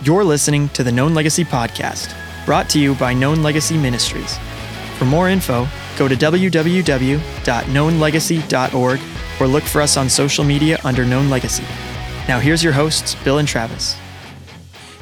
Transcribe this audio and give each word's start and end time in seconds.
You're 0.00 0.22
listening 0.22 0.68
to 0.70 0.82
the 0.84 0.92
Known 0.92 1.12
Legacy 1.12 1.44
Podcast, 1.44 2.14
brought 2.46 2.70
to 2.70 2.78
you 2.78 2.94
by 2.94 3.12
Known 3.12 3.42
Legacy 3.42 3.76
Ministries. 3.76 4.38
For 4.96 5.04
more 5.04 5.28
info, 5.28 5.66
go 5.96 6.06
to 6.06 6.14
www.knownlegacy.org 6.14 9.00
or 9.40 9.46
look 9.48 9.64
for 9.64 9.80
us 9.80 9.96
on 9.96 10.08
social 10.08 10.44
media 10.44 10.78
under 10.84 11.04
Known 11.04 11.28
Legacy. 11.28 11.64
Now, 12.28 12.38
here's 12.38 12.62
your 12.62 12.74
hosts, 12.74 13.16
Bill 13.24 13.38
and 13.38 13.48
Travis. 13.48 13.96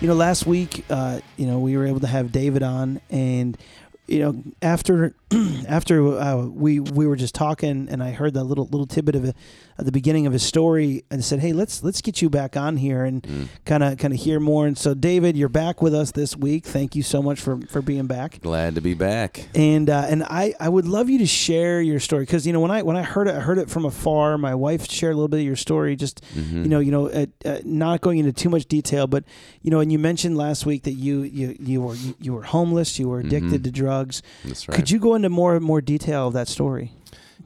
You 0.01 0.09
know, 0.09 0.15
last 0.15 0.47
week, 0.47 0.87
uh, 0.89 1.21
you 1.37 1.47
know, 1.47 1.59
we 1.59 1.77
were 1.77 1.87
able 1.87 2.01
to 2.01 2.07
have 2.07 2.33
David 2.33 2.63
on, 2.63 3.03
and 3.11 3.59
you 4.07 4.19
know, 4.21 4.43
after 4.63 5.15
after 5.69 6.19
uh, 6.19 6.45
we 6.47 6.81
we 6.81 7.07
were 7.07 7.17
just 7.17 7.35
talking, 7.35 7.89
and 7.91 8.03
I 8.03 8.11
heard 8.13 8.35
that 8.35 8.45
little 8.45 8.67
little 8.67 8.87
tidbit 8.87 9.17
of 9.17 9.25
it 9.25 9.37
at 9.79 9.85
the 9.85 9.93
beginning 9.93 10.27
of 10.27 10.33
his 10.33 10.43
story, 10.43 11.05
and 11.11 11.25
said, 11.25 11.41
"Hey, 11.41 11.53
let's 11.53 11.83
let's 11.83 12.01
get 12.01 12.23
you 12.23 12.31
back 12.31 12.57
on 12.57 12.77
here 12.77 13.05
and 13.05 13.49
kind 13.65 13.83
of 13.83 13.99
kind 13.99 14.15
of 14.15 14.21
hear 14.21 14.39
more." 14.41 14.67
And 14.67 14.79
so, 14.79 14.95
David, 14.95 15.37
you're 15.37 15.49
back 15.49 15.83
with 15.83 15.95
us 15.95 16.13
this 16.13 16.37
week. 16.37 16.65
Thank 16.65 16.95
you 16.95 17.03
so 17.03 17.23
much 17.23 17.41
for 17.41 17.59
for 17.69 17.83
being 17.83 18.07
back. 18.07 18.41
Glad 18.41 18.77
to 18.77 18.81
be 18.81 18.95
back. 18.95 19.49
And 19.55 19.91
uh, 19.91 20.07
and 20.09 20.23
I, 20.25 20.55
I 20.61 20.69
would 20.69 20.87
love 20.87 21.11
you 21.11 21.19
to 21.19 21.27
share 21.27 21.81
your 21.81 21.99
story 22.01 22.23
because 22.23 22.47
you 22.47 22.53
know 22.53 22.61
when 22.61 22.71
I 22.71 22.83
when 22.83 22.97
I 22.97 23.03
heard 23.03 23.27
it 23.29 23.35
I 23.35 23.41
heard 23.41 23.59
it 23.59 23.69
from 23.69 23.85
afar. 23.85 24.39
My 24.39 24.55
wife 24.55 24.89
shared 24.91 25.13
a 25.15 25.17
little 25.17 25.29
bit 25.29 25.41
of 25.41 25.47
your 25.47 25.57
story, 25.57 25.97
just 25.97 26.23
Mm-hmm. 26.37 26.63
you 26.65 26.69
know 26.69 26.79
you 26.81 26.91
know 26.93 27.09
uh, 27.09 27.27
uh, 27.45 27.59
not 27.65 28.01
going 28.01 28.19
into 28.19 28.33
too 28.33 28.49
much 28.49 28.67
detail, 28.67 29.07
but 29.07 29.25
you 29.63 29.71
know 29.71 29.81
and 29.81 29.91
you 29.91 29.99
mentioned 29.99 30.37
last 30.37 30.65
week 30.67 30.85
that 30.85 30.93
you 30.93 31.23
you 31.23 31.57
you 31.59 31.83
were 31.83 31.95
you, 31.95 32.15
you 32.21 32.33
were 32.33 32.43
homeless, 32.43 32.99
you 32.99 33.09
were 33.09 33.21
addicted 33.21 33.65
to 33.65 33.71
drugs. 33.71 33.96
That's 34.45 34.69
right. 34.69 34.75
Could 34.77 34.91
you 34.91 34.99
go 34.99 35.15
into 35.15 35.29
more 35.31 35.59
more 35.61 35.81
detail 35.81 36.29
of 36.29 36.35
that 36.35 36.49
story? 36.49 36.93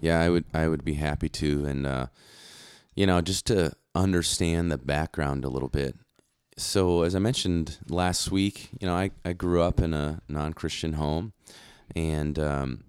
Yeah, 0.01 0.21
I 0.21 0.31
would. 0.31 0.45
I 0.55 0.69
would 0.69 0.85
be 0.85 0.95
happy 0.95 1.29
to, 1.29 1.65
and 1.67 1.87
uh, 1.87 2.07
you 2.95 3.07
know, 3.07 3.21
just 3.21 3.47
to 3.47 3.73
understand 3.95 4.71
the 4.71 4.79
background 4.79 5.45
a 5.45 5.49
little 5.49 5.69
bit. 5.69 5.97
So, 6.57 7.03
as 7.03 7.15
I 7.15 7.19
mentioned 7.19 7.79
last 7.89 8.31
week, 8.31 8.71
you 8.81 8.87
know, 8.87 8.95
I, 8.95 9.11
I 9.25 9.33
grew 9.33 9.63
up 9.63 9.81
in 9.81 9.95
a 9.95 10.21
non-Christian 10.29 10.95
home, 10.95 11.33
and 11.97 12.39
um, 12.39 12.85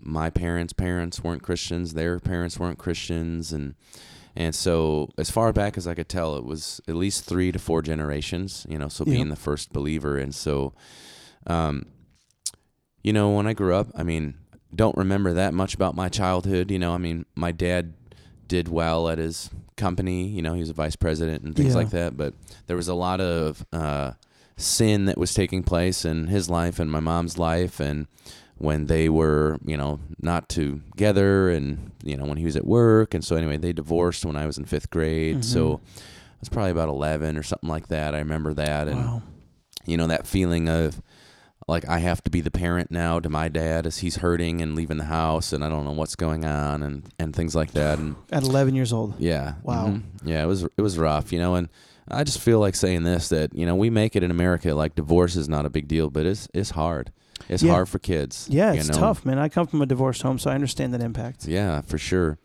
my 0.00 0.30
parents' 0.30 0.72
parents 0.72 1.22
weren't 1.24 1.42
Christians. 1.42 1.94
Their 1.94 2.18
parents 2.20 2.58
weren't 2.58 2.78
Christians, 2.78 3.52
and 3.52 3.74
and 4.36 4.54
so 4.54 5.10
as 5.18 5.30
far 5.30 5.52
back 5.52 5.76
as 5.78 5.86
I 5.86 5.94
could 5.94 6.08
tell, 6.08 6.36
it 6.36 6.44
was 6.44 6.80
at 6.88 6.94
least 6.96 7.24
three 7.24 7.52
to 7.52 7.58
four 7.58 7.82
generations. 7.82 8.66
You 8.68 8.78
know, 8.78 8.88
so 8.88 9.04
Yeah. 9.06 9.14
being 9.14 9.28
the 9.28 9.36
first 9.36 9.72
believer, 9.72 10.16
and 10.18 10.34
so, 10.34 10.72
um, 11.46 11.86
you 13.04 13.12
know, 13.12 13.30
when 13.30 13.46
I 13.46 13.52
grew 13.52 13.74
up, 13.74 13.88
I 13.94 14.02
mean, 14.02 14.34
don't 14.74 14.96
remember 14.96 15.32
that 15.34 15.54
much 15.54 15.74
about 15.74 15.94
my 15.94 16.08
childhood. 16.08 16.70
You 16.72 16.80
know, 16.80 16.92
I 16.92 16.98
mean, 16.98 17.24
my 17.36 17.52
dad 17.52 17.94
did 18.48 18.66
well 18.68 19.08
at 19.08 19.18
his 19.18 19.50
company. 19.76 20.26
You 20.26 20.42
know, 20.42 20.54
he 20.54 20.60
was 20.60 20.70
a 20.70 20.74
vice 20.74 20.96
president 20.96 21.44
and 21.44 21.54
things 21.54 21.70
Yeah. 21.70 21.76
like 21.76 21.90
that. 21.90 22.16
But 22.16 22.34
there 22.66 22.76
was 22.76 22.88
a 22.88 22.94
lot 22.94 23.20
of 23.20 23.64
uh, 23.72 24.12
sin 24.56 25.04
that 25.04 25.16
was 25.18 25.32
taking 25.34 25.62
place 25.62 26.04
in 26.04 26.26
his 26.26 26.50
life 26.50 26.80
and 26.80 26.90
my 26.90 27.00
mom's 27.00 27.38
life, 27.38 27.78
and 27.78 28.06
when 28.56 28.86
they 28.86 29.08
were, 29.08 29.58
you 29.64 29.76
know, 29.76 30.00
not 30.20 30.48
together, 30.48 31.50
and 31.50 31.90
you 32.02 32.16
know, 32.16 32.24
when 32.24 32.38
he 32.38 32.44
was 32.44 32.56
at 32.56 32.66
work, 32.66 33.12
and 33.14 33.24
so 33.24 33.36
anyway, 33.36 33.56
they 33.56 33.72
divorced 33.72 34.24
when 34.24 34.36
I 34.36 34.46
was 34.46 34.58
in 34.58 34.64
fifth 34.64 34.90
grade. 34.90 35.44
So 35.44 35.80
I 35.96 36.00
was 36.40 36.48
probably 36.48 36.70
about 36.70 36.88
eleven 36.88 37.36
or 37.36 37.42
something 37.42 37.68
like 37.68 37.88
that. 37.88 38.14
I 38.14 38.18
remember 38.18 38.54
that, 38.54 38.88
and 38.88 38.96
Wow. 38.96 39.22
you 39.86 39.96
know 39.96 40.06
that 40.06 40.26
feeling 40.26 40.68
of 40.68 41.02
like 41.66 41.88
I 41.88 41.98
have 41.98 42.22
to 42.24 42.30
be 42.30 42.40
the 42.40 42.50
parent 42.50 42.90
now 42.90 43.20
to 43.20 43.28
my 43.28 43.48
dad 43.48 43.86
as 43.86 43.98
he's 43.98 44.16
hurting 44.16 44.60
and 44.60 44.74
leaving 44.74 44.98
the 44.98 45.04
house 45.04 45.52
and 45.52 45.64
I 45.64 45.68
don't 45.68 45.84
know 45.84 45.92
what's 45.92 46.16
going 46.16 46.44
on 46.44 46.82
and 46.82 47.04
and 47.18 47.34
things 47.34 47.54
like 47.54 47.72
that 47.72 47.98
and 47.98 48.16
At 48.32 48.42
11 48.42 48.74
years 48.74 48.92
old. 48.92 49.14
yeah 49.18 49.54
Wow. 49.62 49.86
mhm. 49.88 50.02
yeah 50.24 50.42
it 50.42 50.46
was 50.46 50.64
it 50.64 50.82
was 50.82 50.98
rough 50.98 51.32
you 51.32 51.38
know 51.38 51.54
and 51.54 51.68
I 52.06 52.22
just 52.24 52.38
feel 52.40 52.60
like 52.60 52.74
saying 52.74 53.04
this 53.04 53.30
that 53.30 53.54
you 53.54 53.64
know 53.66 53.74
we 53.76 53.88
make 53.90 54.14
it 54.16 54.22
in 54.22 54.30
America 54.30 54.74
like 54.74 54.94
divorce 54.94 55.36
is 55.36 55.48
not 55.48 55.64
a 55.64 55.70
big 55.70 55.88
deal 55.88 56.10
but 56.10 56.26
it's 56.26 56.48
it's 56.52 56.70
hard 56.70 57.12
it's 57.48 57.62
Yeah. 57.62 57.72
hard 57.72 57.88
for 57.88 57.98
kids 57.98 58.46
Yeah, 58.50 58.72
it's 58.74 58.88
know? 58.88 58.98
tough, 58.98 59.24
man. 59.24 59.38
I 59.38 59.48
come 59.48 59.66
from 59.66 59.82
a 59.82 59.86
divorced 59.86 60.22
home, 60.22 60.38
so 60.38 60.50
I 60.50 60.54
understand 60.54 60.94
that 60.94 61.02
impact. 61.02 61.46
Yeah, 61.46 61.80
for 61.82 61.98
sure. 61.98 62.38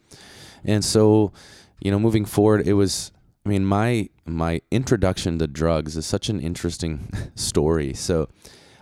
And 0.65 0.83
so, 0.83 1.31
you 1.79 1.89
know, 1.91 1.99
moving 1.99 2.25
forward, 2.25 2.67
it 2.67 2.73
was. 2.73 3.11
I 3.45 3.49
mean, 3.49 3.63
my 3.65 4.09
my 4.25 4.61
introduction 4.71 5.39
to 5.39 5.47
drugs 5.47 5.95
is 5.95 6.05
such 6.05 6.27
an 6.27 6.39
interesting 6.41 7.07
story. 7.35 7.93
So, 7.93 8.27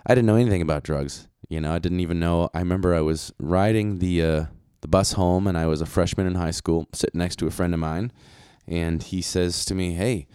I 0.08 0.14
didn't 0.14 0.26
know 0.26 0.36
anything 0.36 0.62
about 0.62 0.84
drugs. 0.84 1.28
You 1.48 1.60
know, 1.60 1.72
I 1.72 1.78
didn't 1.78 2.00
even 2.00 2.18
know. 2.18 2.48
I 2.54 2.60
remember 2.60 2.94
I 2.94 3.00
was 3.02 3.32
riding 3.38 3.98
the 3.98 4.22
uh, 4.22 4.44
the 4.80 4.88
bus 4.88 5.12
home, 5.12 5.46
and 5.46 5.56
I 5.56 5.66
was 5.66 5.80
a 5.80 5.86
freshman 5.86 6.26
in 6.26 6.34
high 6.34 6.50
school, 6.50 6.86
sitting 6.92 7.18
next 7.18 7.36
to 7.36 7.46
a 7.46 7.50
friend 7.50 7.74
of 7.74 7.80
mine, 7.80 8.12
and 8.66 9.02
he 9.02 9.20
says 9.20 9.64
to 9.66 9.74
me, 9.74 9.92
"Hey, 9.92 10.26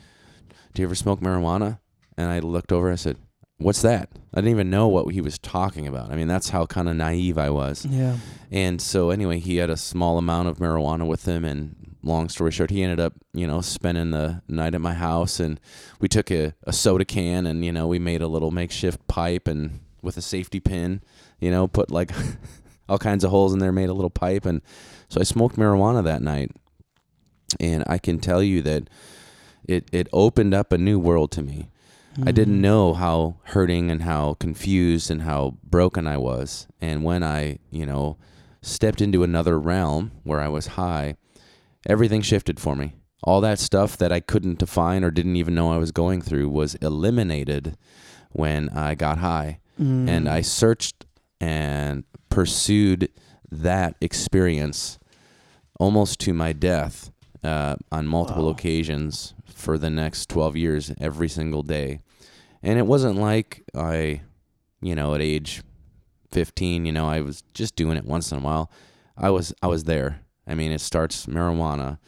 do 0.74 0.82
you 0.82 0.88
ever 0.88 0.96
smoke 0.96 1.22
marijuana?" 1.22 1.80
And 2.18 2.30
I 2.30 2.40
looked 2.40 2.72
over. 2.72 2.88
And 2.88 2.94
I 2.94 2.98
said, 2.98 3.18
"What's 3.58 3.82
that?" 3.82 4.10
I 4.34 4.38
didn't 4.38 4.52
even 4.52 4.70
know 4.70 4.88
what 4.88 5.12
he 5.14 5.22
was 5.22 5.40
talking 5.40 5.88
about. 5.88 6.12
I 6.12 6.16
mean, 6.16 6.28
that's 6.28 6.50
how 6.50 6.66
kind 6.66 6.88
of 6.88 6.96
naive 6.96 7.38
I 7.38 7.50
was. 7.50 7.86
Yeah. 7.86 8.18
And 8.52 8.82
so 8.82 9.10
anyway, 9.10 9.40
he 9.40 9.58
had 9.58 9.70
a 9.70 9.78
small 9.78 10.18
amount 10.18 10.50
of 10.50 10.58
marijuana 10.58 11.08
with 11.08 11.26
him 11.28 11.46
and 11.46 11.93
long 12.04 12.30
story 12.30 12.52
short, 12.52 12.70
he 12.70 12.84
ended 12.84 13.00
up, 13.00 13.14
you 13.34 13.48
know, 13.48 13.62
spending 13.62 14.12
the 14.12 14.42
night 14.48 14.76
at 14.76 14.82
my 14.82 14.94
house 14.94 15.40
and 15.40 15.60
we 16.00 16.08
took 16.08 16.30
a, 16.30 16.54
a 16.64 16.74
soda 16.74 17.06
can 17.06 17.46
and, 17.46 17.64
you 17.64 17.72
know, 17.72 17.88
we 17.88 18.00
made 18.00 18.22
a 18.22 18.28
little 18.28 18.52
makeshift 18.52 19.08
pipe 19.08 19.48
and 19.48 19.80
with 20.02 20.18
a 20.18 20.22
safety 20.22 20.60
pin, 20.60 21.02
you 21.40 21.50
know, 21.50 21.68
put 21.68 21.90
like 21.90 22.12
all 22.90 23.00
kinds 23.00 23.24
of 23.24 23.32
holes 23.32 23.54
in 23.54 23.60
there, 23.60 23.72
made 23.72 23.90
a 23.90 23.94
little 23.94 24.10
pipe 24.10 24.46
and 24.46 24.62
so 25.08 25.20
I 25.20 25.24
smoked 25.24 25.56
marijuana 25.56 26.04
that 26.04 26.22
night. 26.22 26.52
And 27.60 27.84
I 27.88 28.00
can 28.00 28.20
tell 28.20 28.42
you 28.42 28.62
that 28.64 28.90
it 29.68 29.88
it 29.92 30.08
opened 30.12 30.54
up 30.54 30.72
a 30.72 30.78
new 30.78 31.00
world 31.00 31.32
to 31.34 31.44
me. 31.44 31.70
I 32.18 32.30
hmm. 32.30 32.32
didn't 32.32 32.62
know 32.62 32.94
how 32.94 33.38
hurting 33.44 33.92
and 33.92 34.04
how 34.04 34.36
confused 34.36 35.10
and 35.10 35.22
how 35.22 35.58
broken 35.64 36.08
I 36.08 36.18
was. 36.18 36.68
And 36.82 37.04
when 37.04 37.24
I, 37.24 37.60
you 37.70 37.86
know, 37.86 38.18
stepped 38.62 39.02
into 39.02 39.24
another 39.24 39.60
realm 39.60 40.12
where 40.24 40.40
I 40.40 40.48
was 40.48 40.68
high, 40.68 41.16
everything 41.88 42.22
shifted 42.22 42.60
for 42.60 42.76
me. 42.76 42.94
All 43.24 43.42
that 43.42 43.60
stuff 43.60 43.96
that 43.98 44.12
I 44.12 44.20
couldn't 44.20 44.60
define 44.60 45.04
or 45.04 45.12
didn't 45.12 45.38
even 45.38 45.56
know 45.56 45.72
I 45.72 45.78
was 45.78 45.92
going 45.92 46.22
through 46.22 46.50
was 46.50 46.76
eliminated 46.76 47.78
when 48.32 48.70
I 48.70 48.96
got 48.96 49.20
high. 49.20 49.60
And 50.10 50.28
I 50.30 50.42
searched 50.42 51.06
and 51.40 52.04
pursued 52.30 53.10
that 53.52 53.96
experience 54.02 55.00
almost 55.80 56.20
to 56.22 56.34
my 56.34 56.54
death 56.54 57.12
uh, 57.44 57.76
on 57.92 58.08
multiple 58.08 58.50
occasions 58.50 59.34
for 59.46 59.78
the 59.78 59.90
next 59.90 60.30
12 60.30 60.56
years 60.58 60.92
every 61.00 61.30
single 61.30 61.64
day. 61.64 62.00
And 62.62 62.78
it 62.80 62.86
wasn't 62.88 63.18
like 63.18 63.64
I, 63.76 64.22
you 64.82 64.96
know, 64.96 65.14
at 65.16 65.22
age 65.22 65.62
15, 66.32 66.86
you 66.86 66.92
know, 66.92 67.08
I 67.08 67.22
was 67.22 67.44
just 67.54 67.76
doing 67.76 67.98
it 67.98 68.06
once 68.06 68.32
in 68.32 68.38
a 68.40 68.42
while. 68.42 68.72
I 69.18 69.30
was 69.30 69.54
I 69.62 69.68
was 69.68 69.84
there. 69.86 70.22
I 70.48 70.56
mean, 70.56 70.72
it 70.72 70.82
starts 70.82 71.26
marijuana, 71.26 72.00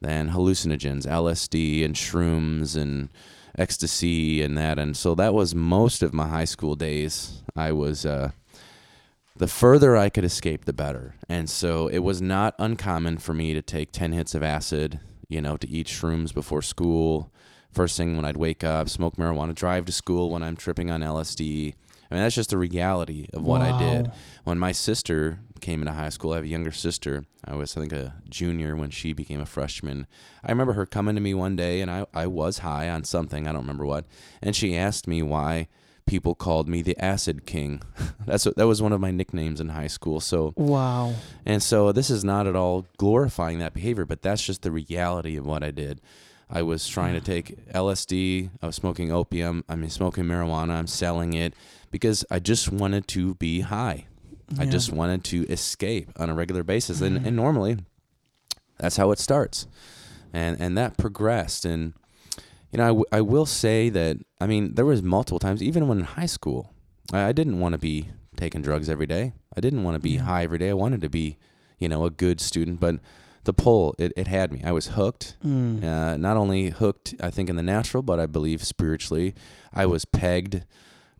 then 0.00 0.30
hallucinogens, 0.30 1.06
LSD 1.06 1.84
and 1.84 1.94
shrooms 1.94 2.76
and 2.76 3.08
ecstasy 3.56 4.42
and 4.42 4.58
that 4.58 4.80
and 4.80 4.96
so 4.96 5.14
that 5.14 5.32
was 5.32 5.54
most 5.54 6.02
of 6.02 6.12
my 6.12 6.28
high 6.28 6.44
school 6.44 6.74
days. 6.74 7.42
I 7.54 7.70
was 7.70 8.04
uh 8.04 8.30
the 9.36 9.48
further 9.48 9.96
I 9.96 10.10
could 10.10 10.24
escape, 10.24 10.64
the 10.64 10.72
better. 10.72 11.16
And 11.28 11.50
so 11.50 11.88
it 11.88 11.98
was 11.98 12.22
not 12.22 12.54
uncommon 12.58 13.18
for 13.18 13.34
me 13.34 13.52
to 13.54 13.62
take 13.62 13.90
10 13.90 14.12
hits 14.12 14.34
of 14.34 14.44
acid, 14.44 15.00
you 15.28 15.40
know, 15.40 15.56
to 15.56 15.68
eat 15.68 15.88
shrooms 15.88 16.32
before 16.32 16.62
school. 16.62 17.32
First 17.72 17.96
thing 17.96 18.14
when 18.14 18.24
I'd 18.24 18.36
wake 18.36 18.62
up, 18.62 18.88
smoke 18.88 19.16
marijuana, 19.16 19.52
drive 19.52 19.86
to 19.86 19.92
school 19.92 20.30
when 20.30 20.44
I'm 20.44 20.56
tripping 20.56 20.90
on 20.90 21.00
LSD. 21.00 21.74
I 22.14 22.16
mean, 22.16 22.22
that's 22.22 22.36
just 22.36 22.50
the 22.50 22.58
reality 22.58 23.26
of 23.32 23.42
what 23.42 23.60
I 23.60 23.76
did. 23.76 24.12
When 24.44 24.56
my 24.56 24.70
sister 24.70 25.40
came 25.60 25.80
into 25.80 25.92
high 25.92 26.10
school, 26.10 26.30
I 26.32 26.36
have 26.36 26.44
a 26.44 26.48
younger 26.48 26.70
sister. 26.70 27.24
I 27.44 27.56
was, 27.56 27.76
I 27.76 27.80
think, 27.80 27.92
a 27.92 28.14
junior 28.28 28.76
when 28.76 28.90
she 28.90 29.12
became 29.12 29.40
a 29.40 29.46
freshman. 29.46 30.06
I 30.44 30.52
remember 30.52 30.74
her 30.74 30.86
coming 30.86 31.16
to 31.16 31.20
me 31.20 31.34
one 31.34 31.56
day, 31.56 31.80
and 31.80 31.90
I, 31.90 32.06
I 32.14 32.28
was 32.28 32.58
high 32.58 32.88
on 32.88 33.02
something. 33.02 33.48
I 33.48 33.52
don't 33.52 33.62
remember 33.62 33.84
what. 33.84 34.04
And 34.40 34.54
she 34.54 34.76
asked 34.76 35.08
me 35.08 35.22
why 35.24 35.66
people 36.06 36.36
called 36.36 36.68
me 36.68 36.82
the 36.82 36.96
Acid 37.02 37.46
King. 37.46 37.82
That's 38.26 38.46
what, 38.46 38.54
that 38.58 38.68
was 38.68 38.80
one 38.80 38.92
of 38.92 39.00
my 39.00 39.10
nicknames 39.10 39.60
in 39.60 39.70
high 39.70 39.88
school. 39.88 40.20
So 40.20 40.52
Wow. 40.56 41.14
and 41.44 41.60
so 41.60 41.90
this 41.90 42.10
is 42.10 42.22
not 42.22 42.46
at 42.46 42.54
all 42.54 42.86
glorifying 42.96 43.58
that 43.58 43.74
behavior, 43.74 44.04
but 44.04 44.22
that's 44.22 44.44
just 44.44 44.62
the 44.62 44.70
reality 44.70 45.36
of 45.36 45.44
what 45.44 45.64
I 45.64 45.72
did. 45.72 46.00
I 46.50 46.60
was 46.62 46.86
trying 46.86 47.14
to 47.14 47.20
take 47.22 47.66
LSD, 47.72 48.50
I 48.62 48.66
was 48.66 48.76
smoking 48.76 49.10
opium, 49.10 49.64
I 49.68 49.76
mean 49.76 49.88
smoking 49.90 50.24
marijuana, 50.24 50.72
I'm 50.72 50.86
selling 50.86 51.32
it 51.32 51.54
because 51.94 52.24
I 52.28 52.40
just 52.40 52.72
wanted 52.72 53.06
to 53.06 53.36
be 53.36 53.60
high. 53.60 54.06
I 54.58 54.66
just 54.66 54.90
wanted 54.90 55.22
to 55.26 55.46
escape 55.46 56.10
on 56.16 56.28
a 56.28 56.34
regular 56.34 56.64
basis. 56.64 57.00
And 57.00 57.24
and 57.24 57.36
normally 57.36 57.76
that's 58.80 58.96
how 58.96 59.12
it 59.12 59.20
starts. 59.20 59.68
And 60.32 60.60
and 60.60 60.76
that 60.76 60.96
progressed 60.96 61.64
and 61.64 61.92
you 62.72 62.78
know, 62.78 62.84
I, 62.84 62.88
w- 62.88 63.04
I 63.12 63.20
will 63.20 63.46
say 63.46 63.90
that 63.90 64.16
I 64.40 64.48
mean 64.48 64.74
there 64.74 64.84
was 64.84 65.04
multiple 65.04 65.38
times 65.38 65.62
even 65.62 65.86
when 65.86 65.98
in 66.00 66.04
high 66.04 66.26
school 66.26 66.72
I, 67.12 67.28
I 67.28 67.32
didn't 67.32 67.60
want 67.60 67.74
to 67.74 67.78
be 67.78 68.08
taking 68.34 68.60
drugs 68.60 68.88
every 68.90 69.06
day. 69.06 69.32
I 69.56 69.60
didn't 69.60 69.84
want 69.84 69.94
to 69.94 70.00
be 70.00 70.16
high 70.16 70.42
every 70.42 70.58
day. 70.58 70.70
I 70.70 70.74
wanted 70.74 71.00
to 71.02 71.08
be, 71.08 71.38
you 71.78 71.88
know, 71.88 72.04
a 72.04 72.10
good 72.10 72.40
student, 72.40 72.80
but 72.80 72.96
the 73.44 73.52
pull 73.52 73.94
it, 74.00 74.12
it 74.16 74.26
had 74.26 74.52
me. 74.52 74.62
I 74.64 74.72
was 74.72 74.88
hooked. 74.88 75.36
Mm. 75.46 75.84
Uh, 75.84 76.16
not 76.16 76.36
only 76.36 76.70
hooked, 76.70 77.14
I 77.20 77.30
think 77.30 77.48
in 77.48 77.54
the 77.54 77.62
natural, 77.62 78.02
but 78.02 78.18
I 78.18 78.26
believe 78.26 78.64
spiritually. 78.64 79.32
I 79.72 79.86
was 79.86 80.04
pegged, 80.04 80.64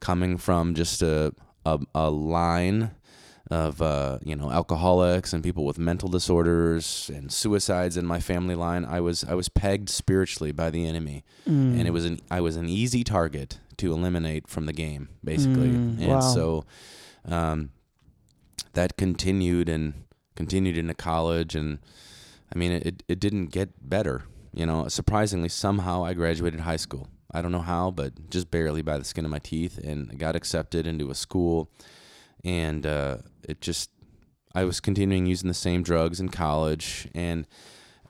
coming 0.05 0.37
from 0.39 0.75
just 0.75 1.03
a 1.03 1.33
a, 1.65 1.79
a 1.95 2.11
line 2.11 2.91
of 3.51 3.81
uh, 3.83 4.19
you 4.25 4.37
know 4.37 4.51
alcoholics 4.51 5.33
and 5.33 5.43
people 5.43 5.65
with 5.65 5.79
mental 5.79 6.09
disorders 6.09 7.11
and 7.15 7.33
suicides 7.33 7.97
in 7.97 8.05
my 8.07 8.21
family 8.21 8.55
line. 8.55 8.85
I 8.85 9.01
was 9.01 9.25
I 9.25 9.35
was 9.35 9.49
pegged 9.49 9.89
spiritually 9.89 10.53
by 10.53 10.71
the 10.71 10.87
enemy, 10.87 11.25
Mm. 11.47 11.79
and 11.79 11.87
it 11.89 11.93
was 11.93 12.05
an 12.05 12.19
I 12.31 12.41
was 12.41 12.57
an 12.57 12.69
easy 12.69 13.03
target 13.05 13.59
to 13.77 13.93
eliminate 13.93 14.49
from 14.49 14.67
the 14.67 14.73
game, 14.73 15.09
basically. 15.23 15.69
Mm, 15.71 15.99
and 16.01 16.09
wow. 16.09 16.21
so 16.21 16.65
um, 17.27 17.71
that 18.73 18.97
continued 18.97 19.69
and 19.69 19.95
continued 20.37 20.77
into 20.77 20.95
college, 20.95 21.55
and 21.55 21.79
I 22.55 22.59
mean 22.59 22.73
it 22.73 23.03
it 23.09 23.21
didn't 23.21 23.47
get 23.53 23.69
better. 23.89 24.25
You 24.53 24.67
know, 24.67 24.89
surprisingly, 24.89 25.49
somehow 25.49 26.05
I 26.05 26.15
graduated 26.15 26.61
high 26.61 26.77
school. 26.87 27.09
I 27.35 27.43
don't 27.43 27.53
know 27.53 27.61
how, 27.61 27.91
but 27.91 28.31
just 28.31 28.51
barely 28.51 28.81
by 28.83 28.97
the 28.97 29.05
skin 29.05 29.25
of 29.25 29.31
my 29.31 29.41
teeth, 29.41 29.79
and 29.79 30.09
I 30.11 30.15
got 30.15 30.37
accepted 30.37 30.87
into 30.87 31.11
a 31.11 31.15
school, 31.15 31.71
and 32.45 32.87
uh, 32.87 33.19
it 33.43 33.61
just 33.61 33.91
I 34.55 34.65
was 34.65 34.81
continuing 34.81 35.27
using 35.27 35.49
the 35.49 35.55
same 35.55 35.83
drugs 35.83 36.21
in 36.21 36.29
college, 36.29 37.09
and 37.15 37.47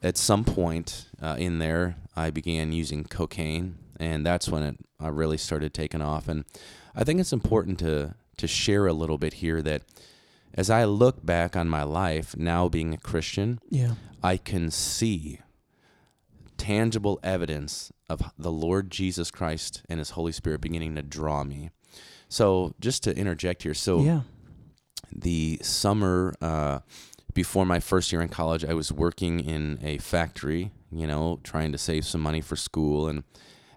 at 0.03 0.19
some 0.19 0.44
point 0.44 1.06
uh, 1.23 1.37
in 1.38 1.59
there, 1.59 1.97
I 2.15 2.31
began 2.31 2.73
using 2.73 3.05
cocaine, 3.05 3.79
and 3.99 4.25
that's 4.26 4.49
when 4.49 4.62
it 4.62 4.76
I 5.00 5.09
really 5.09 5.38
started 5.38 5.73
taking 5.75 6.03
off. 6.03 6.29
And 6.29 6.44
I 6.94 7.05
think 7.05 7.19
it's 7.20 7.32
important 7.32 7.79
to 7.81 8.15
to 8.37 8.47
share 8.47 8.87
a 8.87 8.93
little 8.93 9.17
bit 9.19 9.35
here 9.35 9.62
that 9.62 9.82
as 10.55 10.70
I 10.70 10.85
look 10.85 11.25
back 11.25 11.56
on 11.56 11.69
my 11.69 11.82
life 11.82 12.37
now, 12.37 12.69
being 12.69 12.93
a 12.94 12.99
Christian, 12.99 13.59
Yeah. 13.70 13.94
I 14.23 14.37
can 14.37 14.70
see 14.70 15.41
tangible 16.56 17.19
evidence 17.23 17.93
of 18.09 18.23
the 18.39 18.51
Lord 18.51 18.91
Jesus 18.91 19.31
Christ 19.31 19.83
and 19.89 19.99
His 19.99 20.11
Holy 20.11 20.33
Spirit 20.33 20.61
beginning 20.61 20.95
to 20.97 21.03
draw 21.03 21.45
me. 21.45 21.71
So, 22.29 22.75
just 22.81 23.03
to 23.05 23.17
interject 23.17 23.62
here, 23.62 23.75
so 23.75 24.01
yeah. 24.03 24.21
the 25.12 25.59
summer 25.62 26.35
uh, 26.41 26.81
before 27.33 27.65
my 27.67 27.81
first 27.81 28.12
year 28.12 28.23
in 28.23 28.29
college, 28.29 28.65
I 28.65 28.75
was 28.75 28.91
working 28.93 29.41
in 29.41 29.79
a 29.83 29.99
factory, 29.99 30.71
you 30.91 31.06
know, 31.06 31.41
trying 31.45 31.73
to 31.73 31.79
save 31.79 32.05
some 32.05 32.21
money 32.21 32.41
for 32.41 32.56
school, 32.56 33.09
and 33.09 33.23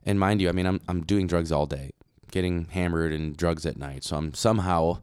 and 0.05 0.19
mind 0.19 0.41
you, 0.41 0.49
I 0.49 0.53
mean, 0.53 0.65
I'm 0.65 0.81
I'm 0.87 1.01
doing 1.03 1.27
drugs 1.27 1.51
all 1.51 1.65
day, 1.65 1.91
getting 2.31 2.65
hammered 2.65 3.11
and 3.13 3.35
drugs 3.35 3.65
at 3.65 3.77
night, 3.77 4.03
so 4.03 4.15
I'm 4.17 4.33
somehow 4.33 5.01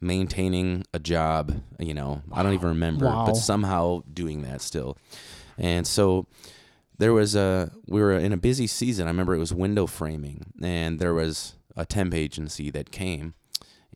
maintaining 0.00 0.84
a 0.92 0.98
job. 0.98 1.60
You 1.78 1.94
know, 1.94 2.22
I 2.32 2.42
don't 2.42 2.54
even 2.54 2.68
remember, 2.68 3.06
Wow. 3.06 3.26
but 3.26 3.36
somehow 3.36 4.02
doing 4.12 4.42
that 4.42 4.60
still, 4.62 4.96
and 5.58 5.86
so 5.86 6.26
there 6.98 7.12
was 7.12 7.34
a 7.34 7.70
we 7.86 8.00
were 8.00 8.12
in 8.12 8.32
a 8.32 8.36
busy 8.36 8.66
season. 8.66 9.06
I 9.06 9.10
remember 9.10 9.34
it 9.34 9.38
was 9.38 9.52
window 9.54 9.86
framing, 9.86 10.52
and 10.62 10.98
there 10.98 11.14
was 11.14 11.54
a 11.76 11.84
temp 11.84 12.14
agency 12.14 12.70
that 12.70 12.90
came, 12.90 13.34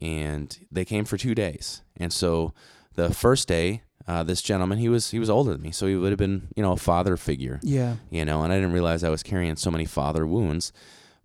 and 0.00 0.58
they 0.70 0.84
came 0.84 1.04
for 1.04 1.16
two 1.16 1.34
days. 1.34 1.82
And 1.96 2.12
so 2.12 2.52
the 2.94 3.12
first 3.14 3.48
day, 3.48 3.82
uh, 4.06 4.22
this 4.22 4.42
gentleman 4.42 4.78
he 4.78 4.88
was 4.88 5.10
he 5.10 5.18
was 5.18 5.30
older 5.30 5.52
than 5.52 5.62
me, 5.62 5.70
so 5.70 5.86
he 5.86 5.94
would 5.96 6.10
have 6.10 6.18
been 6.18 6.48
you 6.56 6.62
know 6.62 6.72
a 6.72 6.76
father 6.76 7.16
figure, 7.16 7.60
Yeah. 7.62 7.96
you 8.10 8.24
know. 8.24 8.42
And 8.42 8.52
I 8.52 8.56
didn't 8.56 8.72
realize 8.72 9.04
I 9.04 9.10
was 9.10 9.22
carrying 9.22 9.56
so 9.56 9.70
many 9.70 9.84
father 9.84 10.26
wounds. 10.26 10.72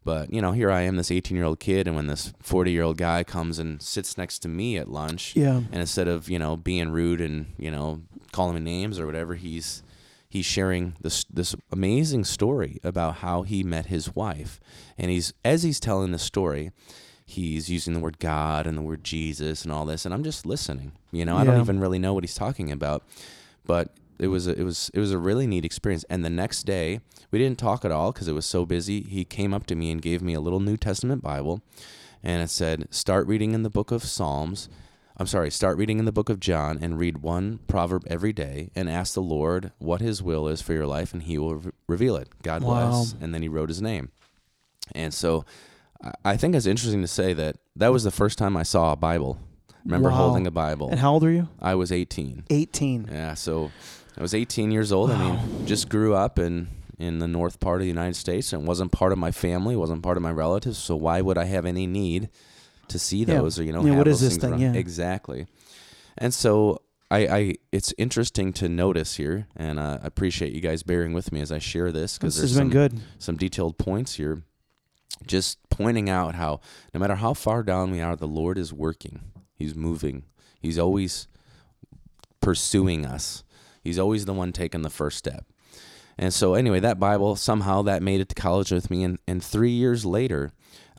But 0.05 0.33
you 0.33 0.41
know, 0.41 0.51
here 0.51 0.69
I 0.69 0.81
am, 0.81 0.97
this 0.97 1.11
18 1.11 1.37
year 1.37 1.45
old 1.45 1.61
kid, 1.61 1.87
and 1.87 1.95
when 1.95 2.07
this 2.07 2.33
40 2.41 2.71
year 2.71 2.83
old 2.83 2.97
guy 2.97 3.23
comes 3.23 3.57
and 3.57 3.81
sits 3.81 4.17
next 4.17 4.39
to 4.39 4.49
me 4.49 4.75
at 4.77 4.89
lunch, 4.89 5.33
Yeah. 5.33 5.55
and 5.71 5.75
instead 5.75 6.09
of 6.09 6.29
you 6.29 6.37
know 6.37 6.57
being 6.57 6.91
rude 6.91 7.21
and 7.21 7.53
you 7.57 7.71
know 7.71 8.01
calling 8.33 8.55
me 8.55 8.59
names 8.61 8.99
or 8.99 9.05
whatever, 9.05 9.35
he's 9.35 9.81
he's 10.33 10.45
sharing 10.47 10.95
this 10.99 11.23
this 11.25 11.55
amazing 11.71 12.23
story 12.23 12.79
about 12.83 13.17
how 13.17 13.43
he 13.43 13.63
met 13.63 13.85
his 13.85 14.15
wife, 14.15 14.59
and 14.97 15.11
he's 15.11 15.31
as 15.45 15.61
he's 15.61 15.79
telling 15.79 16.11
the 16.11 16.17
story, 16.17 16.71
he's 17.23 17.69
using 17.69 17.93
the 17.93 17.99
word 17.99 18.17
God 18.17 18.65
and 18.65 18.75
the 18.75 18.81
word 18.81 19.03
Jesus 19.03 19.63
and 19.63 19.71
all 19.71 19.85
this, 19.85 20.05
and 20.05 20.13
I'm 20.13 20.23
just 20.23 20.43
listening. 20.43 20.93
You 21.11 21.23
know, 21.23 21.37
I 21.37 21.43
don't 21.43 21.61
even 21.61 21.79
really 21.79 21.99
know 21.99 22.15
what 22.15 22.23
he's 22.23 22.33
talking 22.33 22.71
about, 22.71 23.03
but 23.63 23.93
it 24.17 24.27
was 24.27 24.47
a, 24.47 24.59
it 24.59 24.63
was 24.63 24.89
it 24.95 24.99
was 24.99 25.11
a 25.11 25.19
really 25.19 25.45
neat 25.45 25.65
experience. 25.65 26.03
And 26.09 26.25
the 26.25 26.31
next 26.31 26.63
day, 26.63 27.01
we 27.29 27.37
didn't 27.37 27.59
talk 27.59 27.85
at 27.85 27.91
all 27.91 28.11
because 28.11 28.27
it 28.27 28.33
was 28.33 28.47
so 28.47 28.65
busy. 28.65 29.01
He 29.01 29.23
came 29.25 29.53
up 29.53 29.67
to 29.67 29.75
me 29.75 29.91
and 29.91 30.01
gave 30.01 30.23
me 30.23 30.33
a 30.33 30.41
little 30.41 30.59
New 30.59 30.77
Testament 30.77 31.21
Bible, 31.21 31.61
and 32.23 32.41
it 32.41 32.49
said, 32.49 32.87
"Start 32.89 33.27
reading 33.27 33.53
in 33.53 33.61
the 33.61 33.69
book 33.69 33.91
of 33.91 34.03
Psalms." 34.03 34.67
I'm 35.15 35.27
sorry, 35.27 35.51
start 35.51 35.77
reading 35.77 35.99
in 35.99 36.05
the 36.05 36.11
book 36.11 36.29
of 36.29 36.39
John 36.39 36.79
and 36.81 36.97
read 36.97 37.19
one 37.19 37.59
proverb 37.67 38.03
every 38.07 38.33
day 38.33 38.71
and 38.75 38.89
ask 38.89 39.13
the 39.13 39.21
Lord 39.21 39.71
what 39.77 40.01
his 40.01 40.23
will 40.23 40.47
is 40.47 40.61
for 40.61 40.73
your 40.73 40.87
life 40.87 41.13
and 41.13 41.23
he 41.23 41.37
will 41.37 41.55
re- 41.55 41.71
reveal 41.87 42.15
it. 42.15 42.29
God 42.41 42.63
Wow. 42.63 42.89
bless. 42.89 43.15
And 43.21 43.33
then 43.33 43.43
he 43.43 43.47
wrote 43.47 43.69
his 43.69 43.81
name. 43.81 44.09
And 44.95 45.13
so 45.13 45.45
I- 46.25 46.35
think 46.35 46.55
it's 46.55 46.65
interesting 46.65 47.01
to 47.01 47.07
say 47.07 47.31
that 47.33 47.57
that 47.75 47.91
was 47.93 48.03
the 48.03 48.11
first 48.11 48.37
time 48.39 48.57
I 48.57 48.63
saw 48.63 48.91
a 48.91 48.95
Bible. 48.95 49.37
Remember 49.85 50.09
Wow. 50.09 50.15
holding 50.15 50.47
a 50.47 50.51
Bible. 50.51 50.89
And 50.89 50.99
how 50.99 51.13
old 51.13 51.23
are 51.23 51.31
you? 51.31 51.47
I 51.61 51.75
was 51.75 51.91
18. 51.91 52.43
18. 52.49 53.07
Yeah, 53.11 53.35
so 53.35 53.71
I 54.17 54.21
was 54.21 54.33
18 54.33 54.71
years 54.71 54.91
old. 54.91 55.11
I 55.11 55.17
mean, 55.17 55.65
just 55.67 55.89
grew 55.89 56.13
up 56.15 56.39
in 56.39 56.69
in 56.99 57.19
the 57.19 57.27
north 57.27 57.59
part 57.59 57.77
of 57.77 57.81
the 57.81 57.87
United 57.87 58.15
States 58.15 58.53
and 58.53 58.65
wasn't 58.67 58.91
part 58.91 59.11
of 59.11 59.17
my 59.17 59.31
family, 59.31 59.75
wasn't 59.75 60.01
part 60.03 60.15
of 60.15 60.23
my 60.23 60.31
relatives. 60.31 60.77
So 60.77 60.95
why 60.95 61.21
would 61.21 61.37
I 61.37 61.45
have 61.45 61.65
any 61.65 61.85
need 61.87 62.29
to 62.89 62.99
see 62.99 63.19
Yeah. 63.19 63.35
those 63.39 63.59
or 63.59 63.63
you 63.63 63.71
know? 63.73 63.85
Yeah, 63.85 63.97
what 63.97 64.07
is 64.07 64.19
this 64.21 64.37
thing? 64.37 64.51
around? 64.51 64.61
Yeah. 64.61 64.73
exactly. 64.73 65.47
And 66.17 66.33
so 66.33 66.81
I, 67.09 67.27
I, 67.27 67.53
it's 67.71 67.93
interesting 67.97 68.53
to 68.53 68.69
notice 68.69 69.15
here, 69.15 69.47
and 69.55 69.79
uh, 69.79 69.99
I 70.01 70.07
appreciate 70.07 70.53
you 70.53 70.61
guys 70.61 70.83
bearing 70.83 71.13
with 71.13 71.31
me 71.31 71.41
as 71.41 71.51
I 71.51 71.59
share 71.59 71.91
this 71.91 72.17
because 72.17 72.37
there's 72.37 72.51
has 72.51 72.57
been 72.57 72.65
some 72.65 72.69
good. 72.71 72.99
some 73.19 73.37
detailed 73.37 73.77
points 73.77 74.15
here. 74.15 74.43
Just 75.25 75.57
pointing 75.69 76.09
out 76.09 76.35
how 76.35 76.59
no 76.93 76.99
matter 76.99 77.15
how 77.15 77.33
far 77.33 77.63
down 77.63 77.91
we 77.91 78.01
are, 78.01 78.15
the 78.15 78.27
Lord 78.27 78.57
is 78.57 78.73
working. 78.73 79.21
He's 79.55 79.75
moving. 79.75 80.23
He's 80.59 80.79
always 80.79 81.27
pursuing 82.41 83.05
us. 83.05 83.43
He's 83.83 83.99
always 83.99 84.25
the 84.25 84.33
one 84.33 84.51
taking 84.51 84.81
the 84.81 84.89
first 84.89 85.17
step. 85.17 85.45
And 86.17 86.33
so 86.33 86.53
anyway, 86.53 86.79
that 86.79 86.99
Bible 86.99 87.35
somehow 87.35 87.81
that 87.83 88.03
made 88.03 88.21
it 88.21 88.29
to 88.29 88.35
college 88.35 88.71
with 88.71 88.89
me 88.91 89.03
and, 89.03 89.17
and 89.27 89.43
three 89.43 89.71
years 89.71 90.05
later, 90.05 90.51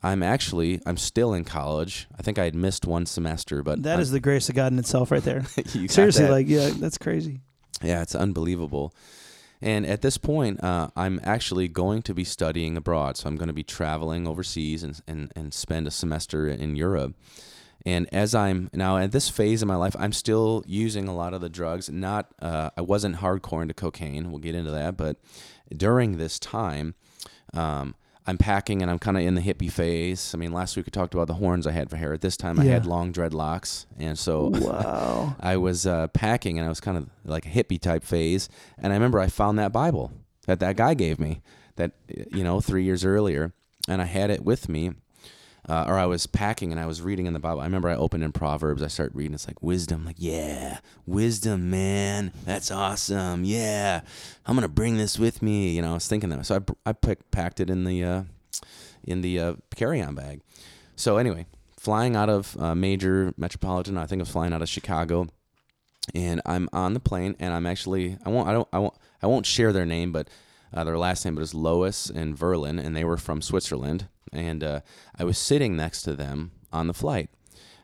I'm 0.05 0.21
actually 0.21 0.79
I'm 0.85 0.97
still 0.97 1.33
in 1.33 1.45
college. 1.45 2.07
I 2.17 2.21
think 2.21 2.37
I 2.37 2.43
had 2.43 2.53
missed 2.53 2.85
one 2.85 3.07
semester, 3.07 3.63
but 3.63 3.81
That 3.81 3.99
is 3.99 4.11
the 4.11 4.19
grace 4.19 4.49
of 4.49 4.55
God 4.55 4.71
in 4.71 4.77
itself, 4.77 5.09
right 5.09 5.23
there. 5.23 5.43
Seriously, 5.87 6.27
like, 6.27 6.47
yeah, 6.47 6.69
that's 6.77 6.99
crazy. 6.99 7.41
Yeah, 7.81 8.03
it's 8.03 8.13
unbelievable. 8.13 8.93
And 9.61 9.83
at 9.83 10.03
this 10.03 10.19
point, 10.19 10.63
uh, 10.63 10.89
I'm 10.95 11.19
actually 11.23 11.67
going 11.67 12.03
to 12.03 12.13
be 12.13 12.23
studying 12.23 12.77
abroad. 12.77 13.17
So 13.17 13.27
I'm 13.27 13.35
going 13.35 13.47
to 13.47 13.53
be 13.53 13.63
traveling 13.63 14.27
overseas 14.27 14.83
and, 14.83 15.01
and, 15.07 15.31
and 15.35 15.53
spend 15.55 15.87
a 15.87 15.91
semester 15.91 16.47
in 16.47 16.75
Europe. 16.75 17.15
And 17.83 18.07
as 18.13 18.35
I'm 18.35 18.69
now 18.73 18.97
at 18.97 19.11
this 19.11 19.29
phase 19.29 19.63
of 19.63 19.67
my 19.67 19.75
life, 19.75 19.95
I'm 19.97 20.13
still 20.13 20.63
using 20.67 21.07
a 21.07 21.15
lot 21.15 21.33
of 21.33 21.41
the 21.41 21.49
drugs. 21.49 21.89
Not, 21.89 22.27
uh, 22.39 22.69
I 22.77 22.81
wasn't 22.81 23.17
hardcore 23.17 23.63
into 23.63 23.73
cocaine. 23.73 24.29
We'll 24.29 24.39
get 24.39 24.53
into 24.53 24.71
that. 24.71 24.97
But 24.97 25.17
during 25.75 26.17
this 26.17 26.37
time, 26.37 26.93
um, 27.53 27.95
I'm 28.27 28.37
packing 28.37 28.81
and 28.81 28.89
I'm 28.89 28.97
kind 28.97 29.17
of 29.17 29.23
in 29.23 29.35
the 29.35 29.41
hippie 29.41 29.71
phase. 29.71 30.33
I 30.33 30.37
mean, 30.37 30.51
last 30.51 30.75
week 30.75 30.87
we 30.87 30.89
talked 30.91 31.13
about 31.13 31.27
the 31.27 31.35
horns 31.35 31.67
I 31.67 31.71
had 31.71 31.89
for 31.89 31.95
hair. 31.97 32.11
At 32.13 32.21
this 32.21 32.35
time, 32.37 32.59
I 32.59 32.65
had 32.65 32.85
long 32.85 33.13
dreadlocks. 33.13 33.85
And 33.99 34.17
so 34.17 34.47
Wow. 34.53 35.35
I 35.39 35.57
was 35.57 35.85
uh, 35.85 36.07
packing 36.07 36.57
and 36.57 36.65
I 36.65 36.69
was 36.69 36.79
kind 36.79 36.97
of 36.97 37.07
like 37.23 37.45
a 37.45 37.49
hippie 37.49 37.79
type 37.79 38.03
phase. 38.03 38.49
And 38.79 38.91
I 38.91 38.95
remember 38.95 39.19
I 39.19 39.27
found 39.27 39.59
that 39.59 39.71
Bible 39.71 40.11
that 40.47 40.59
that 40.59 40.75
guy 40.75 40.93
gave 40.95 41.19
me 41.19 41.41
that, 41.75 41.91
you 42.07 42.43
know, 42.43 42.61
three 42.61 42.83
years 42.83 43.05
earlier. 43.05 43.53
And 43.87 44.01
I 44.01 44.05
had 44.05 44.31
it 44.31 44.43
with 44.43 44.67
me. 44.69 44.91
Uh, 45.67 45.85
or 45.87 45.97
I 45.97 46.05
was 46.05 46.27
packing 46.27 46.71
and 46.71 46.79
I 46.79 46.85
was 46.85 47.01
reading 47.01 47.25
in 47.25 47.33
the 47.33 47.39
Bible. 47.39 47.61
I 47.61 47.65
remember 47.65 47.89
I 47.89 47.95
opened 47.95 48.23
in 48.23 48.31
Proverbs. 48.31 48.83
I 48.83 48.87
start 48.87 49.11
reading. 49.15 49.33
It's 49.33 49.47
like 49.47 49.63
wisdom. 49.63 50.05
Like, 50.05 50.17
yeah, 50.19 50.79
wisdom, 51.07 51.71
man. 51.71 52.31
That's 52.45 52.69
awesome. 52.69 53.43
Yeah, 53.43 54.01
I'm 54.45 54.55
gonna 54.55 54.67
bring 54.67 54.97
this 54.97 55.17
with 55.17 55.41
me. 55.41 55.75
You 55.75 55.81
know, 55.81 55.91
I 55.91 55.93
was 55.95 56.07
thinking 56.07 56.29
that. 56.29 56.45
So 56.45 56.63
I, 56.85 56.89
I 56.89 56.93
packed 56.93 57.59
it 57.59 57.69
in 57.71 57.83
the 57.83 58.03
uh, 58.03 58.23
in 59.03 59.21
the 59.21 59.39
uh, 59.39 59.53
carry-on 59.75 60.13
bag. 60.13 60.41
So 60.95 61.17
anyway, 61.17 61.47
flying 61.77 62.15
out 62.15 62.29
of 62.29 62.55
uh, 62.59 62.75
major 62.75 63.33
metropolitan. 63.37 63.97
I 63.97 64.05
think 64.05 64.19
I 64.19 64.23
was 64.23 64.29
flying 64.29 64.53
out 64.53 64.61
of 64.61 64.69
Chicago, 64.69 65.27
and 66.13 66.41
I'm 66.45 66.69
on 66.73 66.93
the 66.93 66.99
plane, 66.99 67.35
and 67.39 67.53
I'm 67.53 67.65
actually 67.65 68.17
I 68.23 68.29
won't 68.29 68.47
I 68.47 68.53
don't 68.53 68.67
I 68.71 68.79
won't 68.79 68.93
I 69.23 69.27
won't 69.27 69.45
share 69.45 69.73
their 69.73 69.85
name, 69.85 70.11
but 70.11 70.29
uh, 70.73 70.83
their 70.83 70.97
last 70.97 71.25
name 71.25 71.35
was 71.35 71.53
Lois 71.53 72.09
and 72.09 72.37
Verlin, 72.37 72.83
and 72.83 72.95
they 72.95 73.03
were 73.03 73.17
from 73.17 73.41
Switzerland, 73.41 74.07
and 74.31 74.63
uh, 74.63 74.79
I 75.17 75.23
was 75.23 75.37
sitting 75.37 75.75
next 75.75 76.03
to 76.03 76.13
them 76.15 76.51
on 76.71 76.87
the 76.87 76.93
flight, 76.93 77.29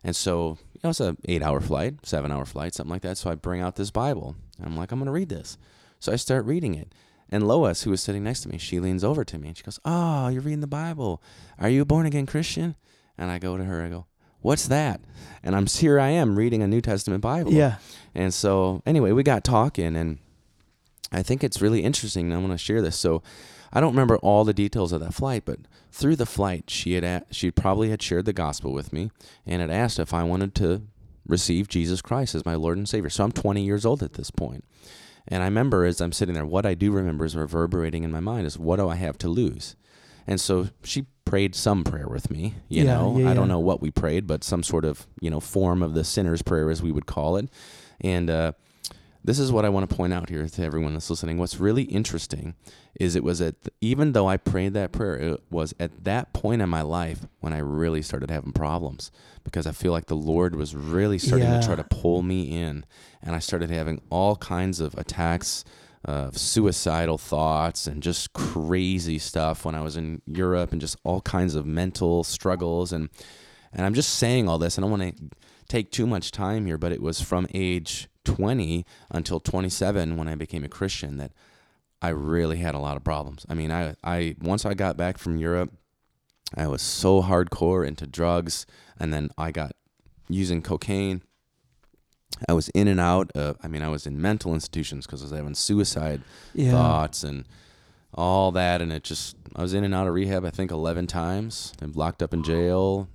and 0.04 0.16
so 0.16 0.58
you 0.74 0.82
know 0.84 0.90
it's 0.90 1.00
a 1.00 1.16
eight 1.26 1.42
hour 1.42 1.62
flight, 1.62 2.06
seven 2.06 2.32
hour 2.32 2.46
flight, 2.46 2.74
something 2.74 2.92
like 2.92 3.04
that. 3.04 3.18
So 3.18 3.30
I 3.30 3.36
bring 3.36 3.62
out 3.62 3.76
this 3.76 3.92
Bible, 3.92 4.36
and 4.58 4.68
I'm 4.68 4.78
like 4.78 4.92
I'm 4.92 5.00
gonna 5.00 5.12
read 5.12 5.30
this, 5.30 5.58
so 6.00 6.12
I 6.12 6.16
start 6.16 6.46
reading 6.46 6.74
it. 6.76 6.94
And 7.34 7.48
Lois, 7.48 7.84
who 7.84 7.92
was 7.92 8.02
sitting 8.02 8.24
next 8.24 8.42
to 8.42 8.50
me, 8.50 8.58
she 8.58 8.80
leans 8.82 9.06
over 9.06 9.24
to 9.24 9.38
me 9.38 9.48
and 9.48 9.58
she 9.58 9.64
goes, 9.64 9.80
"Oh, 9.86 10.28
you're 10.28 10.42
reading 10.42 10.60
the 10.60 10.68
Bible. 10.68 11.24
Are 11.58 11.70
you 11.70 11.84
a 11.84 11.86
born 11.86 12.06
again 12.06 12.26
Christian?" 12.26 12.76
And 13.18 13.32
I 13.32 13.40
go 13.40 13.58
to 13.58 13.64
her, 13.64 13.82
I 13.82 13.90
go, 13.90 14.06
"What's 14.42 14.68
that?" 14.68 15.00
And 15.42 15.56
I'm 15.56 15.66
here. 15.66 15.98
I 15.98 16.10
am 16.10 16.36
reading 16.36 16.62
a 16.62 16.68
New 16.68 16.82
Testament 16.82 17.22
Bible. 17.22 17.54
Yeah. 17.54 17.78
And 18.14 18.34
so, 18.34 18.82
anyway, 18.86 19.14
we 19.14 19.24
got 19.24 19.46
talking, 19.46 19.96
and 19.96 20.20
I 21.12 21.24
think 21.24 21.44
it's 21.44 21.62
really 21.62 21.84
interesting. 21.84 22.26
and 22.26 22.34
I 22.34 22.38
want 22.38 22.52
to 22.52 22.58
share 22.58 22.82
this. 22.82 22.98
So, 22.98 23.22
I 23.74 23.80
don't 23.80 23.94
remember 23.94 24.18
all 24.18 24.44
the 24.44 24.54
details 24.54 24.92
of 24.92 25.00
that 25.00 25.14
flight, 25.14 25.44
but 25.46 25.60
through 25.92 26.18
the 26.18 26.26
flight, 26.26 26.70
she 26.70 26.94
had 26.94 27.04
a- 27.06 27.24
she 27.32 27.52
probably 27.52 27.90
had 27.90 28.02
shared 28.02 28.26
the 28.26 28.34
gospel 28.34 28.74
with 28.74 28.92
me 28.92 29.12
and 29.46 29.62
had 29.62 29.70
asked 29.70 29.98
if 30.00 30.14
I 30.14 30.24
wanted 30.24 30.54
to 30.56 30.82
receive 31.28 31.68
Jesus 31.70 32.02
Christ 32.02 32.36
as 32.36 32.46
my 32.46 32.56
Lord 32.56 32.78
and 32.78 32.88
Savior. 32.90 33.10
So 33.10 33.24
I'm 33.24 33.32
20 33.32 33.64
years 33.64 33.86
old 33.86 34.04
at 34.04 34.14
this 34.14 34.30
point. 34.32 34.66
And 35.28 35.42
I 35.44 35.46
remember 35.46 35.86
as 35.86 36.02
I'm 36.02 36.12
sitting 36.12 36.34
there, 36.34 36.46
what 36.46 36.66
I 36.66 36.74
do 36.74 36.92
remember 36.92 37.24
is 37.26 37.36
reverberating 37.36 38.04
in 38.04 38.12
my 38.12 38.20
mind 38.20 38.46
is 38.48 38.58
what 38.60 38.78
do 38.78 38.90
I 38.90 38.96
have 38.96 39.18
to 39.20 39.30
lose? 39.30 39.76
And 40.28 40.42
so 40.42 40.68
she 40.84 41.06
prayed 41.24 41.56
some 41.56 41.84
prayer 41.84 42.08
with 42.10 42.30
me. 42.32 42.56
You 42.68 42.84
Yeah, 42.84 42.96
know, 42.96 43.20
yeah, 43.20 43.30
I 43.30 43.34
don't 43.34 43.44
yeah. 43.48 43.54
know 43.54 43.60
what 43.60 43.82
we 43.82 43.92
prayed, 43.92 44.28
but 44.28 44.44
some 44.44 44.64
sort 44.64 44.84
of 44.84 45.08
you 45.22 45.30
know 45.30 45.40
form 45.40 45.82
of 45.84 45.94
the 45.94 46.04
sinner's 46.04 46.42
prayer, 46.42 46.70
as 46.70 46.82
we 46.82 46.92
would 46.92 47.06
call 47.06 47.38
it. 47.38 47.50
And 48.02 48.30
uh, 48.30 48.52
this 49.24 49.38
is 49.40 49.52
what 49.52 49.66
I 49.66 49.70
want 49.70 49.90
to 49.90 49.96
point 49.96 50.14
out 50.14 50.30
here 50.30 50.48
to 50.48 50.64
everyone 50.64 50.94
that's 50.94 51.10
listening. 51.10 51.38
What's 51.38 51.60
really 51.60 51.84
interesting 51.84 52.56
is 53.00 53.16
it 53.16 53.24
was 53.24 53.40
at 53.42 53.56
even 53.80 54.14
though 54.14 54.28
I 54.28 54.38
prayed 54.38 54.74
that 54.74 54.92
prayer, 54.92 55.16
it 55.16 55.44
was 55.50 55.74
at 55.80 56.04
that 56.06 56.34
point 56.34 56.62
in 56.62 56.70
my 56.70 56.82
life 56.82 57.26
when 57.40 57.54
I 57.54 57.60
really 57.60 58.02
started 58.02 58.32
having 58.32 58.52
problems 58.52 59.12
because 59.44 59.68
I 59.68 59.72
feel 59.72 59.92
like 59.92 60.08
the 60.08 60.16
Lord 60.16 60.56
was 60.56 60.76
really 60.76 61.18
starting 61.20 61.48
Yeah. 61.48 61.60
to 61.60 61.66
try 61.66 61.76
to 61.76 61.84
pull 61.84 62.22
me 62.24 62.62
in, 62.62 62.86
and 63.22 63.36
I 63.36 63.40
started 63.40 63.70
having 63.70 64.02
all 64.10 64.36
kinds 64.36 64.80
of 64.80 64.96
attacks 64.98 65.64
of 66.04 66.36
suicidal 66.36 67.20
thoughts 67.20 67.86
and 67.86 68.02
just 68.02 68.34
crazy 68.34 69.20
stuff 69.20 69.66
when 69.66 69.76
I 69.76 69.82
was 69.82 69.98
in 69.98 70.22
Europe 70.26 70.72
and 70.72 70.82
just 70.82 70.98
all 71.04 71.22
kinds 71.22 71.54
of 71.54 71.66
mental 71.68 72.24
struggles 72.24 72.92
and 72.92 73.10
and 73.74 73.86
I'm 73.86 73.94
just 73.94 74.16
saying 74.16 74.50
all 74.50 74.58
this. 74.58 74.78
I 74.78 74.82
don't 74.82 74.92
want 74.92 75.04
to 75.18 75.30
take 75.70 75.92
too 75.92 76.06
much 76.06 76.32
time 76.32 76.66
here, 76.66 76.78
but 76.78 76.92
it 76.92 77.02
was 77.02 77.22
from 77.22 77.48
age 77.54 78.10
20 78.26 78.86
until 79.10 79.40
27 79.40 80.18
when 80.18 80.28
I 80.28 80.36
became 80.36 80.64
a 80.64 80.70
Christian 80.70 81.18
that 81.18 81.32
I 82.02 82.10
really 82.10 82.58
had 82.58 82.76
a 82.76 82.80
lot 82.80 82.98
of 82.98 83.04
problems. 83.04 83.46
I 83.50 83.54
mean, 83.54 83.72
I, 83.72 83.96
I 84.04 84.36
once 84.42 84.66
I 84.66 84.74
got 84.74 84.98
back 84.98 85.18
from 85.18 85.38
Europe, 85.38 85.72
I 86.56 86.68
was 86.68 86.82
so 86.82 87.22
hardcore 87.22 87.88
into 87.88 88.06
drugs, 88.08 88.66
and 89.00 89.14
then 89.14 89.30
I 89.38 89.52
got 89.52 89.74
using 90.28 90.62
cocaine. 90.62 91.22
I 92.50 92.54
was 92.54 92.70
in 92.70 92.88
and 92.88 93.00
out. 93.00 93.32
Of, 93.36 93.58
I 93.64 93.68
mean, 93.68 93.82
I 93.82 93.90
was 93.90 94.08
in 94.08 94.20
mental 94.22 94.54
institutions 94.54 95.06
because 95.06 95.22
I 95.22 95.26
was 95.26 95.32
having 95.32 95.54
suicide 95.56 96.22
Yeah. 96.54 96.72
thoughts 96.72 97.24
and 97.24 97.46
all 98.14 98.52
that, 98.54 98.82
and 98.82 98.92
it 98.92 99.04
just 99.04 99.38
I 99.56 99.62
was 99.62 99.74
in 99.74 99.84
and 99.84 99.94
out 99.94 100.08
of 100.08 100.14
rehab. 100.14 100.44
I 100.44 100.50
think 100.50 100.72
eleven 100.72 101.08
times. 101.08 101.74
I'm 101.82 101.92
locked 101.94 102.22
up 102.24 102.34
in 102.34 102.44
jail. 102.44 103.08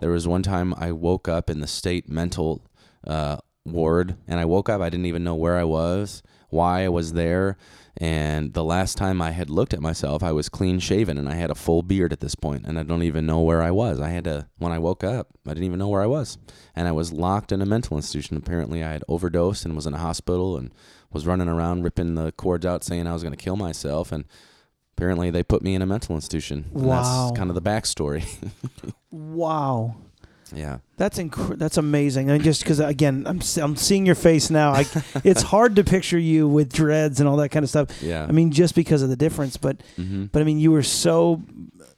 There 0.00 0.10
was 0.10 0.28
one 0.28 0.42
time 0.42 0.74
I 0.76 0.92
woke 0.92 1.26
up 1.26 1.50
in 1.50 1.60
the 1.60 1.66
state 1.66 2.08
mental 2.08 2.60
uh, 3.06 3.38
ward, 3.66 4.16
and 4.26 4.40
I 4.40 4.44
woke 4.44 4.68
up. 4.68 4.80
I 4.80 4.88
didn't 4.90 5.06
even 5.06 5.24
know 5.24 5.34
where 5.34 5.56
I 5.56 5.64
was, 5.64 6.22
why 6.50 6.84
I 6.84 6.88
was 6.88 7.12
there, 7.12 7.56
and 7.98 8.52
the 8.52 8.62
last 8.64 8.96
time 8.98 9.22
I 9.22 9.30
had 9.30 9.48
looked 9.48 9.72
at 9.72 9.80
myself, 9.80 10.22
I 10.22 10.30
was 10.32 10.48
clean 10.50 10.78
shaven 10.80 11.16
and 11.16 11.28
I 11.30 11.34
had 11.34 11.50
a 11.50 11.54
full 11.54 11.82
beard 11.82 12.12
at 12.12 12.20
this 12.20 12.34
point, 12.34 12.66
and 12.66 12.78
I 12.78 12.82
don't 12.82 13.02
even 13.02 13.24
know 13.26 13.40
where 13.40 13.62
I 13.62 13.70
was. 13.70 14.00
I 14.00 14.10
had 14.10 14.24
to 14.24 14.48
when 14.58 14.70
I 14.72 14.78
woke 14.78 15.02
up, 15.02 15.28
I 15.46 15.50
didn't 15.50 15.64
even 15.64 15.78
know 15.78 15.88
where 15.88 16.02
I 16.02 16.06
was, 16.06 16.36
and 16.74 16.86
I 16.86 16.92
was 16.92 17.12
locked 17.12 17.52
in 17.52 17.62
a 17.62 17.66
mental 17.66 17.96
institution. 17.96 18.36
Apparently, 18.36 18.84
I 18.84 18.92
had 18.92 19.04
overdosed 19.08 19.64
and 19.64 19.74
was 19.74 19.86
in 19.86 19.94
a 19.94 19.98
hospital 19.98 20.56
and 20.56 20.70
was 21.12 21.26
running 21.26 21.48
around 21.48 21.84
ripping 21.84 22.14
the 22.16 22.32
cords 22.32 22.66
out, 22.66 22.84
saying 22.84 23.06
I 23.06 23.12
was 23.14 23.22
going 23.22 23.32
to 23.34 23.42
kill 23.42 23.56
myself, 23.56 24.12
and 24.12 24.24
apparently 24.96 25.30
they 25.30 25.42
put 25.42 25.62
me 25.62 25.74
in 25.74 25.80
a 25.82 25.86
mental 25.86 26.14
institution. 26.16 26.66
And 26.74 26.84
Wow. 26.84 27.28
that's 27.28 27.38
kind 27.38 27.48
of 27.50 27.54
the 27.54 27.62
backstory. 27.62 28.24
Wow. 29.10 29.96
Yeah. 30.54 30.78
That's 30.96 31.18
inc- 31.18 31.58
that's 31.58 31.76
amazing. 31.76 32.30
And 32.30 32.42
just 32.42 32.62
because 32.62 32.80
again, 32.80 33.24
I'm 33.26 33.40
I'm 33.60 33.76
seeing 33.76 34.06
your 34.06 34.14
face 34.14 34.50
now. 34.50 34.72
I, 34.72 34.84
it's 35.24 35.42
hard 35.42 35.76
to 35.76 35.84
picture 35.84 36.18
you 36.18 36.48
with 36.48 36.72
dreads 36.72 37.20
and 37.20 37.28
all 37.28 37.36
that 37.38 37.50
kind 37.50 37.62
of 37.62 37.68
stuff. 37.68 38.02
Yeah. 38.02 38.24
I 38.28 38.32
mean, 38.32 38.50
just 38.50 38.74
because 38.74 39.02
of 39.02 39.08
the 39.08 39.16
difference, 39.16 39.56
but 39.56 39.82
hmm 39.96 40.26
but 40.26 40.40
I 40.40 40.44
mean, 40.44 40.58
you 40.58 40.72
were 40.72 40.82
so 40.82 41.42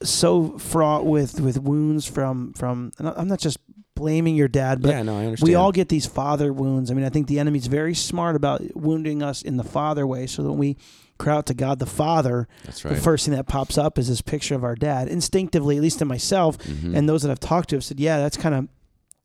so 0.01 0.57
fraught 0.57 1.05
with 1.05 1.39
with 1.39 1.59
wounds 1.59 2.05
from 2.05 2.53
from. 2.53 2.91
I'm 2.99 3.27
not 3.27 3.39
just 3.39 3.57
blaming 3.99 4.35
your 4.35 4.47
dad, 4.47 4.81
but 4.81 4.89
yeah, 4.91 5.03
no, 5.03 5.17
I 5.19 5.25
understand. 5.25 5.47
we 5.47 5.55
all 5.55 5.71
get 5.71 5.89
these 5.89 6.05
father 6.05 6.53
wounds. 6.53 6.89
I 6.89 6.93
mean, 6.93 7.05
I 7.05 7.09
think 7.09 7.27
the 7.27 7.37
enemy's 7.39 7.67
very 7.67 7.93
smart 7.93 8.35
about 8.35 8.61
wounding 8.75 9.21
us 9.21 9.41
in 9.41 9.57
the 9.57 9.63
father 9.63 10.07
way, 10.07 10.25
so 10.25 10.41
that 10.43 10.49
when 10.49 10.57
we 10.57 10.77
cry 11.17 11.35
out 11.35 11.45
to 11.47 11.53
God 11.53 11.79
the 11.79 11.85
Father, 11.85 12.47
That's 12.63 12.81
the 12.81 12.95
first 12.95 13.25
thing 13.25 13.33
that 13.35 13.45
pops 13.45 13.77
up 13.77 13.97
is 13.99 14.07
this 14.07 14.21
picture 14.21 14.55
of 14.55 14.63
our 14.63 14.75
dad. 14.75 15.09
Instinctively, 15.09 15.75
at 15.75 15.81
least 15.83 16.01
in 16.01 16.07
myself, 16.07 16.57
Mhm. 16.59 16.95
and 16.95 17.09
those 17.09 17.23
that 17.23 17.29
I've 17.31 17.41
talked 17.41 17.69
to 17.71 17.75
have 17.75 17.83
said, 17.83 17.99
yeah, 17.99 18.19
that's 18.19 18.37
kind 18.37 18.55
of 18.55 18.67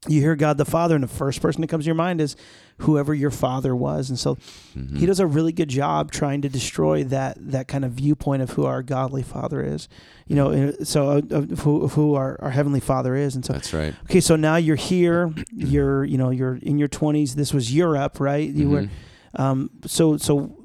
you 0.09 0.21
hear 0.21 0.37
God 0.37 0.59
the 0.59 0.65
Father, 0.65 0.95
and 0.95 1.03
the 1.05 1.09
first 1.09 1.41
person 1.41 1.61
that 1.61 1.69
comes 1.69 1.85
to 1.85 1.87
your 1.87 1.95
mind 1.95 2.21
is 2.21 2.37
whoever 2.79 3.15
your 3.15 3.31
father 3.31 3.75
was, 3.77 4.11
and 4.11 4.19
so 4.19 4.35
Mhm. 4.77 4.99
he 4.99 5.07
does 5.07 5.21
a 5.21 5.27
really 5.27 5.53
good 5.53 5.69
job 5.69 6.11
trying 6.11 6.43
to 6.43 6.49
destroy 6.49 7.05
that 7.05 7.37
that 7.41 7.69
kind 7.69 7.85
of 7.85 7.93
viewpoint 7.93 8.43
of 8.43 8.51
who 8.51 8.65
our 8.67 8.83
godly 8.83 9.23
Father 9.23 9.63
is, 9.63 9.89
you 10.27 10.35
know. 10.35 10.51
and 10.51 10.87
So 10.87 11.11
uh, 11.11 11.21
of 11.31 11.61
who, 11.61 11.83
of 11.83 11.93
who 11.95 12.15
our, 12.15 12.37
our 12.43 12.51
heavenly 12.51 12.81
Father 12.81 13.15
is, 13.15 13.37
and 13.37 13.45
so 13.45 13.53
That's 13.53 13.73
right. 13.73 13.95
okay, 14.11 14.21
so 14.21 14.35
now 14.37 14.57
you're 14.57 14.75
here, 14.77 15.33
you're 15.53 16.05
you 16.05 16.19
know 16.19 16.31
you're 16.31 16.57
in 16.63 16.79
your 16.79 16.89
twenties. 16.89 17.37
This 17.37 17.55
was 17.55 17.73
Europe, 17.73 18.19
right? 18.19 18.49
You 18.51 18.69
were 18.71 18.83
Mhm. 18.83 19.41
um, 19.41 19.71
so 19.87 20.17
so 20.17 20.57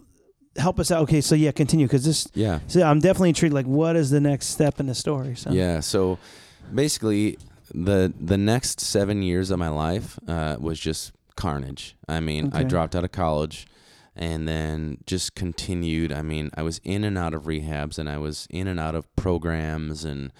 help 0.57 0.79
us 0.79 0.89
out. 0.91 1.03
Okay, 1.03 1.21
so 1.21 1.35
yeah, 1.35 1.51
continue 1.51 1.85
because 1.85 2.03
this. 2.05 2.27
Yeah. 2.33 2.59
So 2.67 2.81
I'm 2.81 2.99
definitely 2.99 3.29
intrigued. 3.29 3.53
Like, 3.53 3.67
what 3.67 3.95
is 3.95 4.09
the 4.09 4.19
next 4.19 4.47
step 4.47 4.79
in 4.79 4.87
the 4.87 4.95
story? 4.95 5.35
So 5.35 5.51
Yeah. 5.51 5.79
So 5.81 6.17
basically, 6.73 7.37
the 7.73 8.13
the 8.19 8.37
next 8.37 8.79
seven 8.79 9.21
years 9.21 9.51
of 9.51 9.59
my 9.59 9.69
life 9.69 10.19
uh, 10.27 10.57
was 10.59 10.79
just 10.79 11.11
carnage. 11.35 11.95
I 12.07 12.19
mean, 12.19 12.51
I 12.53 12.63
dropped 12.63 12.95
out 12.95 13.03
of 13.03 13.11
college, 13.11 13.67
and 14.15 14.47
then 14.47 14.97
just 15.05 15.35
continued. 15.35 16.11
I 16.11 16.21
mean, 16.21 16.49
I 16.55 16.63
was 16.63 16.79
in 16.83 17.03
and 17.03 17.17
out 17.17 17.33
of 17.33 17.43
rehabs, 17.43 17.97
and 17.97 18.09
I 18.09 18.17
was 18.17 18.47
in 18.49 18.67
and 18.67 18.79
out 18.79 18.95
of 18.95 19.13
programs, 19.15 20.03
and 20.03 20.31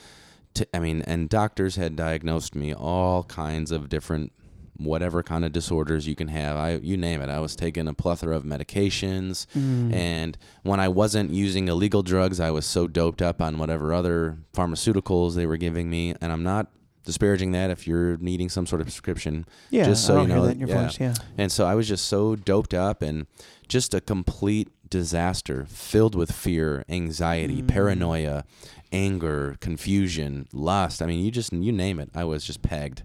t- 0.54 0.66
I 0.74 0.80
mean, 0.80 1.02
and 1.04 1.30
doctors 1.30 1.78
had 1.78 1.96
diagnosed 1.96 2.56
me 2.56 2.74
all 2.74 3.24
kinds 3.24 3.72
of 3.72 3.90
different 3.90 4.34
whatever 4.80 5.22
kind 5.22 5.44
of 5.44 5.52
disorders 5.52 6.08
you 6.08 6.16
can 6.16 6.30
have. 6.30 6.56
I 6.56 6.76
you 6.76 6.98
name 6.98 7.22
it. 7.22 7.30
I 7.30 7.40
was 7.40 7.56
taking 7.56 7.88
a 7.88 7.94
plethora 7.94 8.36
of 8.36 8.44
medications. 8.44 9.46
Mm. 9.56 9.94
And 9.94 10.38
when 10.64 10.80
I 10.80 10.88
wasn't 10.88 11.32
using 11.32 11.68
illegal 11.68 12.02
drugs, 12.02 12.40
I 12.40 12.52
was 12.52 12.66
so 12.66 12.88
doped 12.88 13.22
up 13.22 13.42
on 13.42 13.58
whatever 13.58 13.94
other 13.94 14.40
pharmaceuticals 14.54 15.36
they 15.36 15.46
were 15.46 15.58
giving 15.58 15.90
me. 15.90 16.16
And 16.22 16.32
I'm 16.32 16.44
not 16.44 16.72
disparaging 17.10 17.52
that 17.54 17.70
if 17.72 17.88
you're 17.88 18.18
needing 18.18 18.50
some 18.50 18.66
sort 18.66 18.82
of 18.82 18.86
prescription. 18.88 19.46
yeah, 19.72 19.86
just 19.86 20.06
so 20.06 20.20
I 20.20 20.22
you 20.22 20.28
don't 20.28 20.30
know, 20.30 20.36
hear 20.36 20.46
that 20.48 20.52
in 20.54 20.60
your 20.60 20.70
yeah. 20.70 20.84
voice. 20.86 21.00
Yeah. 21.00 21.14
And 21.38 21.52
so 21.52 21.66
I 21.66 21.76
was 21.76 21.88
just 21.88 22.06
so 22.06 22.36
doped 22.36 22.74
up 22.74 23.02
and 23.02 23.26
just 23.68 23.94
a 23.94 24.02
complete 24.02 24.70
disaster 24.90 25.66
filled 25.70 26.16
with 26.16 26.32
fear, 26.32 26.84
anxiety, 26.90 27.62
Mm. 27.62 27.68
paranoia, 27.68 28.44
anger, 28.92 29.56
confusion, 29.60 30.48
lust. 30.54 31.02
I 31.02 31.06
mean, 31.06 31.24
you 31.24 31.32
just, 31.32 31.52
you 31.54 31.72
name 31.72 32.00
it. 32.00 32.10
I 32.16 32.24
was 32.24 32.44
just 32.46 32.62
pegged. 32.62 33.04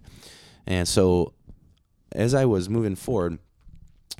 And 0.65 0.87
so 0.87 1.33
as 2.11 2.33
I 2.33 2.45
was 2.45 2.69
moving 2.69 2.95
forward, 2.95 3.37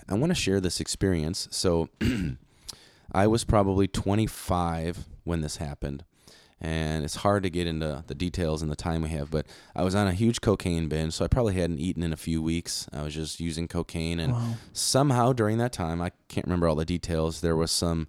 I 0.08 0.14
want 0.14 0.30
to 0.32 0.36
share 0.36 0.60
this 0.60 0.80
experience. 0.80 1.48
So 1.52 1.90
I 3.12 3.28
was 3.28 3.44
probably 3.44 3.88
25 3.88 5.06
when 5.24 5.42
this 5.42 5.58
happened. 5.58 6.04
And 6.62 7.04
it's 7.04 7.18
hard 7.18 7.44
to 7.44 7.50
get 7.50 7.68
into 7.68 8.04
the 8.08 8.16
details 8.16 8.62
in 8.64 8.70
the 8.70 8.76
time 8.78 9.02
we 9.02 9.10
have, 9.10 9.30
but 9.30 9.46
I 9.76 9.84
was 9.84 9.94
on 9.94 10.08
a 10.08 10.14
huge 10.14 10.40
cocaine 10.40 10.88
binge, 10.88 11.14
so 11.14 11.26
I 11.26 11.28
probably 11.28 11.54
hadn't 11.56 11.80
eaten 11.80 12.02
in 12.02 12.14
a 12.14 12.18
few 12.18 12.42
weeks. 12.42 12.88
I 12.94 13.02
was 13.04 13.14
just 13.14 13.40
using 13.42 13.68
cocaine, 13.68 14.20
and 14.22 14.34
Wow. 14.34 14.54
somehow 14.72 15.34
during 15.34 15.58
that 15.58 15.74
time, 15.74 16.02
I 16.02 16.12
can't 16.30 16.46
remember 16.48 16.68
all 16.70 16.76
the 16.76 16.86
details, 16.86 17.42
there 17.42 17.58
was 17.58 17.72
some 17.72 18.08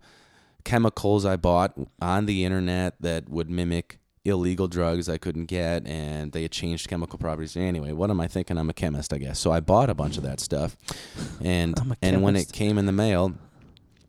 chemicals 0.65 1.25
I 1.27 1.37
bought 1.37 1.75
on 2.01 2.27
the 2.27 2.45
internet 2.45 2.95
that 3.01 3.29
would 3.29 3.51
mimic 3.51 3.99
illegal 4.25 4.67
drugs 4.69 5.09
I 5.09 5.19
couldn't 5.19 5.47
get, 5.47 5.87
and 5.87 6.33
they 6.33 6.43
had 6.43 6.51
changed 6.51 6.89
chemical 6.89 7.19
properties. 7.19 7.57
Anyway, 7.57 7.93
what 7.93 8.11
am 8.11 8.21
I 8.21 8.27
thinking? 8.29 8.59
I'm 8.59 8.71
a 8.71 8.75
chemist, 8.75 9.13
I 9.13 9.19
guess. 9.19 9.39
So 9.39 9.53
I 9.53 9.61
bought 9.61 9.91
a 9.91 9.95
bunch 9.95 10.17
of 10.17 10.23
that 10.25 10.41
stuff, 10.41 10.77
and 11.41 11.75
and 12.03 12.23
when 12.23 12.35
it 12.37 12.53
came 12.53 12.79
in 12.79 12.87
the 12.87 12.93
mail, 12.93 13.35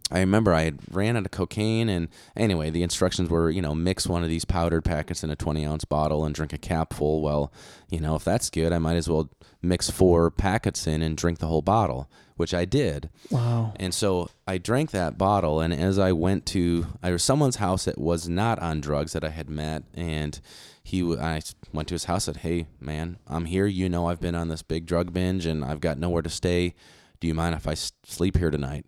I 0.10 0.20
remember 0.20 0.54
I 0.54 0.64
had 0.64 0.80
ran 0.90 1.18
out 1.18 1.26
of 1.26 1.32
cocaine, 1.32 1.90
and 1.90 2.08
anyway, 2.36 2.70
the 2.70 2.84
instructions 2.84 3.30
were, 3.30 3.50
you 3.50 3.62
know, 3.62 3.76
mix 3.76 4.08
one 4.08 4.24
of 4.24 4.30
these 4.30 4.46
powdered 4.46 4.86
packets 4.86 5.24
in 5.24 5.30
a 5.30 5.36
20 5.36 5.66
ounce 5.66 5.84
bottle 5.84 6.24
and 6.24 6.34
drink 6.34 6.54
a 6.54 6.58
capful. 6.58 7.22
Well, 7.22 7.52
you 7.90 8.00
know, 8.00 8.16
if 8.16 8.24
that's 8.24 8.50
good, 8.50 8.72
I 8.72 8.80
might 8.80 8.96
as 8.96 9.10
well 9.10 9.30
mix 9.62 9.90
four 9.90 10.32
packets 10.32 10.88
in 10.88 11.02
and 11.02 11.18
drink 11.18 11.40
the 11.40 11.48
whole 11.48 11.62
bottle, 11.62 12.10
which 12.38 12.54
I 12.54 12.64
did. 12.64 13.10
Wow. 13.30 13.74
And 13.76 13.94
so 13.94 14.30
I 14.48 14.58
drank 14.58 14.92
that 14.92 15.18
bottle, 15.18 15.60
and 15.60 15.74
as 15.74 16.00
I 16.00 16.14
went 16.14 16.46
to, 16.48 16.88
I 17.04 17.12
was 17.12 17.24
someone's 17.24 17.58
house 17.58 17.84
that 17.86 17.98
was 17.98 18.30
not 18.30 18.60
on 18.60 18.80
drugs 18.80 19.12
that 19.12 19.26
I 19.26 19.30
had 19.30 19.50
met, 19.50 19.84
and 19.94 20.40
he, 20.82 21.04
I 21.18 21.42
went 21.74 21.90
to 21.90 21.96
his 21.96 22.06
house. 22.06 22.30
And 22.30 22.38
said, 22.38 22.44
"Hey, 22.44 22.68
man, 22.80 23.18
I'm 23.28 23.46
here. 23.46 23.66
You 23.66 23.90
know, 23.90 24.08
I've 24.08 24.22
been 24.22 24.36
on 24.36 24.48
this 24.48 24.62
big 24.62 24.86
drug 24.86 25.12
binge, 25.12 25.46
and 25.46 25.66
I've 25.66 25.82
got 25.82 26.00
nowhere 26.00 26.22
to 26.22 26.30
stay. 26.30 26.76
Do 27.20 27.28
you 27.28 27.34
mind 27.34 27.56
if 27.56 27.68
I 27.68 27.74
sleep 27.74 28.38
here 28.38 28.52
tonight?" 28.52 28.86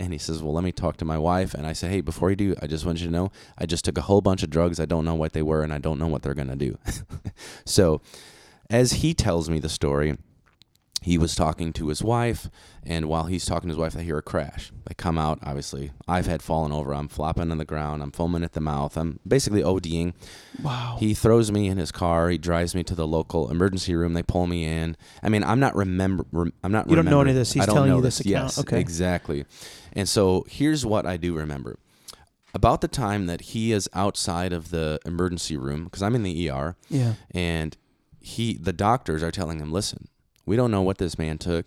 And 0.00 0.12
he 0.12 0.18
says, 0.18 0.42
"Well, 0.42 0.54
let 0.54 0.62
me 0.62 0.70
talk 0.70 0.96
to 0.98 1.04
my 1.04 1.18
wife." 1.18 1.54
And 1.54 1.66
I 1.66 1.72
said, 1.72 1.90
"Hey, 1.90 2.00
before 2.00 2.30
you 2.30 2.36
do, 2.36 2.54
I 2.62 2.68
just 2.68 2.86
want 2.86 3.00
you 3.00 3.06
to 3.06 3.12
know, 3.12 3.32
I 3.58 3.66
just 3.66 3.84
took 3.84 3.98
a 3.98 4.02
whole 4.02 4.20
bunch 4.20 4.44
of 4.44 4.48
drugs. 4.48 4.78
I 4.78 4.86
don't 4.86 5.04
know 5.04 5.16
what 5.16 5.32
they 5.32 5.42
were, 5.42 5.62
and 5.62 5.72
I 5.72 5.78
don't 5.78 5.98
know 5.98 6.06
what 6.06 6.22
they're 6.22 6.34
gonna 6.34 6.56
do." 6.56 6.78
so, 7.66 8.00
as 8.70 8.92
he 8.92 9.12
tells 9.12 9.50
me 9.50 9.58
the 9.58 9.68
story, 9.68 10.16
he 11.00 11.16
was 11.16 11.34
talking 11.36 11.72
to 11.74 11.88
his 11.88 12.02
wife, 12.02 12.50
and 12.84 13.06
while 13.06 13.24
he's 13.24 13.44
talking 13.46 13.68
to 13.68 13.72
his 13.72 13.78
wife, 13.78 13.96
I 13.96 14.02
hear 14.02 14.18
a 14.18 14.22
crash. 14.22 14.72
I 14.90 14.94
come 14.94 15.16
out, 15.16 15.38
obviously. 15.44 15.92
I've 16.08 16.26
had 16.26 16.42
fallen 16.42 16.72
over. 16.72 16.92
I'm 16.92 17.06
flopping 17.08 17.50
on 17.52 17.58
the 17.58 17.64
ground. 17.64 18.02
I'm 18.02 18.10
foaming 18.10 18.42
at 18.42 18.52
the 18.52 18.60
mouth. 18.60 18.96
I'm 18.96 19.20
basically 19.26 19.62
ODing. 19.62 20.14
Wow. 20.62 20.96
He 20.98 21.14
throws 21.14 21.52
me 21.52 21.68
in 21.68 21.78
his 21.78 21.92
car. 21.92 22.28
He 22.30 22.38
drives 22.38 22.74
me 22.74 22.82
to 22.84 22.94
the 22.96 23.06
local 23.06 23.48
emergency 23.50 23.94
room. 23.94 24.14
They 24.14 24.24
pull 24.24 24.46
me 24.48 24.64
in. 24.64 24.96
I 25.22 25.28
mean, 25.28 25.44
I'm 25.44 25.60
not 25.60 25.76
remember. 25.76 26.26
Rem, 26.32 26.52
I'm 26.64 26.72
not. 26.72 26.90
You 26.90 26.96
don't 26.96 27.04
know 27.04 27.20
any 27.20 27.30
of 27.30 27.36
this. 27.36 27.52
He's 27.52 27.64
telling 27.64 27.92
you 27.94 28.00
this 28.02 28.18
account. 28.20 28.30
Yes, 28.32 28.58
Okay. 28.58 28.80
exactly. 28.80 29.44
And 29.92 30.08
so 30.08 30.44
here's 30.48 30.84
what 30.84 31.06
I 31.06 31.16
do 31.16 31.34
remember. 31.36 31.78
About 32.54 32.80
the 32.80 32.88
time 32.88 33.26
that 33.26 33.40
he 33.42 33.72
is 33.72 33.88
outside 33.94 34.52
of 34.52 34.70
the 34.70 34.98
emergency 35.04 35.56
room, 35.56 35.84
because 35.84 36.02
I'm 36.02 36.14
in 36.14 36.22
the 36.22 36.50
ER, 36.50 36.76
yeah. 36.88 37.14
and 37.30 37.76
he, 38.20 38.54
the 38.54 38.72
doctors 38.72 39.22
are 39.22 39.30
telling 39.30 39.60
him, 39.60 39.70
"Listen, 39.70 40.08
we 40.48 40.56
don't 40.56 40.70
know 40.70 40.82
what 40.82 40.98
this 40.98 41.18
man 41.18 41.38
took. 41.38 41.66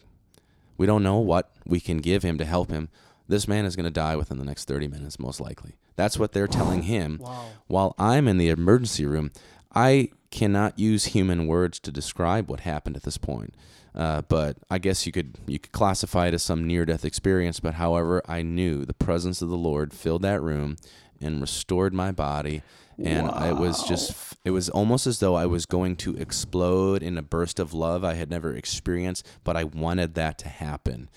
We 0.78 0.86
don't 0.86 1.04
know 1.04 1.20
what 1.20 1.52
we 1.66 1.80
can 1.80 1.98
give 2.00 2.24
him 2.24 2.38
to 2.40 2.46
help 2.46 2.70
him. 2.70 2.90
This 3.28 3.48
man 3.48 3.66
is 3.66 3.76
going 3.76 3.86
to 3.86 3.92
die 3.92 4.16
within 4.16 4.38
the 4.38 4.44
next 4.46 4.68
30 4.68 4.88
minutes, 4.88 5.20
most 5.20 5.40
likely." 5.40 5.76
That's 5.96 6.18
what 6.18 6.32
they're 6.32 6.48
telling 6.48 6.84
him 6.84 7.20
Wow. 7.22 7.46
while 7.68 7.96
I'm 8.00 8.28
in 8.28 8.38
the 8.38 8.50
emergency 8.50 9.06
room, 9.06 9.32
I 9.76 10.10
cannot 10.32 10.80
use 10.80 11.06
human 11.06 11.46
words 11.46 11.80
to 11.82 11.92
describe 11.92 12.50
what 12.50 12.62
happened 12.62 12.96
at 12.96 13.04
this 13.04 13.18
point. 13.18 13.54
Uh, 13.94 14.22
but 14.22 14.58
I 14.70 14.78
guess 14.80 15.06
you 15.06 15.12
could 15.12 15.38
you 15.48 15.60
could 15.60 15.74
classify 15.74 16.28
it 16.28 16.34
as 16.34 16.42
some 16.44 16.66
near 16.66 16.86
death 16.86 17.04
experience. 17.06 17.60
But 17.60 17.76
however, 17.76 18.22
I 18.26 18.42
knew 18.42 18.86
the 18.86 18.94
presence 18.94 19.42
of 19.42 19.50
the 19.50 19.58
Lord 19.58 19.94
filled 19.94 20.22
that 20.24 20.42
room 20.42 20.78
and 21.20 21.40
restored 21.42 21.94
my 21.94 22.12
body, 22.12 22.64
and 23.06 23.28
it 23.46 23.56
was 23.58 23.84
just 23.88 24.36
it 24.44 24.52
was 24.52 24.70
almost 24.70 25.06
as 25.08 25.20
though 25.20 25.36
I 25.36 25.46
was 25.46 25.66
going 25.66 25.96
to 25.98 26.16
explode 26.18 27.04
in 27.04 27.18
a 27.18 27.22
burst 27.22 27.60
of 27.60 27.74
love 27.74 28.04
I 28.04 28.16
had 28.16 28.30
never 28.30 28.54
experienced. 28.56 29.26
But 29.44 29.56
I 29.58 29.64
wanted 29.66 30.16
that 30.16 30.38
to 30.40 30.50
happen. 30.50 31.10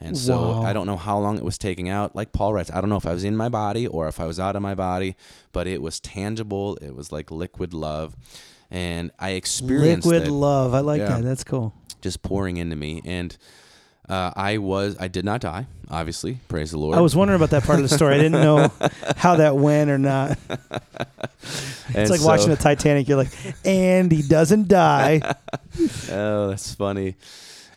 And 0.00 0.18
so 0.18 0.50
Wow. 0.50 0.62
I 0.62 0.72
don't 0.72 0.86
know 0.86 0.96
how 0.96 1.18
long 1.20 1.36
it 1.38 1.44
was 1.44 1.58
taking 1.58 1.88
out. 1.88 2.16
Like 2.16 2.32
Paul 2.32 2.52
writes, 2.54 2.72
I 2.72 2.80
don't 2.80 2.90
know 2.90 2.96
if 2.96 3.06
I 3.06 3.12
was 3.12 3.22
in 3.22 3.36
my 3.36 3.48
body 3.48 3.86
or 3.86 4.08
if 4.08 4.18
I 4.18 4.24
was 4.26 4.40
out 4.40 4.56
of 4.56 4.62
my 4.62 4.74
body, 4.74 5.14
but 5.52 5.68
it 5.68 5.80
was 5.80 6.00
tangible. 6.00 6.76
It 6.82 6.96
was 6.96 7.12
like 7.12 7.30
liquid 7.30 7.72
love. 7.72 8.16
And 8.68 9.12
I 9.20 9.30
experienced 9.32 10.06
Liquid 10.06 10.26
that 10.28 10.32
love. 10.32 10.74
I 10.74 10.80
like 10.80 11.00
Yeah. 11.00 11.08
that. 11.18 11.22
That's 11.22 11.44
cool. 11.44 11.72
just 12.00 12.20
pouring 12.22 12.56
into 12.56 12.74
me. 12.74 13.00
And 13.04 13.36
uh, 14.08 14.32
I 14.34 14.58
was, 14.58 14.96
I 14.98 15.08
did 15.08 15.24
not 15.24 15.40
die, 15.40 15.66
obviously. 15.90 16.38
Praise 16.48 16.70
the 16.72 16.78
Lord. 16.78 16.96
I 16.96 17.00
was 17.00 17.14
wondering 17.16 17.36
about 17.36 17.50
that 17.50 17.62
part 17.64 17.78
of 17.80 17.88
the 17.88 17.94
story. 17.94 18.14
I 18.14 18.18
didn't 18.18 18.40
know 18.42 18.70
how 19.16 19.36
that 19.36 19.56
went 19.56 19.90
or 19.90 19.98
not. 19.98 20.38
And 21.94 21.96
It's 21.98 22.10
like 22.10 22.20
so- 22.20 22.26
watching 22.26 22.48
the 22.48 22.56
Titanic. 22.56 23.06
You're 23.08 23.18
like, 23.18 23.32
and 23.66 24.10
he 24.10 24.22
doesn't 24.22 24.68
die. 24.68 25.20
Oh, 26.10 26.48
that's 26.50 26.74
funny. 26.74 27.16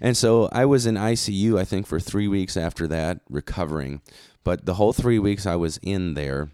And 0.01 0.15
so 0.17 0.49
I 0.51 0.65
was 0.65 0.85
in 0.85 0.95
ICU, 0.95 1.57
I 1.57 1.63
think, 1.63 1.87
for 1.87 1.99
three 1.99 2.27
weeks 2.27 2.55
after 2.57 2.87
that, 2.89 3.21
recovering. 3.29 4.01
But 4.43 4.65
the 4.65 4.73
whole 4.75 4.91
three 4.93 5.17
weeks 5.17 5.45
I 5.45 5.55
was 5.55 5.79
in 5.81 6.13
there, 6.13 6.49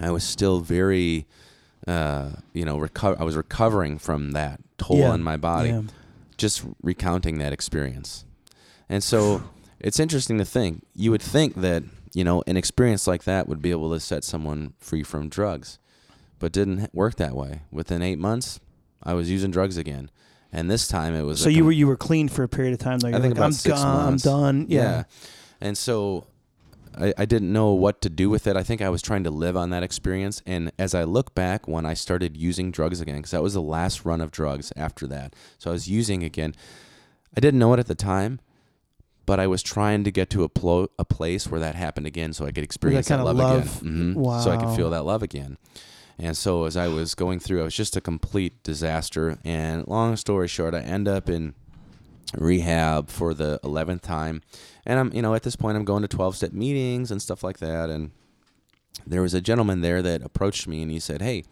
I 0.00 0.10
was 0.12 0.22
still 0.24 0.60
very, 0.60 1.26
uh, 1.88 2.30
you 2.52 2.64
know, 2.64 2.78
reco- 2.78 3.20
I 3.20 3.24
was 3.24 3.36
recovering 3.36 3.98
from 3.98 4.30
that 4.32 4.60
toll 4.78 4.98
Yeah. 5.00 5.10
on 5.10 5.22
my 5.22 5.36
body, 5.36 5.70
Yeah. 5.70 5.82
just 6.36 6.64
recounting 6.82 7.38
that 7.38 7.52
experience. 7.52 8.24
And 8.92 9.02
so 9.02 9.42
it's 9.80 9.98
interesting 9.98 10.36
to 10.36 10.44
think. 10.44 10.84
You 10.94 11.10
would 11.12 11.22
think 11.22 11.54
that, 11.56 11.82
you 12.12 12.24
know, 12.24 12.42
an 12.46 12.58
experience 12.58 13.06
like 13.06 13.24
that 13.24 13.48
would 13.48 13.62
be 13.62 13.70
able 13.70 13.90
to 13.94 13.98
set 13.98 14.22
someone 14.22 14.74
free 14.80 15.02
from 15.02 15.30
drugs, 15.30 15.78
but 16.38 16.52
didn't 16.52 16.94
work 16.94 17.16
that 17.16 17.34
way. 17.34 17.62
Within 17.70 18.02
eight 18.02 18.18
months, 18.18 18.60
I 19.02 19.14
was 19.14 19.30
using 19.30 19.50
drugs 19.50 19.78
again. 19.78 20.10
And 20.52 20.70
this 20.70 20.86
time 20.86 21.14
it 21.14 21.22
was 21.22 21.40
So 21.40 21.48
a 21.48 21.52
you 21.52 21.64
were 21.64 21.72
you 21.72 21.86
were 21.86 21.96
clean 21.96 22.28
for 22.28 22.42
a 22.42 22.48
period 22.48 22.74
of 22.74 22.80
time 22.80 22.98
though. 22.98 23.08
You're 23.08 23.16
I 23.16 23.22
think 23.22 23.32
like, 23.32 23.38
about 23.38 23.46
I'm 23.46 23.52
six 23.52 23.82
gone. 23.82 23.96
months. 23.96 24.26
I'm 24.26 24.40
done. 24.40 24.66
Yeah. 24.68 25.04
And 25.62 25.78
so 25.78 26.26
I, 26.94 27.14
I 27.16 27.24
didn't 27.24 27.50
know 27.50 27.72
what 27.72 28.02
to 28.02 28.10
do 28.10 28.28
with 28.28 28.46
it. 28.46 28.58
I 28.58 28.62
think 28.62 28.82
I 28.82 28.90
was 28.90 29.00
trying 29.00 29.24
to 29.24 29.30
live 29.30 29.56
on 29.56 29.70
that 29.70 29.82
experience. 29.82 30.42
And 30.44 30.70
as 30.78 30.94
I 30.94 31.04
look 31.04 31.34
back 31.34 31.66
when 31.66 31.86
I 31.86 31.94
started 31.94 32.36
using 32.36 32.70
drugs 32.70 33.00
again, 33.00 33.16
because 33.16 33.30
that 33.30 33.42
was 33.42 33.54
the 33.54 33.62
last 33.62 34.04
run 34.04 34.20
of 34.20 34.30
drugs 34.30 34.70
after 34.76 35.06
that. 35.06 35.34
So 35.56 35.70
I 35.70 35.72
was 35.72 35.88
using 35.88 36.22
again. 36.22 36.54
I 37.34 37.40
didn't 37.40 37.58
know 37.58 37.72
it 37.72 37.80
at 37.80 37.86
the 37.86 37.94
time, 37.94 38.40
but 39.26 39.38
I 39.40 39.46
was 39.46 39.62
trying 39.62 40.04
to 40.04 40.10
get 40.10 40.30
to 40.30 40.42
a, 40.44 40.48
plo- 40.48 40.88
a 40.98 41.04
place 41.04 41.48
where 41.48 41.60
that 41.60 41.74
happened 41.74 42.06
again 42.06 42.32
so 42.32 42.44
I 42.46 42.52
could 42.52 42.64
experience 42.64 43.08
that, 43.08 43.16
kinda 43.18 43.24
love, 43.32 43.36
love. 43.36 43.80
again. 43.82 44.14
Mhm. 44.16 44.42
So 44.42 44.50
I 44.50 44.56
could 44.56 44.74
feel 44.76 44.90
that 44.90 45.04
love 45.04 45.22
again. 45.22 45.58
And 46.18 46.36
so 46.36 46.64
as 46.64 46.76
I 46.76 46.88
was 46.88 47.14
going 47.14 47.40
through, 47.40 47.60
it 47.62 47.64
was 47.64 47.74
just 47.74 47.96
a 47.96 48.00
complete 48.00 48.62
disaster. 48.62 49.38
And 49.44 49.86
long 49.88 50.16
story 50.16 50.46
short, 50.48 50.74
I 50.74 50.80
end 50.80 51.08
up 51.08 51.28
in 51.28 51.54
rehab 52.34 53.08
for 53.08 53.34
the 53.34 53.60
11th 53.64 54.02
time. 54.02 54.42
And 54.86 54.98
I'm, 54.98 55.12
you 55.12 55.22
know, 55.22 55.34
at 55.34 55.42
this 55.42 55.56
point, 55.56 55.76
I'm 55.76 55.84
going 55.84 56.02
to 56.02 56.08
12 56.08 56.36
step 56.36 56.52
meetings 56.52 57.10
and 57.10 57.20
stuff 57.20 57.42
like 57.42 57.58
that. 57.58 57.90
And 57.90 58.10
there 59.06 59.22
was 59.22 59.34
a 59.34 59.40
gentleman 59.40 59.80
there 59.80 60.02
that 60.02 60.22
approached 60.22 60.66
me 60.68 60.82
and 60.82 60.90
he 60.90 60.98
said, 61.00 61.22
Hey, 61.22 61.44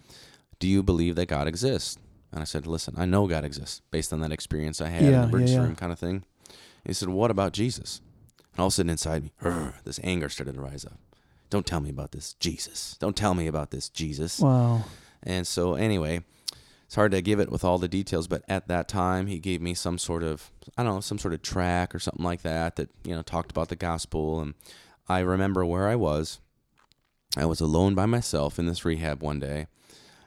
do 0.59 0.69
you 0.69 0.83
believe 0.83 1.17
that 1.17 1.27
God 1.27 1.47
exists? 1.49 1.99
And 2.33 2.41
I 2.41 2.45
said, 2.45 2.67
Listen, 2.67 2.95
I 2.97 3.07
know 3.07 3.27
God 3.27 3.45
exists 3.45 3.81
based 3.91 4.13
on 4.13 4.21
that 4.21 4.33
experience 4.33 4.81
I 4.81 4.89
had 4.89 5.03
in 5.03 5.13
the 5.13 5.23
emergency 5.29 5.55
yeah, 5.55 5.61
yeah. 5.61 5.65
room 5.67 5.77
kind 5.77 5.93
of 5.93 5.99
thing. 5.99 6.25
He 6.85 6.93
said, 6.93 7.09
What 7.09 7.31
about 7.31 7.53
Jesus? 7.53 8.01
And 8.53 8.61
all 8.61 8.67
of 8.67 8.73
a 8.73 8.75
sudden 8.75 8.91
inside 8.91 9.25
me, 9.25 9.33
this 9.85 10.01
anger 10.03 10.29
started 10.29 10.55
to 10.55 10.61
rise 10.61 10.85
up. 10.85 10.99
Don't 11.51 11.67
tell 11.67 11.81
me 11.81 11.91
about 11.91 12.13
this 12.13 12.35
Jesus. 12.35 12.97
Don't 13.01 13.17
tell 13.17 13.35
me 13.35 13.47
about 13.47 13.71
this 13.71 13.89
Jesus. 13.89 14.39
Wow. 14.39 14.85
And 15.23 15.47
so, 15.47 15.75
anyway, 15.75 16.23
it's 16.87 16.95
hard 16.95 17.13
to 17.13 17.23
give 17.23 17.41
it 17.41 17.51
with 17.51 17.65
all 17.65 17.79
the 17.79 17.89
details, 17.89 18.27
but 18.27 18.43
at 18.49 18.69
that 18.69 18.89
time, 18.89 19.27
he 19.27 19.39
gave 19.39 19.61
me 19.61 19.75
some 19.75 19.99
sort 19.99 20.23
of, 20.23 20.51
I 20.77 20.83
don't 20.83 20.95
know, 20.95 21.01
some 21.01 21.19
sort 21.19 21.35
of 21.35 21.43
track 21.43 21.95
or 21.95 21.99
something 21.99 22.25
like 22.25 22.43
that 22.43 22.77
that, 22.77 22.91
you 23.05 23.15
know, 23.15 23.23
talked 23.23 23.51
about 23.51 23.69
the 23.69 23.77
gospel. 23.77 24.41
And 24.41 24.55
I 25.09 25.21
remember 25.21 25.65
where 25.65 25.89
I 25.89 25.97
was. 25.97 26.41
I 27.37 27.45
was 27.45 27.61
alone 27.61 27.95
by 27.95 28.07
myself 28.07 28.59
in 28.59 28.67
this 28.67 28.85
rehab 28.85 29.23
one 29.23 29.39
day, 29.39 29.69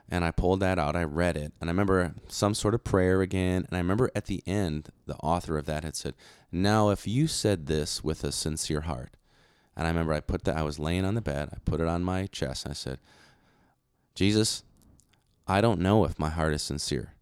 and 0.09 0.23
I 0.23 0.31
pulled 0.31 0.59
that 0.59 0.77
out. 0.77 0.95
I 0.95 1.03
read 1.03 1.37
it, 1.37 1.53
and 1.59 1.69
I 1.69 1.71
remember 1.71 2.13
some 2.27 2.53
sort 2.53 2.73
of 2.73 2.83
prayer 2.83 3.21
again. 3.21 3.65
And 3.67 3.75
I 3.75 3.77
remember 3.77 4.11
at 4.15 4.25
the 4.25 4.43
end, 4.45 4.89
the 5.05 5.15
author 5.17 5.57
of 5.57 5.65
that 5.65 5.83
had 5.83 5.95
said, 5.95 6.13
Now, 6.51 6.89
if 6.89 7.07
you 7.07 7.27
said 7.27 7.67
this 7.67 8.03
with 8.03 8.23
a 8.23 8.31
sincere 8.31 8.81
heart, 8.81 9.15
and 9.75 9.87
I 9.87 9.89
remember 9.89 10.13
I 10.13 10.19
put 10.19 10.43
that, 10.43 10.57
I 10.57 10.63
was 10.63 10.79
laying 10.79 11.05
on 11.05 11.15
the 11.15 11.21
bed, 11.21 11.49
I 11.51 11.57
put 11.65 11.79
it 11.79 11.87
on 11.87 12.03
my 12.03 12.27
chest, 12.27 12.65
and 12.65 12.71
I 12.71 12.75
said, 12.75 12.99
Jesus, 14.15 14.63
I 15.47 15.61
don't 15.61 15.79
know 15.79 16.05
if 16.05 16.19
my 16.19 16.29
heart 16.29 16.53
is 16.53 16.61
sincere, 16.61 17.13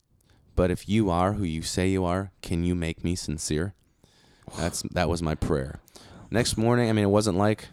but 0.55 0.69
if 0.69 0.89
you 0.89 1.09
are 1.09 1.33
who 1.33 1.43
you 1.43 1.61
say 1.61 1.87
you 1.87 2.03
are, 2.05 2.31
can 2.41 2.63
you 2.63 2.75
make 2.75 3.03
me 3.03 3.15
sincere? 3.15 3.73
That's 4.57 4.81
that 4.91 5.07
was 5.09 5.21
my 5.21 5.35
prayer. 5.35 5.79
Next 6.29 6.57
morning, 6.57 6.89
I 6.89 6.93
mean, 6.93 7.05
it 7.05 7.09
wasn't 7.09 7.37
like 7.37 7.69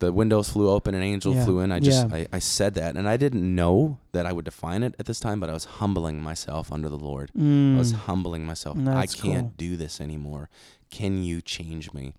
the 0.00 0.12
windows 0.12 0.48
flew 0.48 0.70
open 0.70 0.94
and 0.94 1.02
an 1.02 1.10
angel 1.10 1.34
Yeah, 1.34 1.44
flew 1.44 1.58
in. 1.60 1.72
I 1.72 1.80
just 1.80 2.08
yeah. 2.08 2.14
I, 2.16 2.26
I 2.32 2.38
said 2.38 2.74
that, 2.74 2.96
and 2.96 3.08
I 3.08 3.16
didn't 3.16 3.42
know 3.54 3.98
that 4.12 4.26
I 4.26 4.32
would 4.32 4.44
define 4.44 4.82
it 4.84 4.94
at 4.98 5.06
this 5.06 5.18
time, 5.18 5.40
but 5.40 5.50
I 5.50 5.52
was 5.54 5.64
humbling 5.64 6.22
myself 6.22 6.70
under 6.72 6.88
the 6.88 6.96
Lord. 6.98 7.30
I 7.36 7.76
was 7.78 7.92
Mm. 7.92 7.96
humbling 8.06 8.46
myself. 8.46 8.78
I 8.86 9.06
can't 9.06 9.48
cool. 9.48 9.54
do 9.56 9.76
this 9.76 10.00
anymore. 10.00 10.50
Can 10.90 11.22
you 11.24 11.40
change 11.40 11.92
me? 11.92 12.12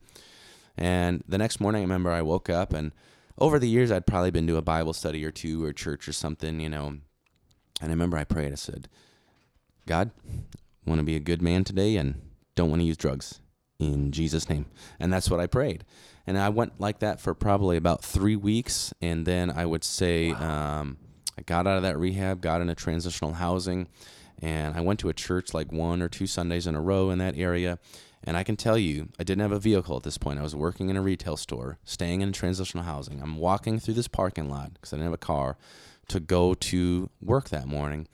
And 0.77 1.23
the 1.27 1.37
next 1.37 1.59
morning, 1.59 1.79
I 1.81 1.83
remember 1.83 2.11
I 2.11 2.21
woke 2.21 2.49
up, 2.49 2.73
and 2.73 2.91
over 3.37 3.59
the 3.59 3.69
years, 3.69 3.91
I'd 3.91 4.05
probably 4.05 4.31
been 4.31 4.47
to 4.47 4.57
a 4.57 4.61
Bible 4.61 4.93
study 4.93 5.23
or 5.25 5.31
two 5.31 5.63
or 5.63 5.71
church 5.73 6.07
or 6.07 6.13
something, 6.13 6.59
you 6.59 6.69
know. 6.69 6.87
And 6.87 7.01
I 7.81 7.87
remember 7.87 8.17
I 8.17 8.25
prayed. 8.25 8.51
I 8.51 8.55
said, 8.55 8.89
God, 9.87 10.11
want 10.85 10.99
to 10.99 11.05
be 11.05 11.15
a 11.15 11.19
good 11.21 11.41
man 11.41 11.63
today 11.63 11.95
and 11.95 12.21
don't 12.55 12.69
want 12.69 12.81
to 12.81 12.85
use 12.85 12.97
drugs 12.97 13.39
in 13.79 14.11
Jesus' 14.11 14.49
name. 14.49 14.65
And 14.99 15.11
that's 15.13 15.29
what 15.29 15.39
I 15.39 15.47
prayed. 15.47 15.85
And 16.29 16.37
I 16.37 16.49
went 16.49 16.79
like 16.79 16.99
that 16.99 17.19
for 17.19 17.33
probably 17.33 17.75
about 17.75 18.03
three 18.03 18.35
weeks. 18.35 18.93
And 19.01 19.25
then 19.25 19.49
I 19.49 19.65
would 19.65 19.83
say, 19.83 20.29
um, 20.29 20.97
I 21.35 21.41
got 21.41 21.65
out 21.65 21.77
of 21.77 21.81
that 21.81 21.97
rehab, 21.97 22.39
got 22.39 22.61
into 22.61 22.75
transitional 22.75 23.33
housing, 23.33 23.87
and 24.39 24.75
I 24.75 24.81
went 24.81 24.99
to 24.99 25.09
a 25.09 25.13
church 25.13 25.55
like 25.55 25.71
one 25.71 26.03
or 26.03 26.07
two 26.07 26.27
Sundays 26.27 26.67
in 26.67 26.75
a 26.75 26.81
row 26.81 27.09
in 27.09 27.17
that 27.17 27.35
area. 27.35 27.79
And 28.23 28.37
I 28.37 28.43
can 28.43 28.57
tell 28.57 28.77
you, 28.77 29.09
I 29.19 29.23
didn't 29.23 29.41
have 29.41 29.51
a 29.51 29.59
vehicle 29.59 29.97
at 29.97 30.03
this 30.03 30.19
point. 30.19 30.37
I 30.37 30.43
was 30.43 30.55
working 30.55 30.89
in 30.89 30.95
a 30.95 31.01
retail 31.01 31.35
store, 31.35 31.79
staying 31.83 32.21
in 32.21 32.31
transitional 32.31 32.83
housing. 32.83 33.23
I'm 33.23 33.37
walking 33.37 33.79
through 33.79 33.95
this 33.95 34.07
parking 34.07 34.51
lot 34.51 34.75
because 34.75 34.93
I 34.93 34.97
didn't 34.97 35.05
have 35.05 35.13
a 35.13 35.17
car 35.17 35.57
to 36.09 36.19
go 36.19 36.53
to 36.53 37.09
work 37.23 37.49
that 37.49 37.65
morning. 37.65 38.07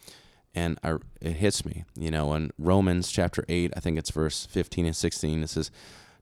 And 0.53 0.79
I, 0.81 0.99
it 1.19 1.33
hits 1.33 1.65
me, 1.65 1.83
you 1.99 2.11
know, 2.11 2.33
in 2.33 2.51
Romans 2.57 3.11
chapter 3.11 3.43
8, 3.49 3.73
I 3.75 3.81
think 3.81 3.99
it's 3.99 4.11
verse 4.11 4.45
15 4.45 4.85
and 4.85 4.95
16, 4.95 5.43
it 5.43 5.49
says, 5.49 5.69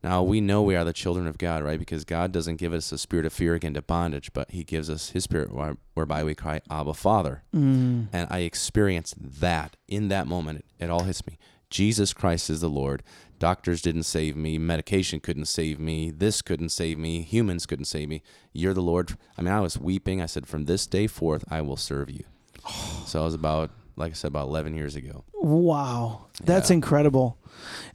Now 0.04 0.22
we 0.22 0.42
know 0.42 0.62
we 0.62 0.76
are 0.76 0.84
the 0.84 0.94
children 0.94 1.28
of 1.28 1.38
God, 1.38 1.64
right? 1.64 1.80
Because 1.80 2.04
God 2.04 2.32
doesn't 2.32 2.58
give 2.58 2.74
us 2.74 2.92
a 2.92 2.98
spirit 2.98 3.26
of 3.26 3.32
fear 3.32 3.56
again 3.56 3.74
to 3.76 3.82
bondage, 3.82 4.34
but 4.34 4.52
He 4.52 4.64
gives 4.64 4.90
us 4.90 5.12
His 5.12 5.24
spirit 5.24 5.50
whereby 5.94 6.24
we 6.24 6.36
cry, 6.36 6.62
Abba, 6.70 6.94
Father. 6.94 7.44
Mm. 7.56 8.08
And 8.12 8.28
I 8.30 8.40
experienced 8.40 9.16
that 9.40 9.78
in 9.88 10.10
that 10.10 10.28
moment. 10.28 10.60
It, 10.80 10.86
it 10.86 10.90
all 10.90 11.04
hits 11.04 11.26
me. 11.26 11.38
Jesus 11.70 12.14
Christ 12.14 12.50
is 12.50 12.62
the 12.62 12.70
Lord. 12.70 13.02
Doctors 13.40 13.82
didn't 13.82 14.04
save 14.04 14.36
me. 14.36 14.58
Medication 14.58 15.20
couldn't 15.20 15.46
save 15.46 15.80
me. 15.80 16.12
This 16.12 16.42
couldn't 16.42 16.70
save 16.70 16.98
me. 17.00 17.22
Humans 17.22 17.66
couldn't 17.66 17.86
save 17.86 18.10
me. 18.10 18.22
You're 18.52 18.74
the 18.74 18.82
Lord. 18.82 19.18
I 19.38 19.42
mean, 19.42 19.54
I 19.54 19.62
was 19.62 19.80
weeping. 19.80 20.22
I 20.22 20.28
said, 20.28 20.48
From 20.48 20.66
this 20.66 20.86
day 20.86 21.08
forth, 21.08 21.44
I 21.50 21.62
will 21.62 21.78
serve 21.78 22.10
you. 22.10 22.24
So 23.06 23.22
I 23.22 23.26
was 23.26 23.34
about 23.34 23.70
like 23.96 24.12
I 24.12 24.16
said, 24.16 24.28
about 24.30 24.48
11 24.48 24.76
years 24.76 24.96
ago. 24.96 25.24
Wow, 25.42 26.26
that's 26.44 26.70
Yeah. 26.70 26.76
incredible. 26.76 27.38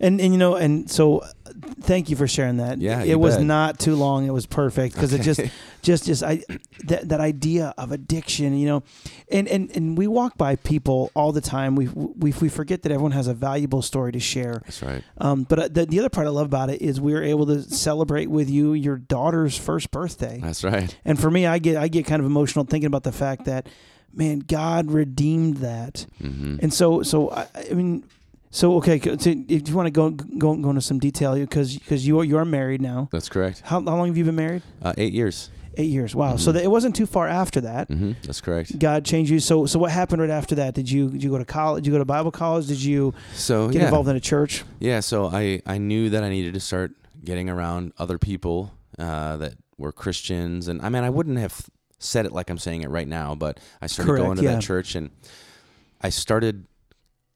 And 0.00 0.20
and 0.20 0.32
you 0.32 0.38
know, 0.38 0.54
and 0.54 0.88
so 0.88 1.18
uh, 1.18 1.28
thank 1.80 2.08
you 2.08 2.14
for 2.16 2.28
sharing 2.28 2.58
that. 2.58 2.78
Yeah, 2.80 3.02
it 3.02 3.18
was 3.18 3.36
bet. 3.36 3.44
not 3.44 3.78
too 3.80 3.96
long. 3.96 4.24
It 4.26 4.32
was 4.32 4.46
perfect 4.46 4.94
because 4.94 5.12
it 5.12 5.20
just 5.22 5.40
just 5.82 6.06
just 6.06 6.22
I 6.22 6.42
that 6.84 7.08
that 7.08 7.20
idea 7.20 7.74
of 7.76 7.90
addiction, 7.90 8.56
you 8.56 8.66
know, 8.66 8.82
and 9.32 9.48
and 9.48 9.68
and 9.76 9.98
we 9.98 10.06
walk 10.06 10.38
by 10.38 10.54
people 10.56 11.10
all 11.14 11.32
the 11.32 11.40
time. 11.40 11.74
We 11.74 11.88
we 11.88 12.32
we 12.40 12.48
forget 12.48 12.82
that 12.82 12.92
everyone 12.92 13.12
has 13.12 13.26
a 13.26 13.34
valuable 13.34 13.82
story 13.82 14.12
to 14.12 14.20
share. 14.20 14.62
That's 14.64 14.82
right. 14.82 15.02
Um, 15.18 15.42
but 15.42 15.58
uh, 15.58 15.68
the, 15.68 15.86
the 15.86 15.98
other 15.98 16.08
part 16.10 16.26
I 16.28 16.30
love 16.30 16.46
about 16.46 16.70
it 16.70 16.80
is 16.80 17.00
we 17.00 17.12
were 17.12 17.24
able 17.24 17.46
to 17.46 17.62
celebrate 17.62 18.30
with 18.30 18.48
you 18.48 18.74
your 18.74 18.96
daughter's 18.96 19.56
first 19.58 19.90
birthday. 19.90 20.38
That's 20.40 20.62
right. 20.62 20.96
And 21.04 21.18
for 21.20 21.30
me, 21.30 21.46
I 21.46 21.58
get 21.58 21.76
I 21.76 21.88
get 21.88 22.06
kind 22.06 22.20
of 22.20 22.26
emotional 22.26 22.64
thinking 22.64 22.86
about 22.86 23.02
the 23.02 23.12
fact 23.12 23.44
that, 23.46 23.66
man, 24.18 24.40
God 24.40 24.90
redeemed 24.90 25.58
that. 25.58 26.06
hmm 26.20 26.56
And 26.62 26.72
so 26.74 27.02
so 27.02 27.30
I, 27.30 27.46
I 27.70 27.74
mean, 27.74 28.04
so 28.50 28.76
okay, 28.78 28.98
so 29.00 29.30
if 29.48 29.68
you 29.68 29.74
want 29.76 29.86
to 29.86 29.90
go 30.00 30.10
go 30.10 30.54
go 30.56 30.70
into 30.70 30.80
some 30.82 30.98
detail 30.98 31.34
because 31.34 31.78
because 31.78 32.06
you 32.06 32.18
are 32.20 32.24
you 32.24 32.36
are 32.38 32.44
married 32.44 32.82
now. 32.82 33.08
That's 33.12 33.28
correct. 33.28 33.62
How, 33.64 33.80
how 33.80 33.96
long 33.96 34.08
have 34.08 34.16
you 34.16 34.24
been 34.24 34.36
married? 34.46 34.62
Uh, 34.82 34.92
eight 34.98 35.12
years. 35.12 35.50
Eight 35.80 35.90
years. 35.90 36.12
Wow. 36.14 36.36
So 36.36 36.50
Mhm. 36.50 36.54
that 36.54 36.64
it 36.64 36.70
wasn't 36.76 36.96
too 36.96 37.06
far 37.06 37.28
after 37.28 37.60
that. 37.60 37.86
hmm 37.88 38.12
That's 38.26 38.40
correct. 38.40 38.76
God 38.78 39.04
changed 39.04 39.30
you. 39.30 39.38
So 39.40 39.66
so 39.66 39.78
what 39.78 39.92
happened 39.92 40.20
right 40.22 40.30
after 40.40 40.54
that? 40.56 40.74
Did 40.74 40.90
you 40.90 41.08
did 41.10 41.22
you 41.22 41.30
go 41.30 41.38
to 41.38 41.44
college? 41.44 41.84
Did 41.84 41.88
you 41.88 41.92
go 41.94 41.98
to 41.98 42.04
Bible 42.16 42.32
college? 42.32 42.66
Did 42.66 42.82
you 42.82 43.14
So 43.34 43.68
get 43.68 43.78
yeah, 43.80 43.84
involved 43.88 44.08
in 44.08 44.16
a 44.16 44.20
church? 44.32 44.64
yeah. 44.80 45.00
So 45.00 45.26
I 45.26 45.62
I 45.66 45.78
knew 45.78 46.10
that 46.10 46.22
I 46.24 46.28
needed 46.30 46.54
to 46.54 46.60
start 46.60 46.90
getting 47.24 47.48
around 47.48 47.92
other 47.98 48.18
people 48.18 48.72
uh, 48.98 49.36
that 49.36 49.54
were 49.76 49.92
Christians, 49.92 50.66
and 50.68 50.82
I 50.82 50.88
mean 50.88 51.04
I 51.04 51.10
wouldn't 51.10 51.38
have 51.38 51.68
said 51.98 52.26
it 52.26 52.32
like 52.32 52.50
I'm 52.50 52.58
saying 52.58 52.82
it 52.82 52.90
right 52.90 53.08
now, 53.08 53.34
but 53.34 53.58
I 53.80 53.86
started 53.86 54.10
Correct, 54.10 54.24
going 54.24 54.36
to 54.38 54.42
yeah. 54.44 54.54
that 54.54 54.62
church, 54.62 54.94
and 54.94 55.10
I 56.00 56.10
started. 56.10 56.66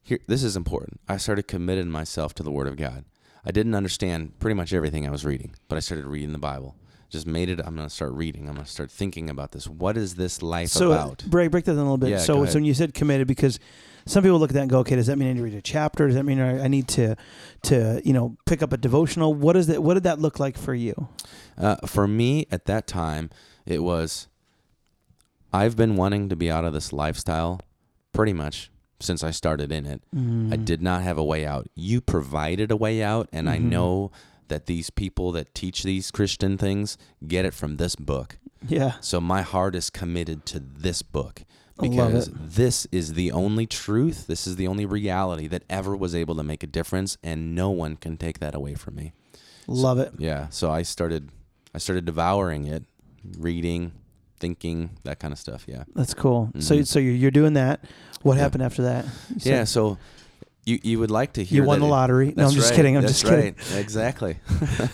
Here, 0.01 0.19
this 0.27 0.43
is 0.43 0.57
important. 0.57 0.99
I 1.07 1.15
started 1.17 1.47
committing 1.47 1.89
myself 1.89 2.33
to 2.35 2.43
the 2.43 2.51
Word 2.51 2.67
of 2.67 2.75
God. 2.75 3.05
I 3.45 3.51
didn't 3.51 3.75
understand 3.75 4.39
pretty 4.39 4.55
much 4.55 4.73
everything 4.73 5.07
I 5.07 5.11
was 5.11 5.23
reading, 5.25 5.55
but 5.69 5.75
I 5.77 5.79
started 5.79 6.05
reading 6.05 6.31
the 6.33 6.39
Bible. 6.39 6.75
Just 7.09 7.27
made 7.27 7.47
it. 7.49 7.59
I'm 7.63 7.75
going 7.75 7.87
to 7.87 7.93
start 7.93 8.11
reading. 8.13 8.47
I'm 8.49 8.55
going 8.55 8.65
to 8.65 8.71
start 8.71 8.89
thinking 8.89 9.29
about 9.29 9.51
this. 9.51 9.67
What 9.67 9.97
is 9.97 10.15
this 10.15 10.41
life 10.41 10.69
So 10.69 10.91
about? 10.91 11.23
break 11.27 11.51
break 11.51 11.63
that 11.65 11.73
down 11.73 11.79
a 11.79 11.83
little 11.83 11.97
bit. 11.97 12.09
Yeah, 12.09 12.17
so 12.17 12.43
so 12.45 12.55
when 12.55 12.65
you 12.65 12.73
said 12.73 12.93
committed, 12.93 13.27
because 13.27 13.59
some 14.05 14.23
people 14.23 14.39
look 14.39 14.49
at 14.49 14.55
that 14.55 14.61
and 14.61 14.69
go, 14.69 14.79
okay, 14.79 14.95
does 14.95 15.07
that 15.07 15.17
mean 15.17 15.29
I 15.29 15.33
need 15.33 15.37
to 15.37 15.43
read 15.43 15.53
a 15.53 15.61
chapter? 15.61 16.07
Does 16.07 16.15
that 16.15 16.23
mean 16.23 16.39
I, 16.39 16.63
I 16.63 16.67
need 16.67 16.87
to 16.89 17.15
to 17.63 18.01
you 18.03 18.13
know 18.13 18.35
pick 18.45 18.63
up 18.63 18.73
a 18.73 18.77
devotional? 18.77 19.33
What 19.33 19.55
is 19.55 19.67
that? 19.67 19.83
What 19.83 19.93
did 19.93 20.03
that 20.03 20.19
look 20.19 20.39
like 20.39 20.57
for 20.57 20.73
you? 20.73 21.07
Uh, 21.57 21.75
for 21.85 22.07
me 22.07 22.47
at 22.51 22.65
that 22.65 22.87
time, 22.87 23.29
it 23.65 23.83
was 23.83 24.27
I've 25.53 25.75
been 25.75 25.95
wanting 25.95 26.29
to 26.29 26.35
be 26.35 26.49
out 26.49 26.65
of 26.65 26.73
this 26.73 26.91
lifestyle 26.91 27.61
pretty 28.11 28.33
much 28.33 28.71
since 28.99 29.23
I 29.23 29.31
started 29.31 29.71
in 29.71 29.85
it. 29.85 30.01
I 30.13 30.17
Mm. 30.17 30.65
did 30.65 30.81
not 30.81 31.01
have 31.03 31.17
a 31.17 31.23
way 31.23 31.45
out. 31.45 31.67
You 31.75 31.99
provided 32.01 32.71
a 32.71 32.75
way 32.77 33.03
out, 33.03 33.27
and 33.33 33.49
I 33.49 33.57
Mhm. 33.57 33.63
know 33.63 34.11
that 34.47 34.65
these 34.65 34.89
people 34.89 35.31
that 35.33 35.53
teach 35.53 35.83
these 35.83 36.09
Christian 36.11 36.57
things 36.57 36.97
get 37.27 37.45
it 37.45 37.53
from 37.53 37.77
this 37.77 37.95
book. 37.95 38.37
Yeah. 38.67 38.93
So 39.01 39.19
my 39.19 39.41
heart 39.41 39.75
is 39.75 39.89
committed 39.89 40.45
to 40.47 40.59
this 40.59 41.01
book 41.01 41.43
because 41.79 42.29
this 42.33 42.87
is 42.91 43.13
the 43.13 43.31
only 43.31 43.65
truth, 43.65 44.27
this 44.27 44.47
is 44.47 44.55
the 44.55 44.67
only 44.67 44.85
reality 44.85 45.47
that 45.47 45.63
ever 45.69 45.95
was 45.97 46.15
able 46.15 46.35
to 46.35 46.43
make 46.43 46.63
a 46.63 46.67
difference, 46.67 47.17
and 47.23 47.53
no 47.55 47.69
one 47.71 47.95
can 47.97 48.15
take 48.15 48.39
that 48.39 48.55
away 48.55 48.75
from 48.75 48.95
me. 48.95 49.11
Love 49.67 49.99
it. 49.99 50.13
Yeah, 50.17 50.47
so 50.49 50.71
I 50.71 50.81
started 50.83 51.29
I 51.75 51.79
started 51.79 52.05
devouring 52.05 52.65
it, 52.67 52.85
reading, 53.39 53.93
thinking, 54.43 54.89
that 55.03 55.19
kind 55.19 55.31
of 55.33 55.39
stuff, 55.39 55.61
yeah. 55.67 55.83
That's 55.95 56.13
cool. 56.13 56.51
So 56.59 56.75
Mhm. 56.75 56.85
so 56.87 56.99
you're, 56.99 57.13
you're 57.21 57.31
doing 57.41 57.53
that. 57.53 57.77
What 58.23 58.35
Yeah. 58.35 58.43
happened 58.43 58.63
after 58.63 58.81
that? 58.83 59.05
Said 59.39 59.45
Yeah, 59.53 59.63
so 59.63 59.97
you 60.65 60.79
you 60.83 60.99
would 60.99 61.11
like 61.11 61.31
to 61.33 61.43
hear 61.43 61.61
You 61.61 61.67
won 61.67 61.79
the 61.79 61.85
it- 61.87 61.89
lottery. 61.89 62.33
No, 62.35 62.45
I'm 62.47 62.51
just 62.51 62.69
right, 62.71 62.75
kidding. 62.75 62.97
I'm 62.97 63.03
just 63.07 63.23
kidding. 63.25 63.55
right. 63.71 63.79
Exactly. 63.79 64.33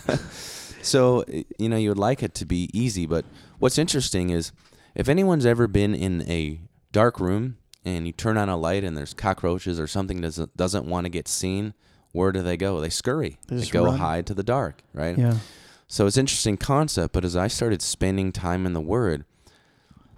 so 0.82 1.24
you 1.58 1.68
know 1.68 1.76
you 1.76 1.88
would 1.90 1.98
like 1.98 2.22
it 2.22 2.34
to 2.34 2.44
be 2.46 2.70
easy, 2.72 3.06
but 3.06 3.24
what's 3.58 3.78
interesting 3.78 4.30
is 4.30 4.52
if 4.94 5.08
anyone's 5.08 5.46
ever 5.46 5.66
been 5.66 5.94
in 5.94 6.22
a 6.28 6.60
dark 6.92 7.20
room 7.20 7.56
and 7.84 8.06
you 8.06 8.12
turn 8.12 8.36
on 8.36 8.48
a 8.48 8.56
light 8.56 8.84
and 8.84 8.96
there's 8.96 9.14
cockroaches 9.14 9.78
or 9.78 9.86
something 9.86 10.20
doesn't 10.20 10.56
doesn't 10.56 10.86
want 10.86 11.04
to 11.06 11.10
get 11.10 11.28
seen, 11.28 11.74
where 12.12 12.32
do 12.32 12.42
they 12.42 12.56
go? 12.56 12.80
They 12.80 12.90
scurry. 12.90 13.38
They 13.48 13.56
They, 13.56 13.66
go 13.66 13.84
run. 13.86 13.98
hide 13.98 14.26
to 14.28 14.34
the 14.34 14.42
dark, 14.42 14.82
right? 14.94 15.16
Yeah. 15.18 15.38
So 15.86 16.06
it's 16.06 16.16
an 16.16 16.20
interesting 16.20 16.56
concept, 16.56 17.12
but 17.12 17.24
as 17.24 17.34
I 17.36 17.48
started 17.48 17.82
spending 17.82 18.30
time 18.30 18.64
in 18.64 18.74
the 18.74 18.80
Word, 18.80 19.24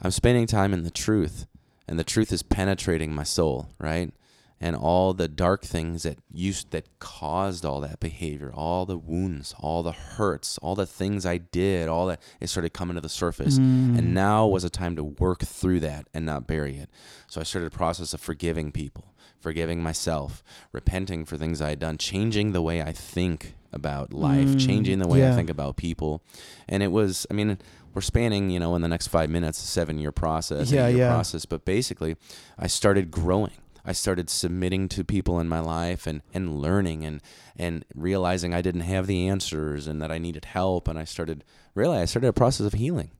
I'm 0.03 0.11
spending 0.11 0.47
time 0.47 0.73
in 0.73 0.83
the 0.83 0.91
truth, 0.91 1.47
and 1.87 1.99
the 1.99 2.05
truth 2.05 2.33
is 2.33 2.43
penetrating 2.43 3.15
my 3.15 3.23
soul, 3.23 3.69
right? 3.79 4.13
And 4.61 4.77
all 4.77 5.13
the 5.13 5.27
dark 5.27 5.65
things 5.65 6.05
that 6.05 6.19
used 6.33 6.71
that 6.71 6.87
caused 7.01 7.65
all 7.65 7.81
that 7.81 7.99
behavior, 7.99 8.53
all 8.55 8.87
the 8.87 8.97
wounds, 8.97 9.55
all 9.59 9.83
the 9.83 9.93
hurts, 9.93 10.57
all 10.59 10.77
the 10.77 10.87
things 10.87 11.27
I 11.27 11.39
did, 11.39 11.89
all 11.89 12.07
that 12.07 12.21
it 12.41 12.49
started 12.49 12.73
coming 12.73 12.95
to 12.95 13.01
the 13.01 13.09
surface. 13.09 13.59
Mm. 13.59 13.99
And 13.99 14.15
now 14.15 14.47
was 14.47 14.63
a 14.63 14.71
time 14.71 14.95
to 14.97 15.05
work 15.05 15.41
through 15.41 15.81
that 15.81 16.07
and 16.15 16.25
not 16.25 16.47
bury 16.47 16.77
it. 16.77 16.91
So 17.27 17.41
I 17.41 17.45
started 17.45 17.73
a 17.73 17.77
process 17.77 18.15
of 18.15 18.21
forgiving 18.21 18.71
people, 18.71 19.15
forgiving 19.41 19.83
myself, 19.83 20.45
repenting 20.71 21.25
for 21.25 21.37
things 21.37 21.61
I 21.61 21.71
had 21.71 21.81
done, 21.81 21.99
changing 21.99 22.53
the 22.53 22.63
way 22.63 22.81
I 22.83 22.93
think 22.93 23.55
about 23.73 24.13
life, 24.13 24.49
Mm, 24.49 24.65
changing 24.65 24.99
the 25.01 25.09
way 25.09 25.21
yeah. 25.21 25.33
I 25.33 25.35
think 25.35 25.51
about 25.51 25.77
people. 25.77 26.23
And 26.69 26.83
it 26.85 26.93
was, 26.93 27.27
I 27.31 27.35
mean, 27.35 27.59
we're 27.95 28.01
spanning, 28.03 28.51
you 28.51 28.59
know, 28.59 28.75
in 28.75 28.83
the 28.83 28.89
next 28.89 29.09
five 29.09 29.31
minutes, 29.31 29.63
a 29.63 29.67
seven 29.67 29.99
year 29.99 30.13
process, 30.13 30.71
Yeah, 30.71 30.87
eight 30.87 30.91
year 30.93 30.99
yeah. 31.07 31.13
process. 31.13 31.45
But 31.45 31.65
basically, 31.65 32.17
I 32.59 32.67
started 32.67 33.11
growing. 33.11 33.53
I 33.85 33.93
started 33.93 34.31
submitting 34.31 34.89
to 34.91 35.03
people 35.05 35.41
in 35.41 35.49
my 35.49 35.59
life 35.59 36.07
and, 36.07 36.23
and 36.33 36.61
learning 36.61 37.05
and, 37.05 37.21
and 37.57 37.85
realizing 37.97 38.55
I 38.55 38.63
didn't 38.63 38.83
have 38.83 39.09
the 39.09 39.27
answers 39.29 39.89
and 39.89 40.01
that 40.01 40.13
I 40.13 40.19
needed 40.19 40.45
help. 40.45 40.87
And 40.87 40.97
I 40.99 41.05
started, 41.05 41.43
really, 41.75 41.99
I 41.99 42.05
started 42.05 42.29
a 42.29 42.33
process 42.33 42.65
of 42.67 42.75
healing. 42.75 43.11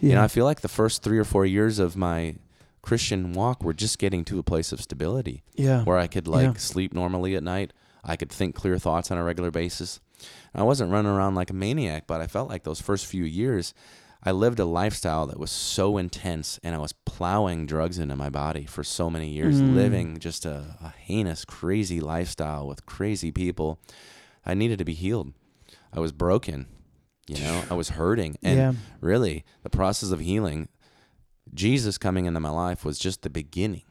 Yeah. 0.00 0.08
You 0.10 0.14
know, 0.14 0.22
I 0.22 0.28
feel 0.28 0.44
like 0.44 0.60
the 0.60 0.68
first 0.68 1.02
three 1.02 1.18
or 1.18 1.24
four 1.24 1.44
years 1.44 1.80
of 1.80 1.96
my 1.96 2.36
Christian 2.82 3.32
walk 3.32 3.62
were 3.64 3.72
just 3.72 3.98
getting 3.98 4.24
to 4.26 4.38
a 4.38 4.42
place 4.44 4.70
of 4.72 4.80
stability 4.80 5.42
yeah. 5.54 5.82
where 5.84 5.98
I 5.98 6.06
could 6.06 6.28
like 6.28 6.44
Yeah. 6.46 6.52
sleep 6.54 6.92
normally 6.92 7.34
at 7.34 7.42
night. 7.42 7.72
I 8.04 8.14
could 8.16 8.30
think 8.30 8.54
clear 8.54 8.78
thoughts 8.78 9.10
on 9.10 9.18
a 9.18 9.24
regular 9.24 9.50
basis. 9.50 10.00
I 10.54 10.62
wasn't 10.62 10.90
running 10.92 11.10
around 11.10 11.34
like 11.34 11.50
a 11.50 11.54
maniac, 11.54 12.06
but 12.06 12.20
I 12.20 12.26
felt 12.28 12.48
like 12.48 12.62
those 12.64 12.80
first 12.80 13.06
few 13.06 13.24
years, 13.24 13.74
I 14.24 14.30
lived 14.30 14.60
a 14.60 14.64
lifestyle 14.64 15.26
that 15.26 15.38
was 15.40 15.50
so 15.50 15.98
intense 15.98 16.60
and 16.62 16.74
I 16.74 16.78
was 16.78 16.92
plowing 16.92 17.66
drugs 17.66 17.98
into 17.98 18.14
my 18.16 18.28
body 18.30 18.64
for 18.66 18.84
so 18.84 19.10
many 19.10 19.28
years, 19.28 19.60
Mm. 19.60 19.74
living 19.74 20.18
just 20.18 20.44
a, 20.46 20.76
a 20.80 20.90
heinous, 20.96 21.44
crazy 21.44 22.00
lifestyle 22.00 22.66
with 22.68 22.86
crazy 22.86 23.32
people. 23.32 23.80
I 24.46 24.54
needed 24.54 24.78
to 24.78 24.84
be 24.84 24.94
healed. 24.94 25.32
I 25.92 25.98
was 26.00 26.12
broken. 26.12 26.66
You 27.28 27.38
know, 27.40 27.64
I 27.70 27.74
was 27.74 27.90
hurting. 27.90 28.36
And 28.42 28.56
yeah. 28.58 28.72
really, 29.00 29.44
the 29.62 29.70
process 29.70 30.10
of 30.12 30.20
healing, 30.20 30.68
Jesus 31.54 31.98
coming 31.98 32.26
into 32.26 32.40
my 32.40 32.50
life 32.50 32.84
was 32.84 32.98
just 32.98 33.22
the 33.22 33.30
beginning 33.30 33.82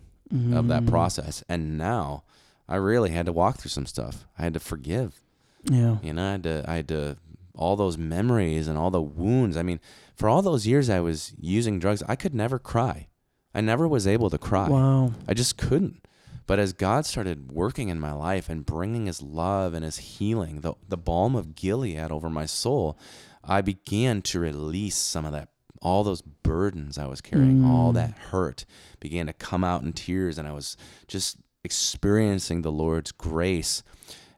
of 0.54 0.68
that 0.70 0.84
Mm. 0.84 0.90
process. 0.90 1.44
And 1.50 1.78
now 1.78 2.24
I 2.70 2.76
really 2.78 3.10
had 3.12 3.26
to 3.26 3.34
walk 3.34 3.58
through 3.58 3.70
some 3.70 3.86
stuff. 3.86 4.26
I 4.40 4.44
had 4.44 4.54
to 4.54 4.60
forgive. 4.62 5.22
Yeah. 5.70 5.98
You 6.02 6.14
know, 6.14 6.26
I 6.26 6.32
had 6.32 6.44
to 6.44 6.64
I 6.68 6.76
had 6.78 6.88
to 6.88 7.18
all 7.56 7.76
those 7.76 7.98
memories 7.98 8.68
and 8.68 8.78
all 8.78 8.92
the 8.92 9.02
wounds. 9.02 9.58
I 9.58 9.64
mean, 9.64 9.80
for 10.16 10.30
all 10.30 10.42
those 10.42 10.66
years 10.68 10.90
I 10.90 11.00
was 11.00 11.34
using 11.40 11.80
drugs, 11.80 12.04
I 12.08 12.16
could 12.16 12.34
never 12.34 12.60
cry. 12.60 13.08
I 13.54 13.62
never 13.62 13.88
was 13.88 14.08
able 14.08 14.30
to 14.30 14.38
cry. 14.38 14.70
Wow. 14.70 15.14
I 15.28 15.34
just 15.34 15.58
couldn't. 15.58 16.06
But 16.48 16.60
as 16.60 16.74
God 16.74 17.06
started 17.06 17.52
working 17.52 17.90
in 17.90 18.00
my 18.00 18.14
life 18.14 18.50
and 18.50 18.66
bringing 18.66 19.06
His 19.06 19.22
love 19.22 19.74
and 19.74 19.86
His 19.86 19.98
healing, 19.98 20.62
the, 20.62 20.74
the 20.88 20.98
balm 20.98 21.36
of 21.36 21.56
Gilead 21.56 22.12
over 22.12 22.30
my 22.30 22.46
soul, 22.46 22.98
I 23.44 23.62
began 23.62 24.22
to 24.24 24.40
release 24.40 24.98
some 24.98 25.26
of 25.26 25.32
that, 25.34 25.50
all 25.82 26.04
those 26.04 26.22
burdens 26.22 26.98
I 26.98 27.06
was 27.08 27.22
carrying, 27.22 27.64
all 27.64 27.92
Mm. 27.92 27.96
that 27.96 28.12
hurt 28.32 28.66
began 29.00 29.28
to 29.28 29.34
come 29.34 29.64
out 29.64 29.82
in 29.84 29.94
tears. 29.94 30.38
And 30.38 30.48
I 30.48 30.52
was 30.54 30.78
just 31.08 31.38
experiencing 31.64 32.62
the 32.62 32.72
Lord's 32.72 33.12
grace 33.12 33.84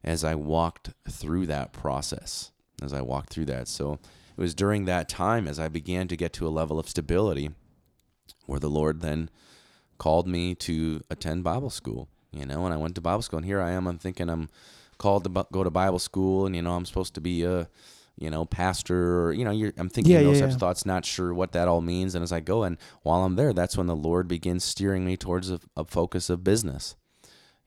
as 0.03 0.23
I 0.23 0.35
walked 0.35 0.91
through 1.09 1.45
that 1.47 1.71
process, 1.73 2.51
as 2.81 2.93
I 2.93 3.01
walked 3.01 3.29
through 3.31 3.45
that. 3.45 3.67
So 3.67 3.99
it 4.35 4.41
was 4.41 4.55
during 4.55 4.85
that 4.85 5.09
time 5.09 5.47
as 5.47 5.59
I 5.59 5.67
began 5.67 6.07
to 6.07 6.15
get 6.17 6.33
to 6.33 6.47
a 6.47 6.49
level 6.49 6.79
of 6.79 6.89
stability 6.89 7.51
where 8.45 8.59
the 8.59 8.69
Lord 8.69 9.01
then 9.01 9.29
called 9.97 10.27
me 10.27 10.55
to 10.55 11.01
attend 11.09 11.43
Bible 11.43 11.69
school. 11.69 12.09
You 12.31 12.47
know, 12.47 12.65
and 12.65 12.73
I 12.73 12.77
went 12.77 12.95
to 12.95 13.01
Bible 13.01 13.21
school, 13.21 13.37
and 13.37 13.45
here 13.45 13.61
I 13.61 13.71
am. 13.71 13.85
I'm 13.85 13.99
thinking 13.99 14.27
I'm 14.27 14.49
called 14.97 15.23
to 15.25 15.45
go 15.51 15.63
to 15.63 15.69
Bible 15.69 15.99
school, 15.99 16.47
and 16.47 16.55
you 16.55 16.63
know, 16.63 16.73
I'm 16.75 16.85
supposed 16.85 17.13
to 17.13 17.21
be 17.21 17.43
a, 17.43 17.69
you 18.17 18.31
know, 18.31 18.43
pastor, 18.43 19.25
or 19.25 19.33
you 19.33 19.45
know, 19.45 19.51
you're, 19.51 19.71
I'm 19.77 19.87
thinking 19.87 20.13
Yeah, 20.13 20.23
those 20.23 20.37
yeah, 20.37 20.41
types 20.41 20.51
yeah. 20.51 20.55
of 20.55 20.59
thoughts, 20.59 20.85
not 20.85 21.05
sure 21.05 21.31
what 21.31 21.51
that 21.51 21.67
all 21.67 21.81
means. 21.81 22.15
And 22.15 22.23
as 22.23 22.31
I 22.31 22.39
go, 22.39 22.63
and 22.63 22.77
while 23.03 23.23
I'm 23.23 23.35
there, 23.35 23.53
that's 23.53 23.77
when 23.77 23.85
the 23.85 23.95
Lord 23.95 24.27
begins 24.27 24.63
steering 24.63 25.05
me 25.05 25.15
towards 25.15 25.51
a, 25.51 25.59
a 25.77 25.85
focus 25.85 26.31
of 26.31 26.43
business, 26.43 26.95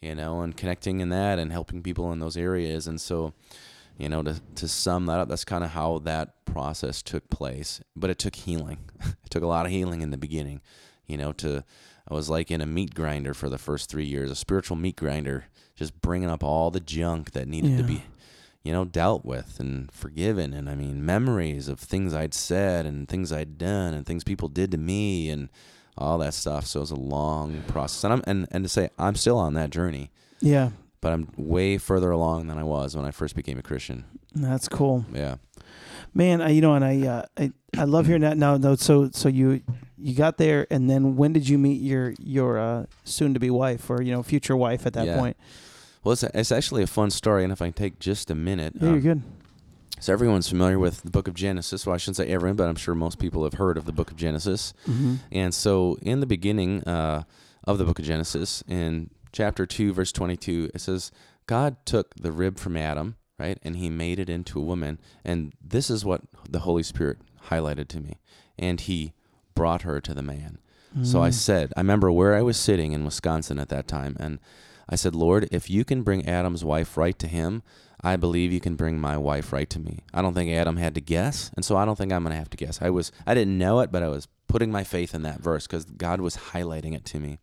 you 0.01 0.16
know, 0.16 0.40
and 0.40 0.57
connecting 0.57 0.99
in 0.99 1.11
that 1.11 1.38
and 1.38 1.53
helping 1.53 1.81
people 1.81 2.11
in 2.12 2.19
those 2.19 2.37
areas. 2.37 2.88
And 2.88 3.01
so, 3.01 3.35
you 3.98 4.09
know, 4.09 4.22
to 4.22 4.40
to 4.56 4.68
sum 4.68 5.06
that 5.06 5.18
up, 5.18 5.28
that's 5.28 5.44
kind 5.44 5.64
of 5.64 5.70
how 5.70 5.98
that 6.00 6.44
process 6.44 7.02
took 7.02 7.28
place. 7.30 7.80
But 7.94 8.11
it 8.11 8.18
took 8.18 8.37
healing. 8.37 8.78
it 9.00 9.30
took 9.30 9.42
a 9.42 9.46
lot 9.46 9.66
of 9.66 9.72
healing 9.72 10.02
in 10.02 10.11
the 10.11 10.18
beginning, 10.18 10.61
you 11.06 11.16
know, 11.16 11.32
to 11.35 11.64
I 12.09 12.14
was 12.14 12.28
like 12.30 12.50
in 12.50 12.61
a 12.61 12.66
meat 12.66 12.94
grinder 12.94 13.35
for 13.35 13.48
the 13.48 13.59
first 13.59 13.90
three 13.90 14.04
years, 14.04 14.30
a 14.30 14.37
spiritual 14.37 14.76
meat 14.76 14.96
grinder, 14.96 15.46
just 15.74 16.00
bringing 16.00 16.30
up 16.30 16.44
all 16.44 16.70
the 16.70 16.80
junk 16.80 17.32
that 17.32 17.48
needed 17.48 17.76
to 17.78 17.82
be, 17.82 18.04
you 18.62 18.72
know, 18.72 18.85
dealt 18.85 19.24
with 19.24 19.59
and 19.59 19.90
forgiven. 19.90 20.52
And 20.52 20.70
I 20.70 20.76
mean, 20.76 21.04
memories 21.04 21.66
of 21.66 21.80
things 21.80 22.14
I'd 22.14 22.35
said 22.35 22.87
and 22.87 23.09
things 23.09 23.32
I'd 23.32 23.59
done 23.59 23.92
and 23.92 24.06
things 24.06 24.22
people 24.22 24.48
did 24.48 24.70
to 24.70 24.78
me 24.78 25.30
and 25.30 25.48
all 25.98 26.18
that 26.18 26.35
stuff. 26.35 26.66
So 26.66 26.80
it 26.80 26.82
was 26.82 26.90
a 26.92 26.96
long 26.96 27.62
process. 27.66 28.04
And 28.04 28.12
I'm 28.12 28.22
and, 28.26 28.46
and 28.52 28.64
to 28.64 28.68
say 28.68 28.90
I'm 28.98 29.16
still 29.16 29.38
on 29.38 29.54
that 29.54 29.70
journey, 29.70 30.12
Yeah, 30.40 30.70
but 31.00 31.12
I'm 31.12 31.28
way 31.37 31.78
further 31.78 32.11
along 32.11 32.46
than 32.48 32.59
I 32.59 32.62
was 32.64 32.96
when 32.96 33.04
I 33.04 33.11
first 33.11 33.35
became 33.37 33.59
a 33.59 33.62
Christian. 33.62 34.04
that's 34.35 34.68
cool, 34.68 35.04
Yeah. 35.12 35.37
man. 36.14 36.40
I, 36.42 36.50
you 36.50 36.61
know, 36.61 36.74
and 36.74 36.85
I, 36.85 37.06
uh, 37.06 37.22
I, 37.38 37.52
I 37.76 37.85
love 37.85 38.06
hearing 38.06 38.22
that. 38.22 38.37
Now, 38.37 38.56
though, 38.59 38.76
so, 38.76 39.11
so 39.12 39.28
you, 39.28 39.62
you 39.98 40.14
got 40.14 40.37
there, 40.38 40.66
and 40.70 40.88
then 40.90 41.16
when 41.16 41.32
did 41.32 41.48
you 41.48 41.59
meet 41.59 41.80
your 41.80 42.14
your 42.18 42.59
uh, 42.59 42.87
soon-to-be 43.04 43.50
wife 43.50 43.88
or 43.90 44.02
you 44.02 44.12
know 44.12 44.22
future 44.22 44.56
wife 44.56 44.87
at 44.87 44.92
that 44.94 45.06
Yeah. 45.06 45.18
point? 45.18 45.37
Well, 46.04 46.12
it's, 46.12 46.22
it's 46.22 46.52
actually 46.52 46.82
a 46.82 46.87
fun 46.87 47.11
story, 47.11 47.42
and 47.44 47.52
if 47.52 47.61
I 47.62 47.66
can 47.66 47.72
take 47.72 47.98
just 47.98 48.30
a 48.30 48.35
minute. 48.35 48.74
Yeah, 48.76 48.88
you're 48.88 48.94
um, 48.96 49.00
good. 49.00 49.22
So 49.98 50.12
everyone's 50.12 50.48
familiar 50.48 50.78
with 50.78 51.02
the 51.02 51.11
book 51.11 51.26
of 51.26 51.32
Genesis. 51.35 51.87
Well, 51.87 51.94
I 51.94 51.96
shouldn't 51.96 52.18
say 52.18 52.28
everyone, 52.28 52.56
but 52.56 52.68
I'm 52.68 52.76
sure 52.76 52.94
most 52.94 53.18
people 53.18 53.42
have 53.44 53.54
heard 53.54 53.78
of 53.78 53.87
the 53.87 53.92
book 53.92 54.11
of 54.11 54.16
Genesis. 54.18 54.74
Mm-hmm. 54.87 55.14
And 55.32 55.54
so 55.54 55.96
in 56.02 56.20
the 56.20 56.26
beginning 56.26 56.85
uh, 56.85 57.22
of 57.64 57.78
the 57.78 57.85
book 57.85 57.98
of 57.98 58.04
Genesis, 58.04 58.62
in 58.68 59.09
chapter 59.37 59.66
2, 59.66 59.92
verse 59.92 60.12
22, 60.12 60.70
it 60.75 60.81
says, 60.81 61.12
God 61.46 61.77
took 61.85 62.14
the 62.14 62.33
rib 62.33 62.59
from 62.59 62.75
Adam, 62.75 63.16
right, 63.38 63.59
and 63.62 63.77
he 63.77 63.90
made 63.90 64.18
it 64.18 64.31
into 64.31 64.59
a 64.59 64.64
woman. 64.64 64.99
And 65.27 65.53
this 65.62 65.90
is 65.90 66.07
what 66.07 66.22
the 66.49 66.61
Holy 66.61 66.83
Spirit 66.83 67.18
highlighted 67.51 67.88
to 67.88 68.01
me. 68.01 68.14
And 68.59 68.81
he 68.81 69.12
brought 69.55 69.83
her 69.83 70.01
to 70.01 70.14
the 70.14 70.22
man. 70.22 70.59
So 71.03 71.18
Mm. 71.18 71.25
I 71.25 71.31
said, 71.31 71.75
I 71.77 71.81
remember 71.81 72.11
where 72.11 72.35
I 72.35 72.40
was 72.40 72.57
sitting 72.57 72.92
in 72.92 73.05
Wisconsin 73.05 73.59
at 73.59 73.68
that 73.68 73.87
time, 73.87 74.16
and 74.18 74.38
I 74.88 74.96
said, 74.96 75.14
Lord, 75.14 75.46
if 75.53 75.68
you 75.68 75.85
can 75.85 76.03
bring 76.03 76.27
Adam's 76.27 76.64
wife 76.64 76.96
right 76.96 77.18
to 77.18 77.27
him, 77.27 77.62
I 78.01 78.16
believe 78.16 78.53
you 78.53 78.61
can 78.61 78.77
bring 78.77 78.99
my 78.99 79.18
wife 79.18 79.53
right 79.53 79.68
to 79.68 79.79
me. 79.79 79.99
I 80.14 80.22
don't 80.22 80.33
think 80.33 80.51
Adam 80.51 80.79
had 80.79 80.94
to 80.94 81.03
guess, 81.03 81.51
and 81.55 81.62
so 81.64 81.77
I 81.77 81.85
don't 81.85 81.96
think 81.99 82.12
I'm 82.12 82.22
going 82.22 82.33
to 82.33 82.38
have 82.38 82.49
to 82.51 82.57
guess. 82.57 82.81
I 82.81 82.88
was, 82.88 83.12
I 83.27 83.35
didn't 83.35 83.59
know 83.59 83.81
it, 83.81 83.92
but 83.92 84.03
I 84.03 84.09
was 84.09 84.29
putting 84.49 84.72
my 84.72 84.85
faith 84.85 85.14
in 85.14 85.22
that 85.22 85.40
verse 85.40 85.66
because 85.66 85.85
God 85.85 86.22
was 86.22 86.37
highlighting 86.37 86.94
it 86.94 87.05
to 87.07 87.20
me, 87.20 87.38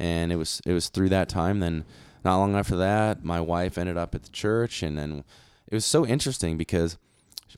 and 0.00 0.32
it 0.32 0.36
was, 0.36 0.60
it 0.66 0.72
was 0.72 0.88
through 0.88 1.10
that 1.10 1.28
time. 1.28 1.60
Then, 1.60 1.84
not 2.24 2.38
long 2.38 2.56
after 2.56 2.76
that, 2.76 3.24
my 3.24 3.40
wife 3.40 3.78
ended 3.78 3.96
up 3.96 4.14
at 4.14 4.24
the 4.24 4.30
church, 4.30 4.82
and 4.82 4.98
then 4.98 5.22
it 5.68 5.74
was 5.74 5.86
so 5.86 6.04
interesting 6.06 6.56
because 6.56 6.98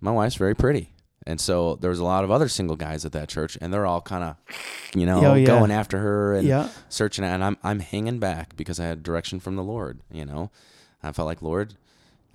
my 0.00 0.10
wife's 0.10 0.34
very 0.36 0.54
pretty. 0.54 0.90
And 1.26 1.40
so 1.40 1.76
there 1.76 1.90
was 1.90 2.00
a 2.00 2.04
lot 2.04 2.24
of 2.24 2.30
other 2.32 2.48
single 2.48 2.74
guys 2.74 3.04
at 3.04 3.12
that 3.12 3.28
church, 3.28 3.56
and 3.60 3.72
they're 3.72 3.86
all 3.86 4.00
kind 4.00 4.24
of, 4.24 4.36
you 4.94 5.06
know, 5.06 5.24
Oh, 5.24 5.34
yeah. 5.34 5.46
going 5.46 5.70
after 5.70 5.98
her 6.00 6.34
and 6.34 6.46
Yeah. 6.48 6.68
searching. 6.88 7.24
And 7.24 7.44
I'm 7.44 7.56
I'm 7.62 7.78
hanging 7.78 8.18
back 8.18 8.56
because 8.56 8.80
I 8.80 8.86
had 8.86 9.04
direction 9.04 9.38
from 9.38 9.54
the 9.54 9.62
Lord. 9.62 10.00
You 10.10 10.24
know, 10.24 10.50
I 11.00 11.12
felt 11.12 11.26
like 11.26 11.40
Lord, 11.40 11.74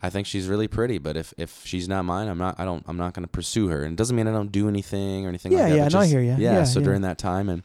I 0.01 0.09
think 0.09 0.25
she's 0.25 0.47
really 0.47 0.69
pretty, 0.69 0.99
but 0.99 1.17
if 1.17 1.33
if 1.37 1.63
she's 1.65 1.89
not 1.89 2.03
mine, 2.05 2.29
I'm 2.29 2.37
not. 2.37 2.57
I 2.59 2.63
don't. 2.63 2.85
I'm 2.87 2.95
not 2.95 3.13
going 3.13 3.25
to 3.25 3.31
pursue 3.31 3.67
her. 3.67 3.83
And 3.83 3.91
it 3.91 3.97
doesn't 3.97 4.15
mean 4.15 4.25
I 4.27 4.31
don't 4.31 4.53
do 4.53 4.69
anything 4.69 5.25
or 5.25 5.29
anything 5.29 5.51
Yeah, 5.51 5.63
like 5.63 5.69
that. 5.71 5.77
yeah, 5.77 5.87
no, 5.89 5.99
I 5.99 6.05
hear 6.07 6.21
ya. 6.21 6.35
Yeah. 6.37 6.53
Yeah, 6.59 6.63
so 6.63 6.79
during 6.79 7.01
that 7.01 7.17
time, 7.17 7.49
and 7.49 7.63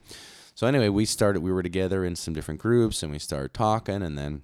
so 0.55 0.67
anyway, 0.67 0.89
we 0.89 1.05
started. 1.05 1.41
We 1.41 1.53
were 1.53 1.63
together 1.63 2.05
in 2.05 2.17
some 2.17 2.35
different 2.35 2.61
groups, 2.61 3.03
and 3.03 3.11
we 3.11 3.19
started 3.19 3.55
talking, 3.55 4.03
and 4.03 4.19
then 4.19 4.43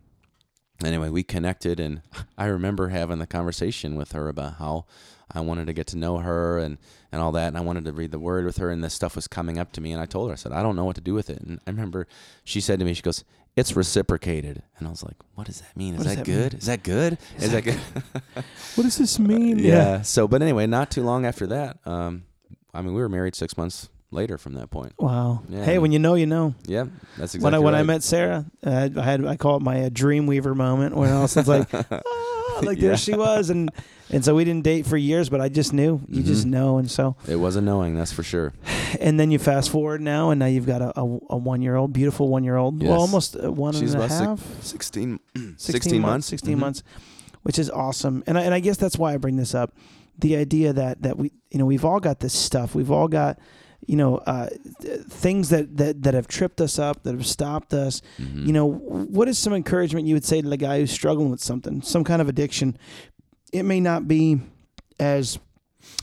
anyway, 0.84 1.08
we 1.08 1.22
connected, 1.22 1.80
and 1.80 2.02
I 2.38 2.46
remember 2.46 2.88
having 2.88 3.18
the 3.18 3.26
conversation 3.26 3.96
with 3.96 4.12
her 4.12 4.28
about 4.28 4.54
how 4.54 4.86
I 5.30 5.40
wanted 5.40 5.66
to 5.66 5.72
get 5.72 5.86
to 5.88 5.98
know 5.98 6.18
her 6.18 6.58
and 6.58 6.78
and 7.12 7.20
all 7.20 7.32
that, 7.32 7.48
and 7.48 7.58
I 7.58 7.60
wanted 7.60 7.84
to 7.84 7.92
read 7.92 8.10
the 8.10 8.18
Word 8.18 8.44
with 8.44 8.58
her, 8.58 8.70
and 8.70 8.82
this 8.82 8.94
stuff 8.94 9.16
was 9.16 9.26
coming 9.26 9.58
up 9.58 9.72
to 9.72 9.80
me, 9.80 9.92
and 9.92 10.00
I 10.00 10.06
told 10.06 10.28
her, 10.28 10.32
I 10.32 10.36
said, 10.36 10.52
I 10.52 10.62
don't 10.62 10.76
know 10.76 10.84
what 10.84 10.96
to 10.96 11.02
do 11.02 11.14
with 11.14 11.30
it, 11.30 11.40
and 11.40 11.60
I 11.66 11.70
remember 11.70 12.06
she 12.44 12.60
said 12.60 12.78
to 12.78 12.84
me, 12.84 12.94
she 12.94 13.02
goes, 13.02 13.24
"It's 13.54 13.76
reciprocated," 13.76 14.62
and 14.78 14.88
I 14.88 14.90
was 14.90 15.02
like, 15.02 15.16
"What 15.34 15.46
does 15.46 15.60
that 15.60 15.76
mean? 15.76 15.94
Is 15.94 16.04
that, 16.04 16.16
that 16.16 16.26
mean? 16.26 16.36
good? 16.36 16.54
Is 16.54 16.66
that 16.66 16.82
good? 16.82 17.18
Is, 17.38 17.52
that 17.52 17.64
good?" 17.64 17.80
What 18.74 18.84
does 18.84 18.96
this 18.96 19.18
mean? 19.18 19.58
yeah. 19.58 20.02
So, 20.02 20.26
but 20.26 20.40
anyway, 20.40 20.66
not 20.66 20.90
too 20.90 21.02
long 21.02 21.26
after 21.26 21.46
that, 21.48 21.78
um, 21.84 22.24
I 22.72 22.80
mean, 22.80 22.94
we 22.94 23.00
were 23.00 23.08
married 23.08 23.34
six 23.34 23.56
months 23.56 23.88
later 24.10 24.38
from 24.38 24.54
that 24.54 24.70
point. 24.70 24.92
Wow. 24.98 25.42
Yeah. 25.48 25.64
Hey, 25.64 25.78
when 25.78 25.92
you 25.92 25.98
know, 25.98 26.14
you 26.14 26.26
know. 26.26 26.54
Yeah, 26.66 26.84
that's 27.16 27.34
exactly 27.34 27.44
when 27.44 27.54
I 27.54 27.58
when 27.58 27.74
I 27.74 27.82
met 27.82 28.02
Sarah, 28.02 28.46
uh, 28.66 28.88
I 28.96 29.02
had 29.02 29.24
I 29.24 29.36
call 29.36 29.56
it 29.56 29.62
my 29.62 29.84
uh, 29.84 29.88
Dreamweaver 29.90 30.54
moment 30.56 30.96
when 30.96 31.10
all 31.10 31.18
of 31.18 31.24
a 31.24 31.28
sudden 31.28 31.62
it's 31.62 31.72
like, 31.72 31.86
ah, 32.06 32.60
like 32.62 32.78
Yeah. 32.78 32.88
there 32.88 32.96
she 32.96 33.14
was, 33.14 33.50
and 33.50 33.70
and 34.10 34.24
so 34.24 34.34
we 34.34 34.44
didn't 34.44 34.64
date 34.64 34.86
for 34.86 34.96
years, 34.96 35.28
but 35.28 35.40
I 35.40 35.48
just 35.50 35.72
knew. 35.74 36.00
You 36.08 36.22
just 36.22 36.46
Mhm. 36.46 36.50
know, 36.50 36.78
and 36.78 36.90
so 36.90 37.16
It 37.28 37.36
was 37.36 37.56
a 37.56 37.60
knowing, 37.60 37.94
that's 37.94 38.12
for 38.12 38.22
sure. 38.22 38.54
and 39.00 39.20
then 39.20 39.30
you 39.30 39.38
fast 39.38 39.68
forward 39.70 40.00
now, 40.00 40.30
and 40.30 40.38
now 40.38 40.46
you've 40.46 40.66
got 40.66 40.80
a, 40.80 40.98
a, 40.98 41.02
a 41.30 41.36
one 41.36 41.60
year 41.60 41.76
old, 41.76 41.92
beautiful 41.92 42.28
one 42.28 42.44
year 42.44 42.56
old, 42.56 42.80
Yes. 42.82 42.88
well, 42.90 43.00
almost 43.00 43.36
uh, 43.36 43.52
one 43.52 43.74
She's 43.74 43.92
and 43.94 44.02
a 44.02 44.08
six- 44.08 44.20
half. 44.20 44.62
16, 44.62 45.20
16, 45.34 45.58
16 45.58 46.00
months. 46.00 46.26
16 46.28 46.56
Mhm. 46.56 46.60
months, 46.60 46.82
which 47.42 47.58
is 47.58 47.68
awesome. 47.68 48.24
And 48.26 48.38
I, 48.38 48.42
and 48.42 48.54
I 48.54 48.60
guess 48.60 48.78
that's 48.78 48.96
why 48.96 49.12
I 49.12 49.18
bring 49.18 49.36
this 49.36 49.54
up. 49.54 49.74
The 50.18 50.34
idea 50.36 50.72
that, 50.72 51.02
that 51.02 51.18
we, 51.18 51.30
you 51.50 51.58
know, 51.58 51.66
we've 51.66 51.84
all 51.84 52.00
got 52.00 52.20
this 52.20 52.32
stuff. 52.32 52.74
We've 52.74 52.90
all 52.90 53.08
got, 53.08 53.38
you 53.86 53.96
know, 53.96 54.16
uh, 54.18 54.48
th- 54.82 55.00
things 55.02 55.48
that, 55.50 55.76
that, 55.76 56.02
that 56.02 56.14
have 56.14 56.28
tripped 56.28 56.60
us 56.60 56.78
up, 56.78 57.02
that 57.04 57.14
have 57.14 57.26
stopped 57.26 57.72
us. 57.72 58.02
Mhm. 58.18 58.46
You 58.46 58.52
know, 58.52 58.66
what 58.70 59.28
is 59.28 59.38
some 59.38 59.54
encouragement 59.54 60.06
you 60.06 60.14
would 60.14 60.24
say 60.24 60.42
to 60.42 60.48
the 60.48 60.56
guy 60.56 60.80
who's 60.80 60.90
struggling 60.90 61.30
with 61.30 61.40
something, 61.40 61.80
some 61.82 62.04
kind 62.04 62.20
of 62.20 62.28
addiction? 62.28 62.76
It 63.52 63.62
may 63.62 63.80
not 63.80 64.06
be 64.08 64.40
as, 65.00 65.38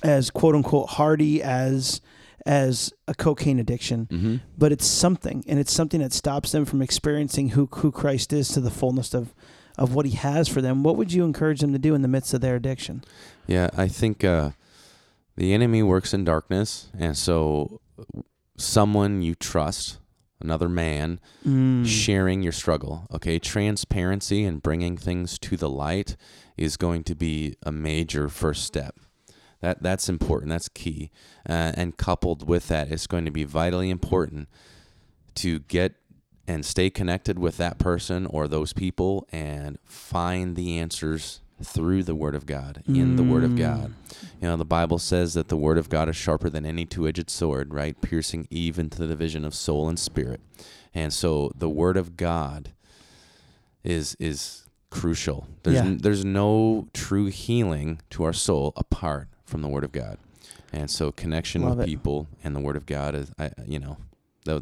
as 0.01 0.31
quote 0.31 0.55
unquote 0.55 0.89
hardy 0.89 1.43
as, 1.43 2.01
as 2.45 2.93
a 3.07 3.13
cocaine 3.15 3.59
addiction, 3.59 4.07
Mhm. 4.11 4.41
but 4.57 4.71
it's 4.71 4.85
something, 4.85 5.43
and 5.47 5.59
it's 5.59 5.73
something 5.73 5.99
that 5.99 6.13
stops 6.13 6.51
them 6.51 6.63
from 6.65 6.81
experiencing 6.81 7.49
who 7.49 7.67
who 7.77 7.91
Christ 7.91 8.31
is 8.33 8.49
to 8.49 8.61
the 8.61 8.69
fullness 8.71 9.13
of 9.15 9.33
of 9.79 9.93
what 9.95 10.05
He 10.05 10.11
has 10.13 10.47
for 10.47 10.61
them. 10.61 10.83
What 10.83 10.95
would 10.95 11.11
you 11.11 11.25
encourage 11.25 11.59
them 11.61 11.73
to 11.73 11.79
do 11.79 11.95
in 11.95 12.01
the 12.03 12.07
midst 12.07 12.33
of 12.35 12.41
their 12.41 12.55
addiction? 12.55 13.03
Yeah, 13.47 13.69
I 13.75 13.87
think 13.87 14.23
uh, 14.23 14.51
the 15.37 15.53
enemy 15.53 15.83
works 15.83 16.13
in 16.13 16.23
darkness, 16.23 16.89
and 16.97 17.17
so 17.17 17.81
someone 18.57 19.21
you 19.21 19.35
trust, 19.35 19.99
another 20.39 20.69
man, 20.69 21.19
Mm. 21.45 21.85
sharing 21.85 22.41
your 22.43 22.51
struggle. 22.51 23.07
Okay, 23.13 23.39
transparency 23.39 24.45
and 24.45 24.61
bringing 24.61 24.97
things 24.97 25.37
to 25.39 25.57
the 25.57 25.69
light 25.69 26.15
is 26.57 26.77
going 26.77 27.03
to 27.03 27.15
be 27.15 27.55
a 27.63 27.71
major 27.71 28.29
first 28.29 28.63
step. 28.63 28.95
That 29.61 29.81
that's 29.81 30.09
important. 30.09 30.49
That's 30.49 30.69
key, 30.69 31.11
uh, 31.49 31.71
and 31.75 31.97
coupled 31.97 32.47
with 32.47 32.67
that, 32.67 32.91
it's 32.91 33.07
going 33.07 33.25
to 33.25 33.31
be 33.31 33.43
vitally 33.43 33.89
important 33.89 34.47
to 35.35 35.59
get 35.59 35.95
and 36.47 36.63
stay 36.63 36.89
connected 36.91 37.39
with 37.39 37.57
that 37.57 37.79
person 37.79 38.25
or 38.27 38.47
those 38.47 38.71
people 38.71 39.27
and 39.31 39.79
find 39.83 40.55
the 40.55 40.77
answers 40.77 41.41
through 41.63 42.03
the 42.03 42.15
Word 42.15 42.35
of 42.35 42.45
God 42.45 42.83
in 42.87 43.15
the 43.15 43.23
Word 43.23 43.43
of 43.43 43.51
mm. 43.51 43.57
God. 43.59 43.93
You 44.41 44.49
know, 44.49 44.57
the 44.57 44.65
Bible 44.65 44.99
says 44.99 45.33
that 45.35 45.47
the 45.47 45.57
Word 45.57 45.77
of 45.77 45.89
God 45.89 46.09
is 46.09 46.15
sharper 46.15 46.49
than 46.49 46.65
any 46.65 46.85
two 46.85 47.07
edged 47.07 47.29
sword, 47.29 47.73
right? 47.73 47.99
Piercing 48.01 48.47
even 48.49 48.89
to 48.89 48.97
the 48.99 49.07
division 49.07 49.45
of 49.45 49.55
soul 49.55 49.87
and 49.87 49.97
spirit. 49.97 50.41
And 50.93 51.13
so 51.13 51.51
the 51.55 51.69
Word 51.69 51.97
of 51.97 52.17
God 52.17 52.71
is 53.83 54.15
is 54.19 54.65
crucial. 54.89 55.47
There's 55.63 55.75
Yeah. 55.75 55.85
n- 55.85 55.97
there's 55.97 56.25
no 56.25 56.87
true 56.93 57.27
healing 57.27 57.99
to 58.11 58.23
our 58.23 58.33
soul 58.33 58.73
apart 58.75 59.27
from 59.45 59.61
the 59.61 59.67
Word 59.67 59.83
of 59.83 59.91
God. 59.91 60.17
And 60.73 60.89
so 60.89 61.11
connection 61.11 61.61
Love 61.61 61.77
with 61.77 61.87
it. 61.87 61.89
people 61.89 62.27
and 62.43 62.55
the 62.55 62.59
Word 62.59 62.75
of 62.75 62.85
God 62.85 63.15
is, 63.15 63.31
I, 63.39 63.51
you 63.65 63.79
know, 63.79 63.97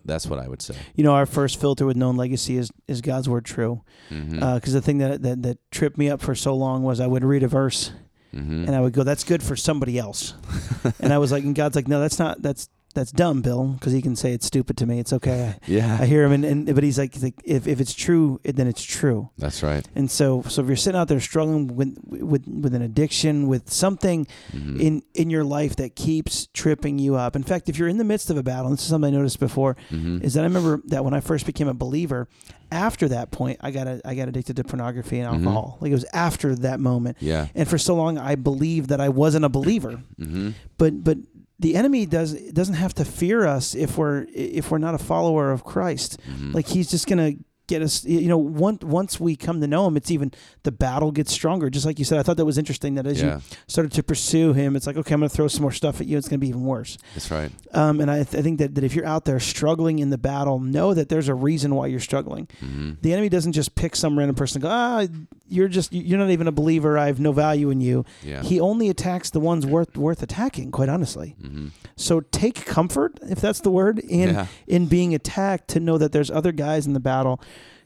that's 0.06 0.28
what 0.28 0.40
I 0.40 0.48
would 0.48 0.62
say. 0.62 0.76
You 0.96 1.04
know, 1.04 1.14
our 1.14 1.26
first 1.26 1.60
filter 1.60 1.86
with 1.86 1.98
known 1.98 2.18
legacy 2.18 2.58
is 2.58 2.72
is 2.88 3.02
God's 3.02 3.30
word 3.30 3.46
true? 3.46 3.82
Because 4.10 4.74
the 4.74 4.82
thing 4.82 4.98
that, 5.00 5.22
that 5.22 5.42
that 5.44 5.58
tripped 5.72 5.98
me 5.98 6.10
up 6.10 6.22
for 6.22 6.36
so 6.36 6.56
long 6.56 6.84
was 6.84 7.00
I 7.00 7.08
would 7.08 7.24
read 7.24 7.44
a 7.44 7.48
verse 7.48 7.92
hmm 8.32 8.66
and 8.66 8.76
I 8.76 8.82
would 8.82 8.94
go, 8.94 9.04
"That's 9.04 9.24
good 9.24 9.44
for 9.44 9.56
somebody 9.56 10.00
else," 10.00 10.34
and 11.00 11.14
I 11.14 11.20
was 11.20 11.32
like, 11.32 11.44
and 11.44 11.54
God's 11.54 11.76
like, 11.76 11.88
"No, 11.88 12.00
that's 12.00 12.18
not. 12.18 12.42
That's 12.42 12.68
that's 12.94 13.12
dumb, 13.12 13.42
Bill, 13.42 13.68
because 13.80 13.94
he 13.94 14.02
can 14.02 14.16
say 14.16 14.34
it's 14.34 14.46
stupid 14.46 14.78
to 14.78 14.86
me. 14.86 15.00
It's 15.00 15.14
okay. 15.14 15.56
yeah, 15.68 15.98
I, 16.00 16.06
hear 16.06 16.24
him, 16.24 16.32
and, 16.32 16.46
and 16.46 16.76
but 16.76 16.84
he's 16.84 16.98
like, 16.98 17.14
he's 17.14 17.24
like, 17.24 17.42
if 17.44 17.68
if 17.68 17.80
it's 17.82 17.94
true, 17.94 18.40
then 18.44 18.68
it's 18.68 18.84
true. 18.84 19.30
that's 19.38 19.64
right. 19.64 19.88
And 19.96 20.10
so, 20.12 20.44
so 20.44 20.62
if 20.62 20.68
you're 20.68 20.76
sitting 20.76 21.00
out 21.00 21.08
there 21.08 21.20
struggling 21.20 21.76
with 21.76 21.98
with 22.08 22.48
with 22.48 22.74
an 22.76 22.82
addiction, 22.82 23.48
with 23.48 23.72
something 23.72 24.28
Mhm. 24.54 24.80
in 24.80 25.04
in 25.14 25.30
your 25.30 25.44
life 25.44 25.76
that 25.78 25.96
keeps 25.96 26.48
tripping 26.54 27.00
you 27.00 27.16
up. 27.16 27.36
In 27.36 27.44
fact, 27.44 27.70
if 27.70 27.78
you're 27.78 27.88
in 27.88 27.98
the 27.98 28.04
midst 28.04 28.30
of 28.30 28.38
a 28.38 28.44
battle, 28.44 28.68
and 28.68 28.78
this 28.78 28.84
is 28.84 28.90
something 28.90 29.14
I 29.14 29.18
noticed 29.18 29.40
before, 29.40 29.76
Mhm. 29.92 30.24
is 30.24 30.34
that 30.36 30.42
I 30.42 30.44
remember 30.44 30.82
that 30.88 31.04
when 31.04 31.14
I 31.14 31.20
first 31.20 31.46
became 31.46 31.68
a 31.68 31.74
believer, 31.74 32.28
after 32.72 33.08
that 33.10 33.32
point, 33.32 33.58
I 33.62 33.72
got 33.72 33.88
a, 33.88 34.02
I 34.06 34.16
got 34.16 34.28
addicted 34.28 34.56
to 34.58 34.64
pornography 34.64 35.20
and 35.20 35.28
Mhm. 35.30 35.38
alcohol. 35.46 35.78
Like 35.82 35.92
it 35.92 35.96
was 35.96 36.06
after 36.14 36.56
that 36.56 36.80
moment, 36.80 37.18
yeah. 37.20 37.48
and 37.56 37.68
for 37.68 37.78
so 37.78 37.96
long, 37.96 38.18
I 38.18 38.36
believed 38.36 38.90
that 38.90 39.00
I 39.02 39.10
wasn't 39.10 39.46
a 39.46 39.50
believer. 39.50 40.02
hmm 40.18 40.50
But 40.78 41.04
but 41.04 41.18
the 41.64 41.76
enemy 41.76 42.06
does 42.06 42.34
doesn't 42.52 42.76
have 42.76 42.94
to 42.94 43.06
fear 43.06 43.46
us 43.58 43.74
if 43.74 43.98
we're 43.98 44.26
if 44.34 44.70
we're 44.70 44.78
not 44.88 44.94
a 44.94 45.04
follower 45.12 45.52
of 45.52 45.64
Christ. 45.64 46.20
hmm 46.26 46.52
Like 46.52 46.68
he's 46.68 46.92
just 46.92 47.08
gonna 47.08 47.32
get 47.68 47.82
us 47.82 48.04
you 48.04 48.28
know 48.28 48.38
once 48.38 48.84
once 48.84 49.20
we 49.22 49.38
come 49.38 49.62
to 49.62 49.68
know 49.68 49.88
him 49.88 49.96
it's 49.96 50.12
even 50.12 50.30
the 50.64 50.72
battle 50.72 51.12
gets 51.14 51.32
stronger 51.32 51.70
just 51.70 51.86
like 51.86 51.98
you 51.98 52.04
said 52.04 52.20
i 52.20 52.24
thought 52.24 52.36
that 52.36 52.44
was 52.46 52.58
interesting 52.58 52.96
that 52.96 53.08
as 53.08 53.22
Yeah. 53.22 53.36
you 53.36 53.42
started 53.68 53.94
to 53.94 54.04
pursue 54.04 54.52
him 54.52 54.76
it's 54.76 54.86
like 54.86 54.98
okay 54.98 55.14
i'm 55.14 55.22
going 55.22 55.30
to 55.30 55.36
throw 55.36 55.48
some 55.48 55.62
more 55.62 55.72
stuff 55.72 56.02
at 56.02 56.08
you 56.08 56.18
it's 56.18 56.28
going 56.28 56.40
to 56.42 56.46
be 56.46 56.50
even 56.50 56.66
worse 56.66 56.98
That's 57.14 57.32
right. 57.32 57.52
um, 57.74 58.02
and 58.02 58.12
I, 58.12 58.24
th- 58.24 58.36
I 58.38 58.42
think 58.42 58.60
that, 58.60 58.76
that 58.76 58.84
if 58.84 58.94
you're 58.96 59.06
out 59.06 59.24
there 59.24 59.40
struggling 59.40 60.00
in 60.00 60.10
the 60.10 60.18
battle 60.18 60.60
know 60.60 60.94
that 60.94 61.08
there's 61.08 61.30
a 61.30 61.34
reason 61.34 61.74
why 61.74 61.88
you're 61.88 62.02
struggling 62.02 62.50
hmm 62.60 62.92
the 63.02 63.14
enemy 63.14 63.30
doesn't 63.30 63.54
just 63.54 63.76
pick 63.76 63.96
some 63.96 64.18
random 64.20 64.36
person 64.36 64.58
and 64.58 64.64
go 64.64 64.70
ah 64.70 65.08
you're 65.48 65.70
just 65.70 65.94
you're 65.94 66.20
not 66.20 66.32
even 66.32 66.48
a 66.48 66.52
believer 66.52 66.98
i 66.98 67.08
have 67.08 67.20
no 67.22 67.32
value 67.32 67.70
in 67.70 67.80
you 67.80 68.04
Yeah. 68.24 68.44
he 68.44 68.60
only 68.60 68.90
attacks 68.90 69.30
the 69.30 69.40
ones 69.40 69.66
worth 69.66 69.96
worth 69.96 70.22
attacking 70.22 70.72
quite 70.72 70.90
honestly 70.90 71.36
hmm 71.42 71.68
so 71.96 72.22
take 72.22 72.66
comfort 72.66 73.20
if 73.22 73.40
that's 73.40 73.62
the 73.62 73.70
word 73.70 74.00
in 74.00 74.30
Yeah. 74.34 74.48
in 74.68 74.88
being 74.88 75.14
attacked 75.14 75.68
to 75.70 75.80
know 75.80 75.98
that 76.00 76.12
there's 76.12 76.32
other 76.32 76.52
guys 76.52 76.88
in 76.88 76.94
the 76.94 77.00
battle 77.00 77.40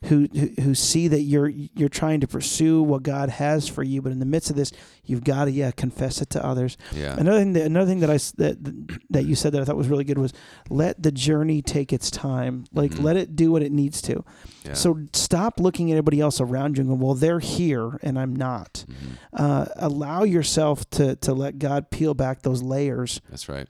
who, 0.08 0.28
who 0.34 0.62
who 0.62 0.76
see 0.76 1.08
that 1.08 1.22
you're 1.22 1.50
you're 1.50 1.90
trying 1.90 2.20
to 2.22 2.28
pursue 2.28 2.82
what 2.82 3.04
God 3.04 3.30
has 3.30 3.68
for 3.68 3.84
you 3.84 4.02
but 4.02 4.12
in 4.12 4.20
the 4.20 4.26
midst 4.26 4.50
of 4.50 4.56
this 4.56 4.72
you've 5.06 5.24
got 5.24 5.46
to 5.46 5.52
yeah 5.52 5.72
confess 5.72 6.22
it 6.22 6.30
to 6.32 6.46
others 6.46 6.78
Yeah. 6.94 7.16
another 7.18 7.40
thing 7.40 7.54
that 7.54 7.66
another 7.66 7.86
thing 7.90 8.00
that 8.02 8.10
I 8.10 8.18
that 8.38 8.58
that 9.10 9.26
you 9.26 9.36
said 9.36 9.54
that 9.54 9.62
I 9.62 9.66
thought 9.66 9.78
was 9.78 9.88
really 9.88 10.04
good 10.04 10.18
was 10.18 10.34
let 10.70 11.02
the 11.02 11.12
journey 11.12 11.62
take 11.62 11.92
its 11.94 12.10
time 12.12 12.66
like 12.74 12.92
Mhm. 12.92 13.04
let 13.04 13.18
it 13.18 13.36
do 13.36 13.52
what 13.52 13.62
it 13.62 13.72
needs 13.72 14.02
to 14.04 14.24
yeah. 14.66 14.74
so 14.74 15.00
stop 15.14 15.60
looking 15.60 15.90
at 15.92 15.96
everybody 15.96 16.20
else 16.22 16.40
around 16.42 16.78
you 16.78 16.82
and 16.82 16.90
go 16.90 17.06
well 17.06 17.16
they're 17.16 17.40
here 17.40 18.00
and 18.04 18.18
I'm 18.20 18.36
not 18.36 18.86
Mhm. 18.88 19.18
uh, 19.34 19.66
allow 19.76 20.24
yourself 20.24 20.90
to 20.92 21.16
to 21.18 21.34
let 21.34 21.60
God 21.60 21.90
peel 21.90 22.14
back 22.14 22.42
those 22.42 22.62
layers 22.62 23.22
That's 23.30 23.48
right. 23.50 23.68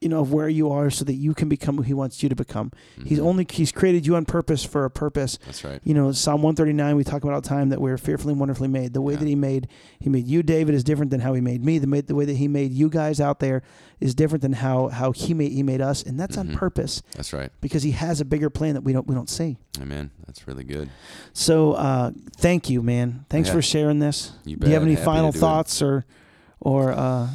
You 0.00 0.08
know 0.10 0.20
of 0.20 0.32
where 0.32 0.48
you 0.48 0.70
are 0.70 0.90
so 0.90 1.04
that 1.06 1.14
you 1.14 1.32
can 1.32 1.48
become 1.48 1.76
who 1.76 1.82
he 1.82 1.94
wants 1.94 2.22
you 2.22 2.28
to 2.28 2.36
become 2.36 2.70
he's 3.04 3.18
Mhm. 3.18 3.24
only 3.24 3.46
he's 3.50 3.72
created 3.72 4.06
you 4.06 4.14
on 4.14 4.26
purpose 4.26 4.62
for 4.62 4.84
a 4.84 4.90
purpose 4.90 5.38
That's 5.46 5.64
right. 5.64 5.80
you 5.84 5.94
know 5.94 6.12
psalm 6.12 6.42
139 6.42 6.96
we 6.96 7.02
talk 7.04 7.22
about 7.24 7.32
all 7.34 7.40
the 7.40 7.48
time 7.48 7.70
that 7.70 7.80
we're 7.80 7.96
fearfully 7.96 8.32
and 8.32 8.38
wonderfully 8.40 8.68
made 8.68 8.92
the 8.92 9.00
way 9.00 9.14
Yeah. 9.14 9.20
that 9.20 9.28
he 9.28 9.34
made 9.34 9.68
he 9.98 10.10
made 10.10 10.26
you 10.26 10.42
david 10.42 10.74
is 10.74 10.84
different 10.84 11.10
than 11.10 11.20
how 11.20 11.32
he 11.32 11.40
made 11.40 11.64
me 11.64 11.78
the, 11.78 11.86
the 12.02 12.14
way 12.14 12.26
that 12.26 12.36
he 12.36 12.46
made 12.46 12.72
you 12.72 12.90
guys 12.90 13.20
out 13.20 13.40
there 13.40 13.62
is 13.98 14.14
different 14.14 14.42
than 14.42 14.52
how 14.52 14.88
how 14.88 15.12
he 15.12 15.32
made 15.32 15.52
he 15.52 15.62
made 15.62 15.80
us 15.80 16.02
and 16.02 16.20
that's 16.20 16.36
on 16.36 16.48
Mhm. 16.48 16.56
purpose 16.56 17.02
That's 17.14 17.32
right. 17.32 17.50
because 17.62 17.82
he 17.82 17.92
has 17.92 18.20
a 18.20 18.24
bigger 18.26 18.50
plan 18.50 18.74
that 18.74 18.82
we 18.82 18.92
don't 18.92 19.06
we 19.06 19.14
don't 19.14 19.30
see 19.30 19.56
Amen. 19.80 20.10
That's 20.26 20.46
really 20.46 20.64
good. 20.64 20.90
so 21.32 21.72
uh 21.72 22.10
thank 22.36 22.68
you 22.68 22.82
man 22.82 23.24
thanks 23.30 23.48
Yeah. 23.48 23.54
for 23.54 23.62
sharing 23.62 23.98
this 24.00 24.32
You 24.44 24.56
do 24.56 24.66
you 24.68 24.74
have 24.74 24.82
any 24.82 24.92
Happy 24.92 25.04
final 25.06 25.32
do 25.32 25.38
it. 25.38 25.40
thoughts 25.40 25.80
or 25.80 26.04
or 26.60 26.92
uh 26.92 27.28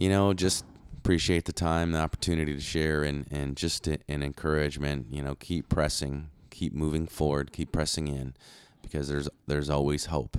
you 0.00 0.08
know, 0.08 0.32
just 0.32 0.64
appreciate 1.08 1.46
the 1.46 1.52
time, 1.54 1.92
the 1.92 1.98
opportunity 1.98 2.52
to 2.54 2.60
share, 2.60 3.02
and 3.02 3.26
and 3.30 3.56
just 3.56 3.88
a- 3.88 3.98
an 4.08 4.22
encouragement. 4.22 5.06
You 5.10 5.22
know, 5.22 5.34
keep 5.36 5.70
pressing, 5.70 6.28
keep 6.50 6.74
moving 6.74 7.06
forward, 7.06 7.50
keep 7.50 7.72
pressing 7.72 8.08
in, 8.08 8.34
because 8.82 9.08
there's 9.08 9.26
there's 9.46 9.70
always 9.70 10.06
hope. 10.06 10.36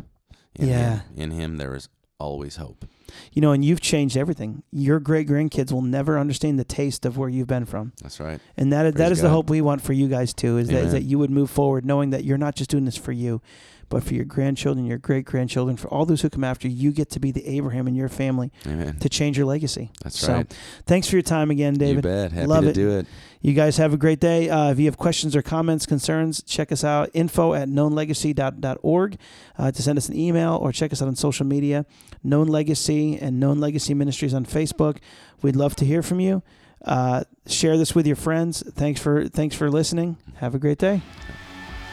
In 0.56 0.68
Yeah. 0.68 1.00
Him. 1.00 1.02
in 1.16 1.32
Him 1.32 1.58
there 1.58 1.74
is 1.76 1.90
always 2.20 2.58
hope. 2.58 2.86
you 3.32 3.42
know 3.42 3.52
and 3.54 3.64
you've 3.66 3.80
changed 3.82 4.16
everything 4.18 4.62
your 4.72 5.00
great 5.00 5.26
grandkids 5.28 5.72
will 5.72 5.82
never 5.82 6.20
understand 6.20 6.60
the 6.60 6.64
taste 6.66 7.04
of 7.06 7.18
where 7.18 7.30
you've 7.30 7.48
been 7.48 7.66
from 7.66 7.92
That's 8.04 8.20
right. 8.20 8.40
And 8.58 8.72
that 8.74 8.86
is, 8.86 8.94
that 8.94 9.08
Praise 9.08 9.18
is 9.18 9.22
the 9.24 9.30
hope 9.30 9.50
we 9.50 9.62
want 9.62 9.82
for 9.82 9.94
you 9.94 10.08
guys 10.08 10.34
too. 10.34 10.58
Is 10.60 10.68
that, 10.68 10.84
is 10.84 10.92
that 10.92 11.04
you 11.04 11.18
would 11.18 11.32
move 11.32 11.50
forward, 11.50 11.86
knowing 11.86 12.10
that 12.12 12.26
you're 12.26 12.38
not 12.38 12.56
just 12.56 12.70
doing 12.70 12.86
this 12.86 12.98
for 12.98 13.12
you, 13.14 13.42
but 13.90 14.04
for 14.04 14.14
your 14.14 14.26
grandchildren, 14.26 14.86
your 14.86 14.98
great 14.98 15.26
grandchildren, 15.26 15.76
for 15.78 15.88
all 15.90 16.06
those 16.06 16.22
who 16.22 16.30
come 16.30 16.44
after 16.44 16.68
you. 16.68 16.76
You 16.90 16.92
get 16.92 17.10
to 17.12 17.20
be 17.20 17.32
the 17.32 17.46
Abraham 17.48 17.88
in 17.88 17.96
your 17.96 18.08
family 18.10 18.52
Amen. 18.66 18.98
to 19.00 19.10
change 19.10 19.38
your 19.38 19.46
legacy. 19.48 19.92
That's 20.04 20.18
so, 20.20 20.34
right. 20.34 20.58
Thanks 20.86 21.10
for 21.10 21.16
your 21.16 21.24
time 21.24 21.52
again, 21.52 21.74
You 21.74 21.80
David. 21.80 22.04
bet. 22.04 22.32
Happy 22.32 22.48
Love 22.48 22.64
to 22.64 22.70
it. 22.70 22.74
do 22.74 22.98
it. 22.98 23.08
You 23.42 23.54
guys 23.54 23.78
have 23.78 23.94
a 23.94 23.98
great 23.98 24.20
day. 24.20 24.50
Uh, 24.50 24.72
if 24.72 24.80
you 24.80 24.86
have 24.86 24.98
questions 24.98 25.36
or 25.36 25.42
comments, 25.42 25.86
concerns, 25.86 26.42
check 26.44 26.72
us 26.72 26.84
out. 26.84 27.10
Info 27.14 27.54
at 27.54 27.70
knownlegacy.org 27.70 29.18
uh, 29.58 29.72
to 29.72 29.82
send 29.82 29.98
us 29.98 30.10
an 30.10 30.18
email 30.18 30.56
or 30.62 30.72
check 30.72 30.92
us 30.92 31.02
out 31.02 31.08
on 31.08 31.16
social 31.16 31.46
media. 31.46 31.86
Known 32.24 32.48
Legacy 32.48 33.18
and 33.18 33.40
Known 33.40 33.60
Legacy 33.60 33.94
Ministries 33.94 34.34
on 34.34 34.46
Facebook. 34.46 34.98
We'd 35.42 35.56
love 35.56 35.76
to 35.78 35.86
hear 35.86 36.02
from 36.04 36.20
you. 36.20 36.44
Uh, 36.84 37.24
share 37.46 37.78
this 37.78 37.94
with 37.96 38.08
your 38.08 38.16
friends. 38.16 38.64
Thanks 38.74 39.02
for 39.02 39.28
thanks 39.28 39.56
for 39.56 39.70
listening. 39.70 40.18
Have 40.38 40.56
a 40.56 40.60
great 40.60 40.78
day. 40.78 41.02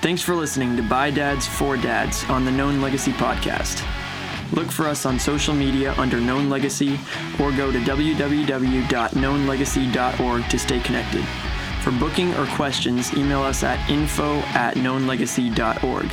Thanks 0.07 0.23
for 0.23 0.37
listening 0.37 0.77
to 0.77 0.85
By 0.85 1.11
Dads 1.11 1.49
for 1.49 1.77
Dads 1.77 2.23
on 2.31 2.45
the 2.45 2.51
Known 2.53 2.81
Legacy 2.81 3.11
podcast. 3.11 3.85
Look 4.53 4.71
for 4.71 4.87
us 4.87 5.05
on 5.05 5.19
social 5.19 5.53
media 5.53 5.95
under 5.95 6.21
Known 6.21 6.49
Legacy 6.49 7.01
or 7.41 7.51
go 7.51 7.73
to 7.73 7.81
www.knownlegacy.org 7.81 10.49
to 10.49 10.59
stay 10.61 10.79
connected. 10.79 11.25
For 11.83 11.91
booking 11.91 12.33
or 12.35 12.47
questions, 12.55 13.13
email 13.15 13.43
us 13.43 13.65
at 13.65 13.91
info 13.91 14.37
at 14.55 14.77
knownlegacy.org. 14.77 16.13